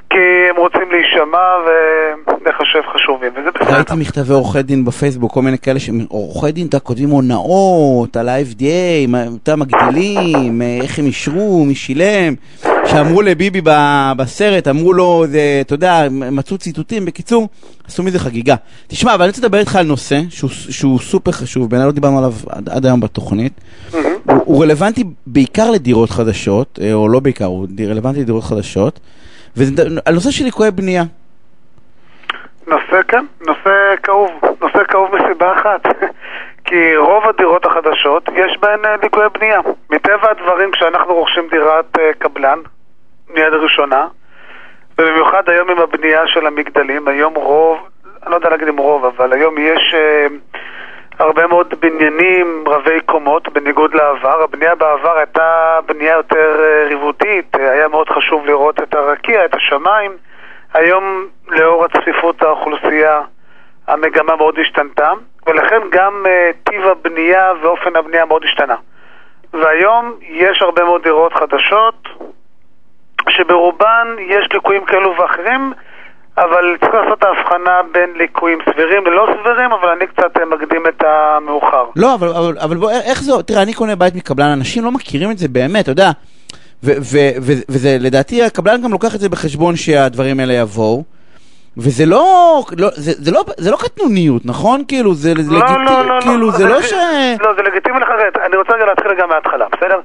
כי 0.10 0.50
הם 0.50 0.56
רוצים 0.56 0.92
להישמע 0.92 1.48
ולחשב 1.66 2.82
חשובים, 2.94 3.32
וזה 3.36 3.52
בסדר. 3.52 3.76
ראיתי 3.76 3.94
מכתבי 3.98 4.34
עורכי 4.34 4.64
דין 4.64 4.86
בפייסבוק, 4.86 5.34
כל 5.34 5.42
מיני 5.42 5.58
כאלה 5.58 5.80
שעורכי 5.80 6.52
דין, 6.52 6.68
אתה 6.68 6.80
כותבים 6.80 7.10
הונאות 7.10 8.18
על 8.18 8.30
ה-FDA, 8.30 9.16
אתה 9.44 9.56
מגדילים, 9.56 10.62
אה, 10.62 10.80
איך 10.84 11.00
הם 11.00 11.06
אישרו, 11.06 11.66
מי 11.66 11.76
שילם, 11.76 12.34
שאמרו 12.86 13.22
לביבי 13.22 13.62
בסרט, 14.18 14.68
אמרו 14.68 14.94
לו, 14.94 15.24
זה, 15.28 15.40
אתה 15.62 15.74
יודע, 15.74 16.08
מצאו 16.12 16.58
ציטוטים, 16.58 17.06
בקיצור, 17.06 17.48
עשו 17.88 18.04
מזה 18.04 18.20
חגיגה. 18.20 18.56
תשמע, 18.88 19.14
אבל 19.14 19.22
אני 19.22 19.30
רוצה 19.30 19.42
לדבר 19.42 19.58
איתך 19.58 19.76
על 19.76 19.86
נושא 19.86 20.20
שהוא, 20.30 20.50
שהוא 20.50 21.00
סופר 21.00 21.32
חשוב, 21.32 21.70
בעיניי 21.70 21.88
לא 21.88 21.94
דיברנו 21.94 22.18
עליו 22.18 22.32
עד, 22.50 22.70
עד 22.70 22.86
היום 22.86 23.00
בתוכנית. 23.00 23.54
הוא, 23.92 24.02
הוא 24.26 24.64
רלוונטי 24.64 25.04
בעיקר 25.28 25.72
לדירות 25.72 26.10
חדשות, 26.10 26.80
אה, 26.82 26.94
או 26.94 27.10
לא 27.10 27.20
בעיקר, 27.20 27.46
הוא 27.46 27.68
רלוונטי 27.90 28.20
לדירות 28.22 28.44
חדשות, 28.44 29.00
וזה 29.58 29.84
על 30.06 30.14
נושא 30.14 30.32
של 30.32 30.44
ליקויי 30.44 30.72
בנייה. 30.72 31.04
נושא, 32.68 33.02
כן, 33.08 33.26
נושא 33.48 33.96
כאוב. 34.04 34.30
נושא 34.62 34.84
כאוב 34.88 35.10
מסיבה 35.16 35.54
אחת. 35.60 35.82
כי 36.66 36.98
רוב 36.98 37.24
הדירות 37.30 37.66
החדשות, 37.66 38.30
יש 38.36 38.58
בהן 38.62 38.86
אה, 38.86 38.96
ליקויי 39.04 39.30
בנייה. 39.30 39.60
מטבע 39.90 40.32
הדברים, 40.32 40.72
כשאנחנו 40.72 41.14
רוכשים 41.14 41.48
דירת 41.52 41.98
אה, 42.00 42.14
קבלן, 42.20 42.60
מיד 43.52 43.62
ראשונה, 43.64 44.08
ובמיוחד 44.98 45.50
היום 45.50 45.70
עם 45.70 45.80
הבנייה 45.80 46.28
של 46.28 46.48
המגדלים, 46.48 47.08
היום 47.08 47.34
רוב, 47.36 47.78
אני 48.24 48.32
לא 48.32 48.36
יודע 48.36 48.50
להגיד 48.50 48.68
אם 48.68 48.78
רוב, 48.78 49.06
אבל 49.06 49.34
היום 49.34 49.58
יש 49.58 49.94
אה, 49.94 50.28
הרבה 51.20 51.48
מאוד 51.48 51.74
בניינים 51.80 52.64
רבי 52.68 53.00
קומות, 53.06 53.54
בניגוד 53.54 53.94
לעבר. 53.94 54.44
הבנייה 54.44 54.76
בעבר 54.76 55.18
הייתה 55.18 55.80
בנייה 55.86 56.14
יותר 56.14 56.64
אה, 56.64 56.88
ריבותית, 56.88 57.56
אה, 57.60 57.72
היה 57.72 57.88
מאוד 57.88 58.10
חשוב 58.10 58.46
לראות 58.46 58.84
את 58.84 58.96
הרקיע, 58.96 59.46
את 59.46 59.56
השמיים. 59.56 60.12
היום, 60.74 61.28
לאור 61.48 61.86
הצפיפות 61.86 62.42
האוכלוסייה, 62.42 63.22
המגמה 63.88 64.36
מאוד 64.36 64.60
השתנתה, 64.60 65.12
ולכן 65.48 65.82
גם 65.90 66.26
uh, 66.26 66.70
טיב 66.70 66.86
הבנייה 66.86 67.52
ואופן 67.62 67.96
הבנייה 67.96 68.26
מאוד 68.26 68.44
השתנה. 68.44 68.76
והיום 69.54 70.16
יש 70.22 70.62
הרבה 70.62 70.84
מאוד 70.84 71.04
דירות 71.04 71.34
חדשות, 71.34 72.08
שברובן 73.38 74.08
יש 74.20 74.48
ליקויים 74.54 74.86
כאלו 74.86 75.14
ואחרים, 75.18 75.74
אבל 76.38 76.78
צריך 76.82 76.94
לעשות 76.94 77.20
את 77.20 77.24
ההבחנה 77.24 77.82
בין 77.92 78.10
ליקויים 78.16 78.60
סבירים 78.70 79.06
ללא 79.06 79.28
סבירים, 79.40 79.72
אבל 79.72 79.90
אני 79.90 80.08
קצת 80.08 80.38
אה, 80.38 80.46
מקדים 80.46 80.88
את 80.88 81.04
המאוחר. 81.04 81.86
לא, 81.96 82.14
אבל, 82.14 82.28
אבל, 82.28 82.58
אבל 82.60 82.78
בוא, 82.78 82.92
איך 82.92 83.24
זה, 83.24 83.32
תראה, 83.46 83.62
אני 83.62 83.74
קונה 83.74 83.96
בית 83.96 84.16
מקבלן, 84.16 84.52
אנשים 84.58 84.84
לא 84.86 84.92
מכירים 84.92 85.32
את 85.32 85.38
זה 85.38 85.48
באמת, 85.48 85.84
אתה 85.84 85.92
יודע, 85.92 86.12
ו- 86.84 86.98
ו- 87.02 87.34
ו- 87.42 87.64
וזה, 87.70 87.98
לדעתי, 88.00 88.44
הקבלן 88.44 88.82
גם 88.82 88.92
לוקח 88.92 89.16
את 89.16 89.20
זה 89.20 89.30
בחשבון 89.30 89.76
שהדברים 89.76 90.40
האלה 90.40 90.54
יבואו. 90.54 91.04
וזה 91.78 92.06
לא, 92.06 92.64
לא, 92.78 92.90
זה, 92.94 93.12
זה 93.16 93.32
לא, 93.32 93.44
זה 93.58 93.72
לא 93.72 93.78
קטנוניות, 93.78 94.46
נכון? 94.46 94.84
כאילו, 94.88 95.14
זה 95.14 95.34
לא, 95.36 95.42
לגיטימי, 95.42 95.86
לא, 95.86 96.06
לא, 96.06 96.22
כאילו, 96.22 96.38
לא, 96.38 96.52
זה 96.52 96.66
לא 96.66 96.82
ש... 96.82 96.94
לא, 97.42 97.54
זה 97.56 97.62
לגיטימי 97.62 98.00
לחלוטין. 98.00 98.42
אני 98.46 98.58
רוצה 98.58 98.74
רגע 98.74 98.86
להתחיל 98.86 99.12
גם 99.20 99.30
מההתחלה, 99.30 99.66
בסדר? 99.72 100.00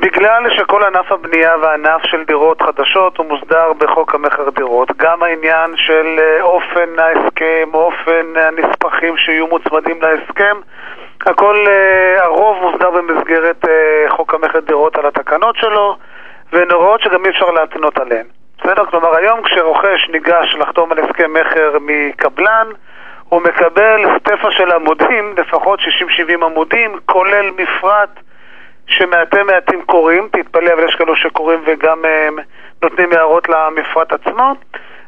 בגלל 0.00 0.50
שכל 0.56 0.84
ענף 0.84 1.12
הבנייה 1.12 1.56
והענף 1.62 2.02
של 2.04 2.24
דירות 2.24 2.62
חדשות 2.62 3.16
הוא 3.16 3.26
מוסדר 3.26 3.72
בחוק 3.78 4.14
המכר 4.14 4.50
דירות, 4.50 4.88
גם 4.96 5.22
העניין 5.22 5.76
של 5.76 6.16
אה, 6.18 6.42
אופן 6.42 6.98
ההסכם, 6.98 7.68
אופן 7.74 8.26
הנספחים 8.36 9.16
שיהיו 9.16 9.46
מוצמדים 9.46 10.02
להסכם, 10.02 10.56
הכל, 11.26 11.64
אה, 11.68 12.24
הרוב 12.24 12.56
מוסדר 12.62 12.90
במסגרת 12.90 13.68
אה, 13.68 14.04
חוק 14.08 14.34
המכר 14.34 14.60
דירות 14.60 14.96
על 14.96 15.06
התקנות 15.06 15.56
שלו, 15.56 15.96
והן 16.52 16.70
הוראות 16.70 17.00
שגם 17.00 17.24
אי 17.24 17.30
אפשר 17.30 17.50
להתנות 17.50 17.98
עליהן. 17.98 18.26
בסדר? 18.58 18.84
כלומר, 18.84 19.16
היום 19.16 19.42
כשרוכש 19.42 20.08
ניגש 20.12 20.56
לחתום 20.58 20.92
על 20.92 20.98
הסכם 20.98 21.32
מכר 21.32 21.76
מקבלן, 21.80 22.66
הוא 23.28 23.42
מקבל 23.42 24.18
סטפה 24.18 24.50
של 24.50 24.72
עמודים, 24.72 25.34
לפחות 25.36 25.80
60-70 25.80 26.44
עמודים, 26.44 26.98
כולל 27.06 27.50
מפרט 27.56 28.10
שמעטי 28.90 29.42
מעטים 29.42 29.82
קוראים, 29.82 30.28
תתפלא, 30.32 30.72
אבל 30.72 30.88
יש 30.88 30.94
כאלו 30.94 31.16
שקוראים 31.16 31.60
וגם 31.66 32.04
uh, 32.04 32.40
נותנים 32.82 33.12
הערות 33.12 33.48
למפרט 33.48 34.12
עצמו, 34.12 34.54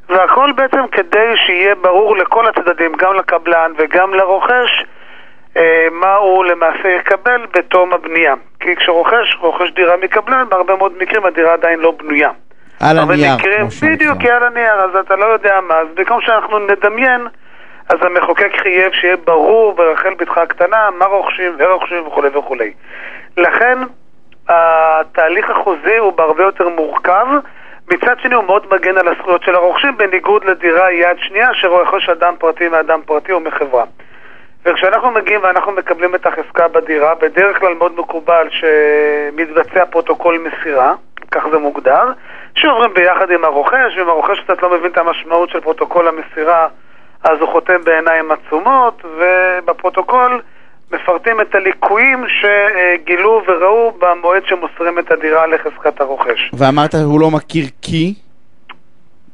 והכל 0.08 0.52
בעצם 0.52 0.86
כדי 0.92 1.32
שיהיה 1.46 1.74
ברור 1.74 2.16
לכל 2.16 2.46
הצדדים, 2.48 2.92
גם 2.92 3.14
לקבלן 3.14 3.72
וגם 3.76 4.14
לרוכש, 4.14 4.84
uh, 5.54 5.58
מה 5.92 6.14
הוא 6.14 6.44
למעשה 6.44 6.88
יקבל 6.88 7.46
בתום 7.54 7.92
הבנייה. 7.92 8.34
כי 8.60 8.76
כשרוכש, 8.76 9.36
רוכש 9.40 9.70
דירה 9.70 9.96
מקבלן, 9.96 10.44
בהרבה 10.48 10.76
מאוד 10.76 10.92
מקרים 10.98 11.26
הדירה 11.26 11.52
עדיין 11.52 11.80
לא 11.80 11.90
בנויה. 11.90 12.30
על 12.80 12.98
הנייר, 12.98 13.36
מקרים, 13.38 13.68
כמו. 13.80 13.90
בדיוק, 13.90 14.24
על 14.24 14.42
הנייר, 14.42 14.74
אז 14.74 14.96
אתה 14.96 15.16
לא 15.16 15.24
יודע 15.24 15.60
מה. 15.68 15.74
אז 15.74 15.86
במקום 15.94 16.20
שאנחנו 16.20 16.58
נדמיין, 16.58 17.26
אז 17.88 17.98
המחוקק 18.02 18.52
חייב 18.62 18.92
שיהיה 18.92 19.16
ברור 19.16 19.72
ברחל 19.72 20.14
בתך 20.14 20.38
הקטנה 20.38 20.90
מה 20.98 21.04
רוכשים 21.04 21.52
ורוכשים 21.58 22.06
וכולי 22.06 22.28
וכולי. 22.28 22.72
לכן, 23.36 23.78
התהליך 24.48 25.50
החוזי 25.50 25.96
הוא 25.96 26.12
בהרבה 26.12 26.42
יותר 26.42 26.68
מורכב. 26.68 27.26
מצד 27.92 28.14
שני 28.22 28.34
הוא 28.34 28.44
מאוד 28.44 28.66
מגן 28.70 28.98
על 28.98 29.08
הזכויות 29.08 29.42
של 29.42 29.54
הרוכשים, 29.54 29.96
בניגוד 29.96 30.44
לדירה 30.44 30.92
יד 30.92 31.16
שנייה 31.18 31.54
שרוכש 31.54 32.08
אדם 32.08 32.34
פרטי 32.38 32.68
מאדם 32.68 33.00
פרטי 33.06 33.32
או 33.32 33.40
מחברה. 33.40 33.84
וכשאנחנו 34.64 35.10
מגיעים 35.10 35.40
ואנחנו 35.42 35.72
מקבלים 35.72 36.14
את 36.14 36.26
החזקה 36.26 36.68
בדירה, 36.68 37.14
בדרך 37.14 37.58
כלל 37.58 37.74
מאוד 37.74 37.98
מקובל 37.98 38.48
שמתבצע 38.50 39.84
פרוטוקול 39.84 40.38
מסירה, 40.38 40.94
כך 41.30 41.42
זה 41.50 41.58
מוגדר, 41.58 42.04
שעוברים 42.54 42.94
ביחד 42.94 43.30
עם 43.30 43.44
הרוכש, 43.44 43.96
ואם 43.96 44.08
הרוכש 44.08 44.40
קצת 44.40 44.62
לא 44.62 44.70
מבין 44.70 44.90
את 44.90 44.98
המשמעות 44.98 45.50
של 45.50 45.60
פרוטוקול 45.60 46.08
המסירה, 46.08 46.68
אז 47.24 47.40
הוא 47.40 47.48
חותם 47.48 47.84
בעיניים 47.84 48.30
עצומות, 48.30 49.04
ובפרוטוקול 49.04 50.40
מפרטים 50.92 51.40
את 51.40 51.54
הליקויים 51.54 52.24
שגילו 52.28 53.42
וראו 53.48 53.92
במועד 53.98 54.42
שמוסרים 54.46 54.98
את 54.98 55.10
הדירה 55.12 55.46
לחזקת 55.46 56.00
הרוכש. 56.00 56.50
ואמרת, 56.52 56.94
הוא 56.94 57.20
לא 57.20 57.30
מכיר 57.30 57.64
כי? 57.82 58.14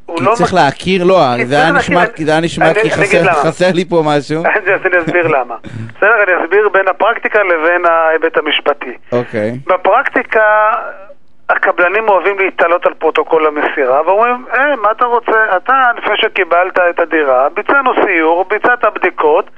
הוא 0.06 0.18
כי 0.18 0.24
לא 0.24 0.30
צריך 0.34 0.52
מכיר- 0.52 0.64
להכיר? 0.64 1.04
לא, 1.04 1.20
זה 1.44 1.54
היה 1.56 1.72
נשמע, 1.72 2.00
זה 2.16 2.30
היה 2.30 2.40
נשמע 2.40 2.74
כי 2.74 2.90
חסר-. 2.90 3.32
חסר 3.32 3.66
לי 3.74 3.84
פה 3.84 4.02
משהו. 4.06 4.42
אז 4.56 4.86
אני 4.86 4.98
אסביר 5.04 5.26
למה. 5.38 5.54
בסדר, 5.96 6.22
אני 6.22 6.44
אסביר 6.44 6.68
בין 6.68 6.88
הפרקטיקה 6.88 7.42
לבין 7.42 7.84
ההיבט 7.86 8.36
המשפטי. 8.36 8.92
אוקיי. 9.12 9.52
בפרקטיקה 9.66 10.42
הקבלנים 11.48 12.08
אוהבים 12.08 12.38
להיתלות 12.38 12.86
על 12.86 12.94
פרוטוקול 12.94 13.46
המסירה 13.46 14.02
ואומרים, 14.06 14.44
אה, 14.54 14.76
מה 14.76 14.90
אתה 14.90 15.04
רוצה? 15.04 15.56
אתה, 15.56 15.72
לפני 15.98 16.14
שקיבלת 16.16 16.78
את 16.90 17.00
הדירה, 17.00 17.48
ביצענו 17.54 17.90
סיור, 18.06 18.44
ביצעת 18.50 18.84
בדיקות 18.94 19.50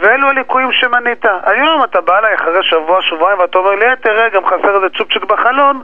ואלו 0.00 0.28
הליקויים 0.28 0.72
שמנית. 0.72 1.24
היום 1.42 1.84
אתה 1.84 2.00
בא 2.00 2.18
אליי 2.18 2.34
אחרי 2.34 2.62
שבוע, 2.62 3.02
שבועיים 3.02 3.38
ואתה 3.38 3.58
אומר 3.58 3.70
לי, 3.70 3.86
אה, 3.86 3.96
תראה, 3.96 4.28
גם 4.28 4.46
חסר 4.46 4.76
איזה 4.76 4.88
צ'ופצ'יק 4.98 5.24
בחלון, 5.24 5.82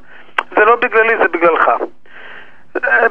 זה 0.56 0.64
לא 0.64 0.76
בגללי, 0.76 1.16
זה 1.22 1.28
בגללך. 1.28 1.70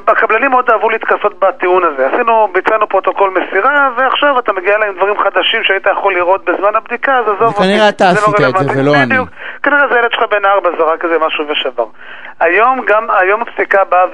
הקבלנים 0.08 0.52
מאוד 0.52 0.70
אהבו 0.70 0.90
להתכסות 0.90 1.40
בטיעון 1.40 1.84
הזה. 1.84 2.08
עשינו, 2.08 2.48
ביצענו 2.54 2.88
פרוטוקול 2.88 3.30
מסירה, 3.30 3.90
ועכשיו 3.98 4.40
אתה 4.40 4.54
מגיע 4.54 4.76
אליי 4.76 4.90
עם 4.90 4.96
דברים 4.96 5.20
חדשים 5.20 5.64
שהיית 5.64 5.88
יכול 5.92 6.14
לראות 6.14 6.46
בזמן 6.46 6.76
הבדיקה, 6.76 7.18
אז 7.18 7.26
עזוב 7.26 7.42
אותי. 7.42 7.58
וכנראה 7.58 7.90
אתה 7.90 8.04
זה 8.04 8.22
שעשית 8.22 8.62
את 8.62 8.70
זה. 8.70 8.82
ולא 8.82 8.94
אני. 8.96 9.06
בדיוק. 9.06 9.30
כנראה 9.64 9.88
זה 9.92 10.00
ילד 10.00 10.12
שלך 10.12 10.24
בן 10.32 10.46
ארבע 10.46 10.70
זרק 10.78 11.06
איזה 11.06 11.20
משהו 11.20 11.46
ושבר. 11.48 11.86
היום 12.40 12.82
גם, 12.86 13.08
היום 13.10 13.42
הפסיקה 13.42 13.84
באה 13.84 14.06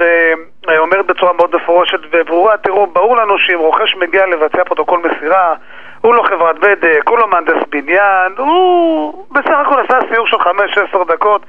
ואומרת 0.68 1.06
בצורה 1.06 1.34
מאוד 1.34 1.56
מפורשת 1.56 2.00
וברורה, 2.12 2.58
תראו, 2.58 2.88
ברור 2.88 3.18
לנו 3.18 3.38
שאם 3.38 3.60
רוכש 3.60 3.96
מגיע 3.96 4.26
לבצע 4.26 4.64
פרוטוקול 4.64 5.00
מסירה, 5.00 5.54
הוא 6.04 6.14
לא 6.14 6.24
חברת 6.24 6.56
בדק, 6.60 7.10
הוא 7.10 7.18
לא 7.18 7.28
מהנדס 7.32 7.64
בניין, 7.72 8.32
הוא 8.38 9.26
בסך 9.32 9.58
הכל 9.66 9.80
עשה 9.86 9.98
סיור 10.14 10.28
של 10.28 10.38
5-10 10.38 11.14
דקות, 11.14 11.42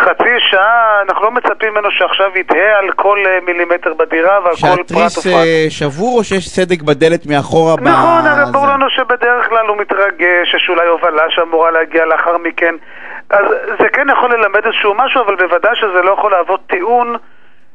חצי 0.00 0.34
שעה, 0.50 1.02
אנחנו 1.08 1.24
לא 1.24 1.30
מצפים 1.30 1.72
ממנו 1.72 1.88
שעכשיו 1.90 2.30
יתהה 2.38 2.78
על 2.78 2.92
כל 2.96 3.18
אה, 3.26 3.38
מילימטר 3.46 3.94
בדירה 3.94 4.38
ועל 4.44 4.54
כל 4.54 4.60
פרט 4.60 4.76
שהתריס 4.88 5.18
ופרט. 5.18 5.34
אה, 5.34 5.66
שבור 5.70 6.18
או 6.18 6.24
שיש 6.24 6.48
סדק 6.48 6.82
בדלת 6.82 7.26
מאחורה? 7.26 7.74
נכון, 7.80 8.26
הרי 8.26 8.52
ברור? 8.52 8.66
לנו 8.66 8.86
שבדרך 8.90 9.48
כלל 9.48 9.66
הוא 9.66 9.76
מתרגש, 9.76 10.54
יש 10.56 10.66
אולי 10.68 10.86
הובלה 10.86 11.22
שאמורה 11.28 11.70
להגיע 11.70 12.04
לאחר 12.06 12.38
מכן. 12.38 12.74
אז 13.30 13.44
זה 13.80 13.88
כן 13.92 14.06
יכול 14.12 14.34
ללמד 14.34 14.64
איזשהו 14.66 14.94
משהו, 14.94 15.22
אבל 15.22 15.36
בוודאי 15.36 15.76
שזה 15.76 16.02
לא 16.04 16.12
יכול 16.18 16.30
להוות 16.32 16.60
טיעון 16.66 17.16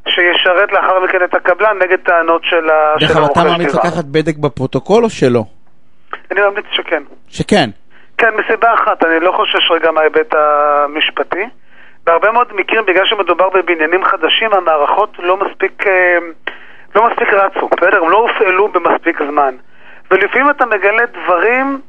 שישרת 0.08 0.72
לאחר 0.72 1.00
מכן 1.04 1.24
את 1.24 1.34
הקבלן 1.34 1.78
נגד 1.84 1.98
טענות 2.06 2.42
של 2.44 2.70
ה- 2.70 2.94
דרך 3.00 3.18
אגב, 3.18 3.26
אתה 3.32 3.44
ממליץ 3.44 3.72
דירה. 3.72 3.84
לקחת 3.86 4.06
בדק 4.06 4.36
בפרוטוקול 4.38 5.04
או 5.04 5.10
שלא? 5.10 5.44
אני 6.32 6.42
ממליץ 6.42 6.66
שכן. 6.72 7.04
שכן. 7.30 7.70
כן, 8.18 8.30
מסיבה 8.36 8.74
אחת, 8.74 9.06
אני 9.06 9.20
לא 9.20 9.32
חושש 9.32 9.72
רגע 9.72 9.92
מההיבט 9.92 10.34
המשפטי. 10.34 11.44
בהרבה 12.06 12.32
מאוד 12.32 12.54
מקרים, 12.54 12.86
בגלל 12.86 13.06
שמדובר 13.06 13.50
בבניינים 13.50 14.04
חדשים, 14.04 14.54
המערכות 14.54 15.10
לא 15.20 15.38
מספיק, 15.38 15.88
אה, 15.88 16.18
לא 16.96 17.10
מספיק 17.10 17.34
רצו, 17.34 17.68
בסדר? 17.68 18.04
הם 18.04 18.10
לא 18.10 18.18
הופעלו 18.18 18.68
במספיק 18.68 19.20
זמן. 19.30 19.56
ולפעמים 20.12 20.50
אתה 20.50 20.66
מגלה 20.66 21.04
דברים 21.06 21.80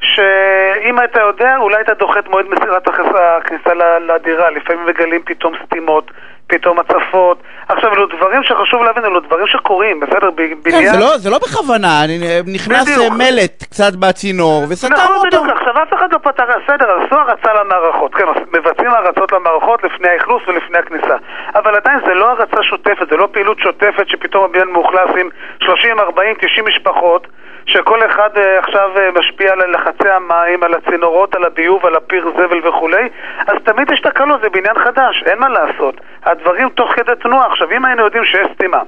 שאם 0.00 0.98
היית 0.98 1.16
יודע, 1.16 1.56
אולי 1.56 1.76
היית 1.76 1.90
דוחה 1.90 2.18
את 2.18 2.28
מועד 2.28 2.46
מסירת 2.48 2.88
הכניסה 2.88 3.74
לדירה. 4.00 4.50
לפעמים 4.50 4.86
מגלים 4.86 5.22
פתאום 5.24 5.54
סתימות, 5.66 6.10
פתאום 6.46 6.78
הצפות. 6.78 7.42
עכשיו, 7.68 7.92
אלו 7.92 8.06
דברים 8.06 8.42
שחשוב 8.42 8.82
להבין, 8.82 9.04
אלו 9.04 9.20
דברים 9.20 9.46
שקורים, 9.46 10.00
בסדר? 10.00 10.30
ב- 10.30 10.70
כן. 10.70 10.92
זה 10.92 10.98
לא- 10.98 11.16
זה 11.18 11.30
לא 11.30 11.38
בכוונה, 11.38 12.04
אני- 12.04 12.18
נכנס 12.54 12.82
בדיוק. 12.82 13.12
אה, 13.12 13.16
מלט 13.18 13.62
קצת 13.62 13.92
בצינור 13.96 14.64
וסתם 14.68 14.92
נכון, 14.92 15.16
אותו. 15.16 15.26
בדיוק, 15.26 15.46
עכשיו 15.58 15.82
אף 15.82 15.94
אחד 15.94 16.12
לא 16.12 16.18
פתר, 16.18 16.44
בסדר, 16.64 16.98
עשו 17.06 17.14
הרצה 17.14 17.50
למערכות, 17.60 18.14
כן, 18.14 18.24
מבצעים 18.52 18.90
הרצות 18.90 19.32
למערכות 19.32 19.84
לפני 19.84 20.08
האכלוס 20.08 20.42
ולפני 20.48 20.78
הכניסה, 20.78 21.16
אבל 21.54 21.74
עדיין 21.74 21.98
זה 22.06 22.14
לא 22.14 22.30
הרצה 22.30 22.62
שוטפת, 22.62 23.06
זה 23.10 23.16
לא 23.16 23.28
פעילות 23.32 23.58
שוטפת 23.60 24.08
שפתאום 24.08 24.44
הבניין 24.44 24.68
מאוכלס 24.68 25.10
עם 25.20 25.28
30, 25.60 26.00
40, 26.00 26.34
90 26.40 26.64
משפחות, 26.68 27.26
שכל 27.68 28.06
אחד 28.06 28.30
אה, 28.36 28.58
עכשיו 28.58 28.90
אה, 28.98 29.10
משפיע 29.18 29.52
על 29.52 29.70
לחצי 29.70 30.08
המים, 30.08 30.62
על 30.62 30.74
הצינורות, 30.74 31.34
על 31.34 31.44
הביוב, 31.44 31.86
על 31.86 31.96
הפיר 31.96 32.32
זבל 32.36 32.68
וכולי, 32.68 33.08
אז 33.46 33.56
תמיד 33.64 33.90
יש 33.92 34.00
תקלות, 34.00 34.40
זה 34.40 34.50
בניין 34.50 34.78
חדש, 34.84 35.22
אין 35.26 35.38
מה 35.38 35.48
לעשות. 35.48 36.00
הדברים 36.24 36.68
תוך 36.68 36.92
כדי 36.92 37.12
תנועה. 37.20 37.46
עכשיו, 37.46 37.70
אם 37.70 37.84
היינו 37.84 38.04
יודעים 38.04 38.24
שיש 38.24 38.46
סתימה, 38.54 38.80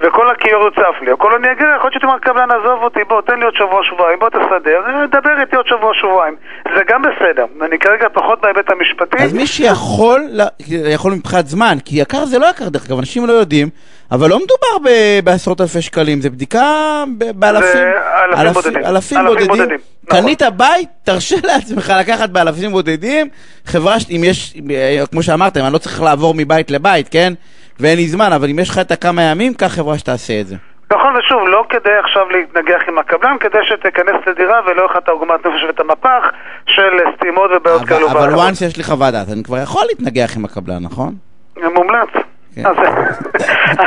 וכל 0.00 0.30
הכיור 0.30 0.62
יוצף 0.64 1.02
לי, 1.02 1.12
או 1.12 1.18
כל 1.18 1.34
אני 1.34 1.52
אגיד, 1.52 1.66
יכול 1.76 1.90
להיות 1.90 1.94
שתאמר 1.94 2.18
קבלן, 2.18 2.48
עזוב 2.50 2.82
אותי, 2.82 3.00
בוא, 3.08 3.20
תן 3.22 3.38
לי 3.38 3.44
עוד 3.44 3.54
שבוע, 3.54 3.80
שבועיים, 3.84 4.18
בוא 4.18 4.28
תסדר, 4.28 4.80
דבר 5.12 5.40
איתי 5.40 5.56
עוד 5.56 5.66
שבוע, 5.66 5.94
שבועיים. 5.94 6.36
זה 6.76 6.82
גם 6.88 7.02
בסדר. 7.02 7.44
אני 7.66 7.78
כרגע 7.78 8.08
פחות 8.12 8.40
בהיבט 8.40 8.70
המשפטי. 8.70 9.24
אז 9.24 9.32
מי 9.32 9.46
שיכול, 9.46 10.20
יכול 10.68 11.12
מבחינת 11.12 11.46
זמן, 11.46 11.76
כי 11.84 12.00
יקר 12.00 12.24
זה 12.24 12.38
לא 12.38 12.46
יקר, 12.46 12.68
דרך 12.68 12.86
אגב, 12.86 12.98
אנשים 12.98 13.26
לא 13.26 13.32
יודעים, 13.32 13.68
אבל 14.12 14.30
לא 14.30 14.36
מדובר 14.36 14.90
ב- 14.90 15.20
בעשרות 15.24 15.60
אלפי 15.60 15.82
שקלים, 15.82 16.20
זה 16.20 16.30
בדיקה 16.30 16.64
באלפים. 17.34 17.80
אלפים 18.32 18.52
בודדים. 18.52 18.84
אלפים 18.84 19.18
אלפים 19.18 19.24
בודדים. 19.26 19.48
בודדים, 19.48 19.78
נכון. 20.08 20.20
קנית 20.20 20.42
בית, 20.56 20.88
תרשה 21.04 21.36
לעצמך 21.44 21.92
לקחת 22.00 22.30
באלפים 22.30 22.70
בודדים, 22.70 23.28
חברה, 23.66 23.96
אם 24.10 24.24
יש, 24.24 24.54
אה, 24.70 25.04
כמו 25.10 25.22
שאמרתם, 25.22 25.60
אני 25.60 25.72
לא 25.72 25.78
צריך 25.78 26.02
לעבור 26.02 26.34
מבית 26.36 26.70
לבית, 26.70 27.08
כן? 27.08 27.32
ואין 27.80 27.96
לי 27.96 28.06
זמן, 28.06 28.32
אבל 28.32 28.48
אם 28.50 28.58
יש 28.58 28.70
לך 28.70 28.78
את 28.78 28.90
הכמה 28.90 29.22
ימים, 29.22 29.54
קח 29.54 29.66
חברה 29.66 29.98
שתעשה 29.98 30.40
את 30.40 30.46
זה. 30.46 30.56
נכון, 30.92 31.16
ושוב, 31.16 31.48
לא 31.48 31.64
כדי 31.68 31.90
עכשיו 32.04 32.30
להתנגח 32.30 32.80
עם 32.88 32.98
הקבלן, 32.98 33.36
כדי 33.40 33.58
שתיכנס 33.64 34.26
לדירה 34.26 34.60
ולא 34.66 34.80
יהיה 34.82 34.90
לך 34.90 34.96
את 34.96 35.08
העוגמת 35.08 35.46
נפש 35.46 35.64
ואת 35.66 35.80
המפח 35.80 36.24
של 36.66 36.90
סתימות 37.16 37.50
ובעיות 37.56 37.84
כאלו 37.84 38.10
אבל 38.10 38.34
once 38.34 38.64
יש 38.66 38.76
לי 38.76 38.84
חוות 38.84 39.12
דעת, 39.12 39.26
אני 39.32 39.42
כבר 39.44 39.58
יכול 39.62 39.82
להתנגח 39.88 40.36
עם 40.36 40.44
הקבלן, 40.44 40.82
נכון? 40.82 41.14
מומלץ. 41.74 42.08
כן. 42.54 42.66
אז 42.66 42.76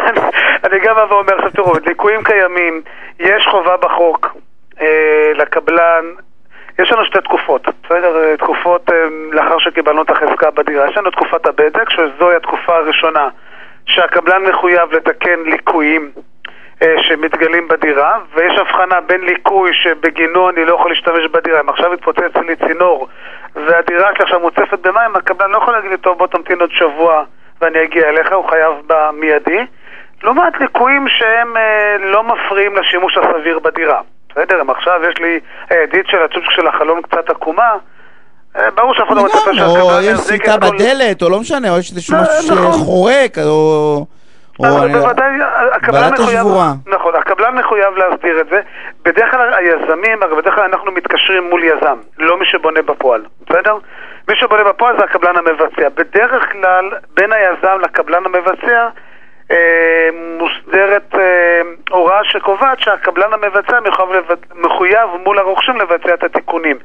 אני- 0.66 0.80
גם 0.86 0.96
בא 0.96 1.06
ואומר, 1.14 1.36
עכשיו 1.36 1.52
תראו, 1.52 1.74
ליקויים 1.88 2.24
קיימים, 2.24 2.82
יש 3.20 3.48
חובה 3.52 3.78
בחוק 3.78 4.36
אה, 4.82 4.88
לקבלן, 5.36 6.06
יש 6.80 6.92
לנו 6.92 7.06
שתי 7.06 7.18
תקופות, 7.24 7.62
בסדר? 7.84 8.18
אה, 8.24 8.38
תקופות 8.38 8.90
אה, 8.92 8.96
לאחר 9.32 9.60
שקיבלנו 9.60 10.02
את 10.02 10.10
החזקה 10.10 10.52
בדירה. 10.52 10.90
יש 10.90 10.98
לנו 10.98 11.12
תקופת 11.12 11.46
הבדק, 11.46 11.90
שזוהי 11.90 12.36
התקופה 12.36 12.76
הראשונה 12.76 13.28
שהקבלן 13.90 14.44
מחויב 14.44 14.94
לתקן 14.94 15.40
ליקויים 15.46 16.12
אה, 16.82 16.96
שמתגלים 17.04 17.68
בדירה, 17.68 18.18
ויש 18.34 18.60
הבחנה 18.60 19.02
בין 19.02 19.22
ליקוי 19.22 19.74
שבגינו 19.74 20.50
אני 20.50 20.66
לא 20.66 20.74
יכול 20.74 20.92
להשתמש 20.92 21.26
בדירה. 21.32 21.60
אם 21.60 21.70
עכשיו 21.70 21.94
התפוצץ 21.94 22.36
לי 22.48 22.56
צינור 22.56 23.08
והדירה 23.56 24.10
עכשיו 24.10 24.40
מוצפת 24.40 24.80
במים, 24.80 25.16
הקבלן 25.16 25.52
לא 25.52 25.58
יכול 25.58 25.74
להגיד 25.74 25.92
לי, 25.92 25.98
טוב 25.98 26.18
בוא 26.18 26.28
תמתין 26.28 26.60
עוד 26.60 26.72
שבוע 26.72 27.24
ואני 27.62 27.84
אגיע 27.84 28.10
אליך, 28.10 28.34
הוא 28.34 28.50
חייב 28.50 28.74
במיידי. 28.88 29.66
לעומת 30.24 30.60
ליקויים 30.60 31.08
שהם 31.08 31.58
אה, 31.58 31.98
לא 32.00 32.24
מפריעים 32.24 32.76
לשימוש 32.76 33.18
הסביר 33.18 33.60
בדירה. 33.60 34.02
בסדר, 34.30 34.62
אם 34.62 34.70
עכשיו 34.70 35.02
יש 35.10 35.18
לי 35.18 35.40
הידית 35.70 36.08
של 36.08 36.22
הצ'וצ'ק 36.24 36.52
של 36.52 36.68
החלון 36.68 37.02
קצת 37.02 37.30
עקומה, 37.30 37.64
אה, 37.72 37.78
ברור 38.76 38.94
שאף 38.94 39.08
אחד 39.08 39.16
לא 39.16 39.24
מצפה 39.24 39.50
או 39.50 39.56
שהקבלן 39.56 40.04
יש 40.04 40.08
יחזיק 40.08 40.50
את 40.50 40.64
כל... 40.64 40.76
בדלת, 40.76 41.22
או 41.22 41.30
לא 41.30 41.40
משנה, 41.40 41.70
או 41.70 41.80
יש 41.80 41.92
איזשהו 41.92 42.16
לא, 42.16 42.22
משהו 42.22 42.56
נכון. 42.56 42.74
שחורק, 42.74 43.38
או... 43.38 44.06
או 44.60 44.66
בוודאי, 44.92 45.32
הקבלן 45.72 46.10
בלטה 46.10 46.24
מחויב. 46.24 46.48
נכון, 46.86 47.16
הקבלן 47.16 47.56
מחויב 47.56 47.98
להסדיר 47.98 48.42
את 48.42 48.48
זה. 48.50 48.62
בדרך 49.06 49.32
כלל 49.32 49.54
היזמים, 49.54 50.24
הרי 50.24 50.36
בדרך 50.36 50.56
כלל 50.56 50.64
אנחנו 50.64 50.92
מתקשרים 50.92 51.50
מול 51.50 51.64
יזם, 51.64 51.98
לא 52.18 52.40
מי 52.40 52.46
שבונה 52.46 52.82
בפועל, 52.82 53.22
בסדר? 53.50 53.78
מי 54.28 54.36
שבונה 54.36 54.64
בפועל 54.64 54.98
זה 54.98 55.04
הקבלן 55.04 55.36
המבצע. 55.38 55.90
בדרך 55.90 56.52
כלל, 56.52 56.90
בין 57.14 57.32
היזם 57.32 57.80
לקבלן 57.82 58.26
המבצע, 58.26 58.88
אה, 59.52 60.10
מוסדרת 60.40 61.16
אה, 61.16 61.62
הוראה 61.90 62.24
שקובעת 62.24 62.80
שהקבלן 62.80 63.34
המבצע 63.34 63.80
מחויב, 63.80 64.26
מחויב 64.56 65.10
מול 65.24 65.40
הרוכשים 65.40 65.76
לבצע 65.76 66.14
את 66.14 66.24
התיקונים. 66.24 66.78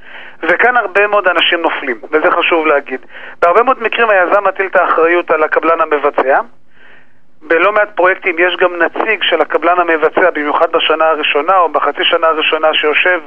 וכאן 0.49 0.77
הרבה 0.77 1.07
מאוד 1.07 1.29
אנשים 1.29 1.61
נופלים, 1.61 2.01
וזה 2.11 2.31
חשוב 2.31 2.67
להגיד. 2.67 3.01
בהרבה 3.43 3.63
מאוד 3.63 3.83
מקרים 3.83 4.11
היזם 4.11 4.45
מטיל 4.45 4.67
את 4.67 4.77
האחריות 4.77 5.31
על 5.31 5.43
הקבלן 5.43 5.81
המבצע, 5.81 6.41
בלא 7.43 7.73
מעט 7.73 7.89
פרויקטים 7.95 8.37
יש 8.39 8.57
גם 8.57 8.77
נציג 8.77 9.23
של 9.23 9.41
הקבלן 9.41 9.81
המבצע, 9.81 10.31
במיוחד 10.31 10.73
בשנה 10.73 11.05
הראשונה 11.05 11.57
או 11.57 11.69
בחצי 11.69 12.05
שנה 12.05 12.27
הראשונה 12.27 12.75
שיושב 12.75 13.21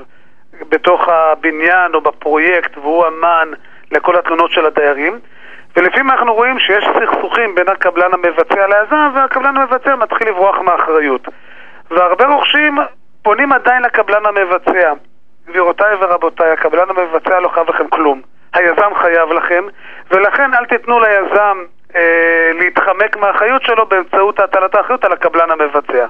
בתוך 0.69 1.09
הבניין 1.09 1.93
או 1.93 2.01
בפרויקט 2.01 2.77
והוא 2.77 3.07
אמן 3.07 3.51
לכל 3.91 4.15
התלונות 4.15 4.51
של 4.51 4.65
הדיירים. 4.65 5.19
ולפעמים 5.77 6.11
אנחנו 6.11 6.33
רואים 6.33 6.59
שיש 6.59 6.85
סכסוכים 6.95 7.55
בין 7.55 7.69
הקבלן 7.69 8.13
המבצע 8.13 8.67
ליזם 8.67 9.09
והקבלן 9.15 9.57
המבצע 9.57 9.95
מתחיל 9.95 10.27
לברוח 10.27 10.55
מאחריות. 10.59 11.27
והרבה 11.91 12.27
רוכשים 12.27 12.77
פונים 13.23 13.51
עדיין 13.53 13.83
לקבלן 13.83 14.25
המבצע. 14.25 14.93
גבירותיי 15.49 15.95
ורבותיי, 15.99 16.51
הקבלן 16.51 16.89
המבצע 16.89 17.39
לא 17.39 17.47
חייב 17.47 17.69
לכם 17.69 17.87
כלום. 17.87 18.21
היזם 18.53 18.95
חייב 18.95 19.31
לכם, 19.31 19.63
ולכן 20.11 20.53
אל 20.53 20.65
תיתנו 20.65 20.99
ליזם 20.99 21.57
אה, 21.95 22.51
להתחמק 22.53 23.17
מהאחריות 23.17 23.63
שלו 23.63 23.85
באמצעות 23.85 24.39
הטלת 24.39 24.75
האחריות 24.75 25.05
על 25.05 25.13
הקבלן 25.13 25.51
המבצע. 25.51 26.05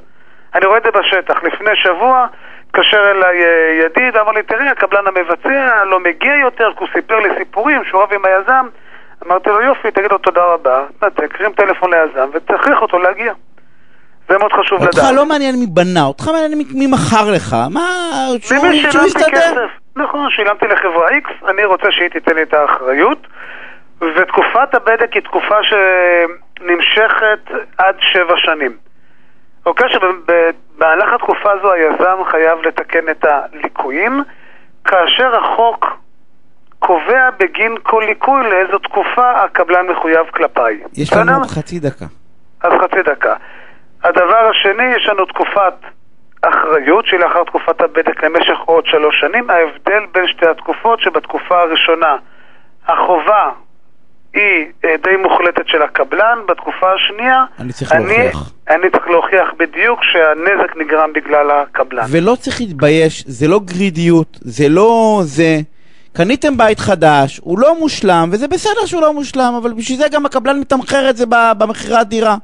אני 0.55 0.65
רואה 0.65 0.77
את 0.77 0.83
זה 0.83 0.91
בשטח. 0.91 1.43
לפני 1.43 1.75
שבוע 1.75 2.27
התקשר 2.67 3.11
אליי 3.11 3.43
אה, 3.43 3.85
ידיד, 3.85 4.17
אמר 4.17 4.31
לי, 4.31 4.43
תראי, 4.43 4.69
הקבלן 4.69 5.07
המבצע 5.07 5.83
לא 5.83 5.99
מגיע 5.99 6.35
יותר, 6.35 6.71
כי 6.73 6.79
הוא 6.79 6.87
סיפר 6.93 7.19
לי 7.19 7.29
סיפורים 7.37 7.83
שהוא 7.83 8.01
רב 8.01 8.13
עם 8.13 8.25
היזם. 8.25 8.67
אמרתי 9.27 9.49
לו, 9.49 9.61
יופי, 9.61 9.91
תגיד 9.91 10.11
לו 10.11 10.17
תודה 10.17 10.43
רבה, 10.43 10.85
תנתק, 10.99 11.37
תרים 11.37 11.51
טלפון 11.51 11.93
ליזם 11.93 12.29
ותכריח 12.33 12.81
אותו 12.81 12.99
להגיע. 12.99 13.33
זה 14.29 14.37
מאוד 14.37 14.51
חשוב 14.53 14.79
לדעת. 14.81 14.93
אותך 14.95 15.07
לא 15.15 15.25
מעניין 15.25 15.55
מי 15.59 15.65
בנה, 15.67 16.03
אותך 16.03 16.27
מעניין 16.27 16.57
מי- 16.73 16.87
מכר 16.87 17.31
לך, 17.35 17.55
מה, 17.69 17.81
שהוא 18.41 18.57
ממי 18.67 18.79
שהוא 18.79 18.91
שילמתי 18.91 19.07
יסתדר. 19.07 19.31
כסף. 19.31 19.69
נכון, 19.95 20.29
שילמתי 20.31 20.65
לחברה 20.67 21.07
X, 21.09 21.49
אני 21.49 21.65
רוצה 21.65 21.87
שהיא 21.91 22.09
תיתן 22.09 22.35
לי 22.35 22.41
את 22.43 22.53
האחריות. 22.53 23.27
ותקופת 24.01 24.73
הבדק 24.75 25.13
היא 25.13 25.21
תקופה 25.21 25.55
שנמשכת 25.63 27.39
עד 27.77 27.95
שבע 27.99 28.33
שנים. 28.37 28.77
אוקיי, 29.65 29.87
שבמהלך 29.89 31.13
התקופה 31.15 31.51
הזו 31.51 31.71
היזם 31.71 32.17
חייב 32.31 32.59
לתקן 32.67 33.09
את 33.11 33.25
הליקויים, 33.25 34.23
כאשר 34.85 35.35
החוק 35.35 35.85
קובע 36.79 37.29
בגין 37.39 37.75
כל 37.83 38.03
ליקוי 38.07 38.49
לאיזו 38.49 38.77
תקופה 38.77 39.31
הקבלן 39.43 39.85
מחויב 39.87 40.25
כלפיי. 40.33 40.79
יש? 40.97 41.13
לנו 41.13 41.47
חצי 41.47 41.79
דקה. 41.79 42.05
אז 42.63 42.71
חצי 42.83 43.01
דקה. 43.11 43.35
הדבר 44.03 44.49
השני, 44.51 44.95
יש 44.95 45.07
לנו 45.09 45.25
תקופת 45.25 45.73
אחריות, 46.41 47.05
שהיא 47.05 47.19
לאחר 47.19 47.43
תקופת 47.43 47.81
הבדק 47.81 48.23
למשך 48.23 48.59
עוד 48.65 48.85
שלוש 48.85 49.15
שנים. 49.21 49.49
ההבדל 49.49 50.05
בין 50.13 50.27
שתי 50.27 50.47
התקופות, 50.47 50.99
שבתקופה 50.99 51.61
הראשונה 51.61 52.15
החובה 52.87 53.51
היא 54.33 54.65
אה, 54.85 54.95
די 55.03 55.15
מוחלטת 55.21 55.67
של 55.67 55.81
הקבלן, 55.81 56.37
בתקופה 56.47 56.93
השנייה... 56.93 57.45
אני 57.59 57.73
צריך 57.73 57.91
להוכיח. 57.91 58.51
אני 58.69 58.89
צריך 58.91 59.07
להוכיח 59.07 59.47
בדיוק 59.59 59.99
שהנזק 60.03 60.77
נגרם 60.77 61.13
בגלל 61.13 61.51
הקבלן. 61.51 62.05
ולא 62.11 62.35
צריך 62.39 62.61
להתבייש, 62.61 63.23
זה 63.27 63.47
לא 63.47 63.59
גרידיות, 63.59 64.37
זה 64.41 64.69
לא 64.69 65.19
זה. 65.23 65.57
קניתם 66.13 66.57
בית 66.57 66.79
חדש, 66.79 67.39
הוא 67.43 67.59
לא 67.59 67.79
מושלם, 67.79 68.29
וזה 68.31 68.47
בסדר 68.47 68.85
שהוא 68.85 69.01
לא 69.01 69.13
מושלם, 69.13 69.53
אבל 69.61 69.73
בשביל 69.73 69.97
זה 69.97 70.05
גם 70.11 70.25
הקבלן 70.25 70.59
מתמחר 70.59 71.09
את 71.09 71.17
זה 71.17 71.25
במכירת 71.57 72.07
דירה. 72.07 72.35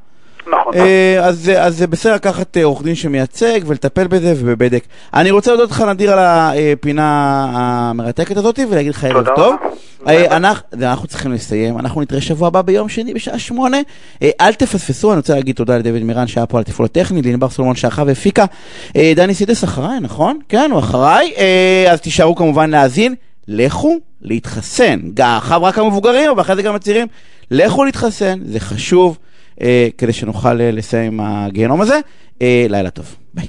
נכון. 0.47 0.73
אה, 0.75 1.19
אז 1.25 1.39
זה- 1.39 1.63
אז 1.63 1.77
זה 1.77 1.87
בסדר 1.87 2.15
לקחת 2.15 2.57
אה, 2.57 2.63
עורך 2.63 2.83
דין 2.83 2.95
שמייצג 2.95 3.59
ולטפל 3.65 4.07
בזה 4.07 4.33
ובבדק. 4.37 4.83
אני 5.13 5.31
רוצה 5.31 5.51
להודות 5.51 5.71
לך 5.71 5.81
נדיר 5.81 6.11
על 6.13 6.19
הפינה 6.21 7.05
המרתקת 7.53 8.37
הזאת 8.37 8.59
ולהגיד 8.69 8.91
לך 8.91 9.03
ערב 9.03 9.25
טוב. 9.35 9.55
אה, 10.07 10.37
אנחנו 10.37 10.67
אנחנו 10.83 11.07
צריכים 11.07 11.31
לסיים, 11.31 11.79
אנחנו 11.79 12.01
נתראה 12.01 12.21
שבוע 12.21 12.47
הבא 12.47 12.61
ביום 12.61 12.89
שני 12.89 13.13
בשעה 13.13 13.39
שמונה. 13.39 13.77
אל 14.41 14.53
תפספסו, 14.53 15.11
אני 15.11 15.17
רוצה 15.17 15.35
להגיד 15.35 15.55
תודה 15.55 15.77
לדוד 15.77 16.03
מירן 16.03 16.27
שהיה 16.27 16.45
פה 16.45 16.57
על 16.57 16.63
התפעול 16.67 16.85
הטכני, 16.85 17.21
לענבר 17.21 17.49
סולומון 17.49 17.75
שערכה 17.75 18.03
והפיקה. 18.07 18.45
דני 19.15 19.33
סידס 19.33 19.63
אחריי, 19.63 19.99
נכון? 19.99 20.39
כן, 20.49 20.69
הוא 20.71 20.79
אחריי. 20.79 21.33
אז 21.91 22.01
תישארו 22.01 22.35
כמובן 22.35 22.69
להאזין. 22.69 23.15
לכו 23.47 23.97
להתחסן, 24.21 24.99
עכשיו 25.19 25.63
רק 25.63 25.77
המבוגרים, 25.79 26.29
אבל 26.29 26.41
אחרי 26.41 26.55
זה 26.55 26.61
גם 26.61 26.75
הצעירים. 26.75 27.07
לכו 27.51 27.83
להתחסן, 27.85 28.39
זה 28.45 28.59
חשוב. 28.59 29.17
אה, 29.61 29.87
כדי 29.97 30.13
שנוכל 30.13 30.61
אה, 30.61 30.71
לסיים 30.71 31.19
עם 31.19 31.27
הגיהנום 31.27 31.81
הזה. 31.81 31.99
אה, 32.41 32.65
לילה 32.69 32.89
טוב, 32.89 33.15
ביי. 33.33 33.47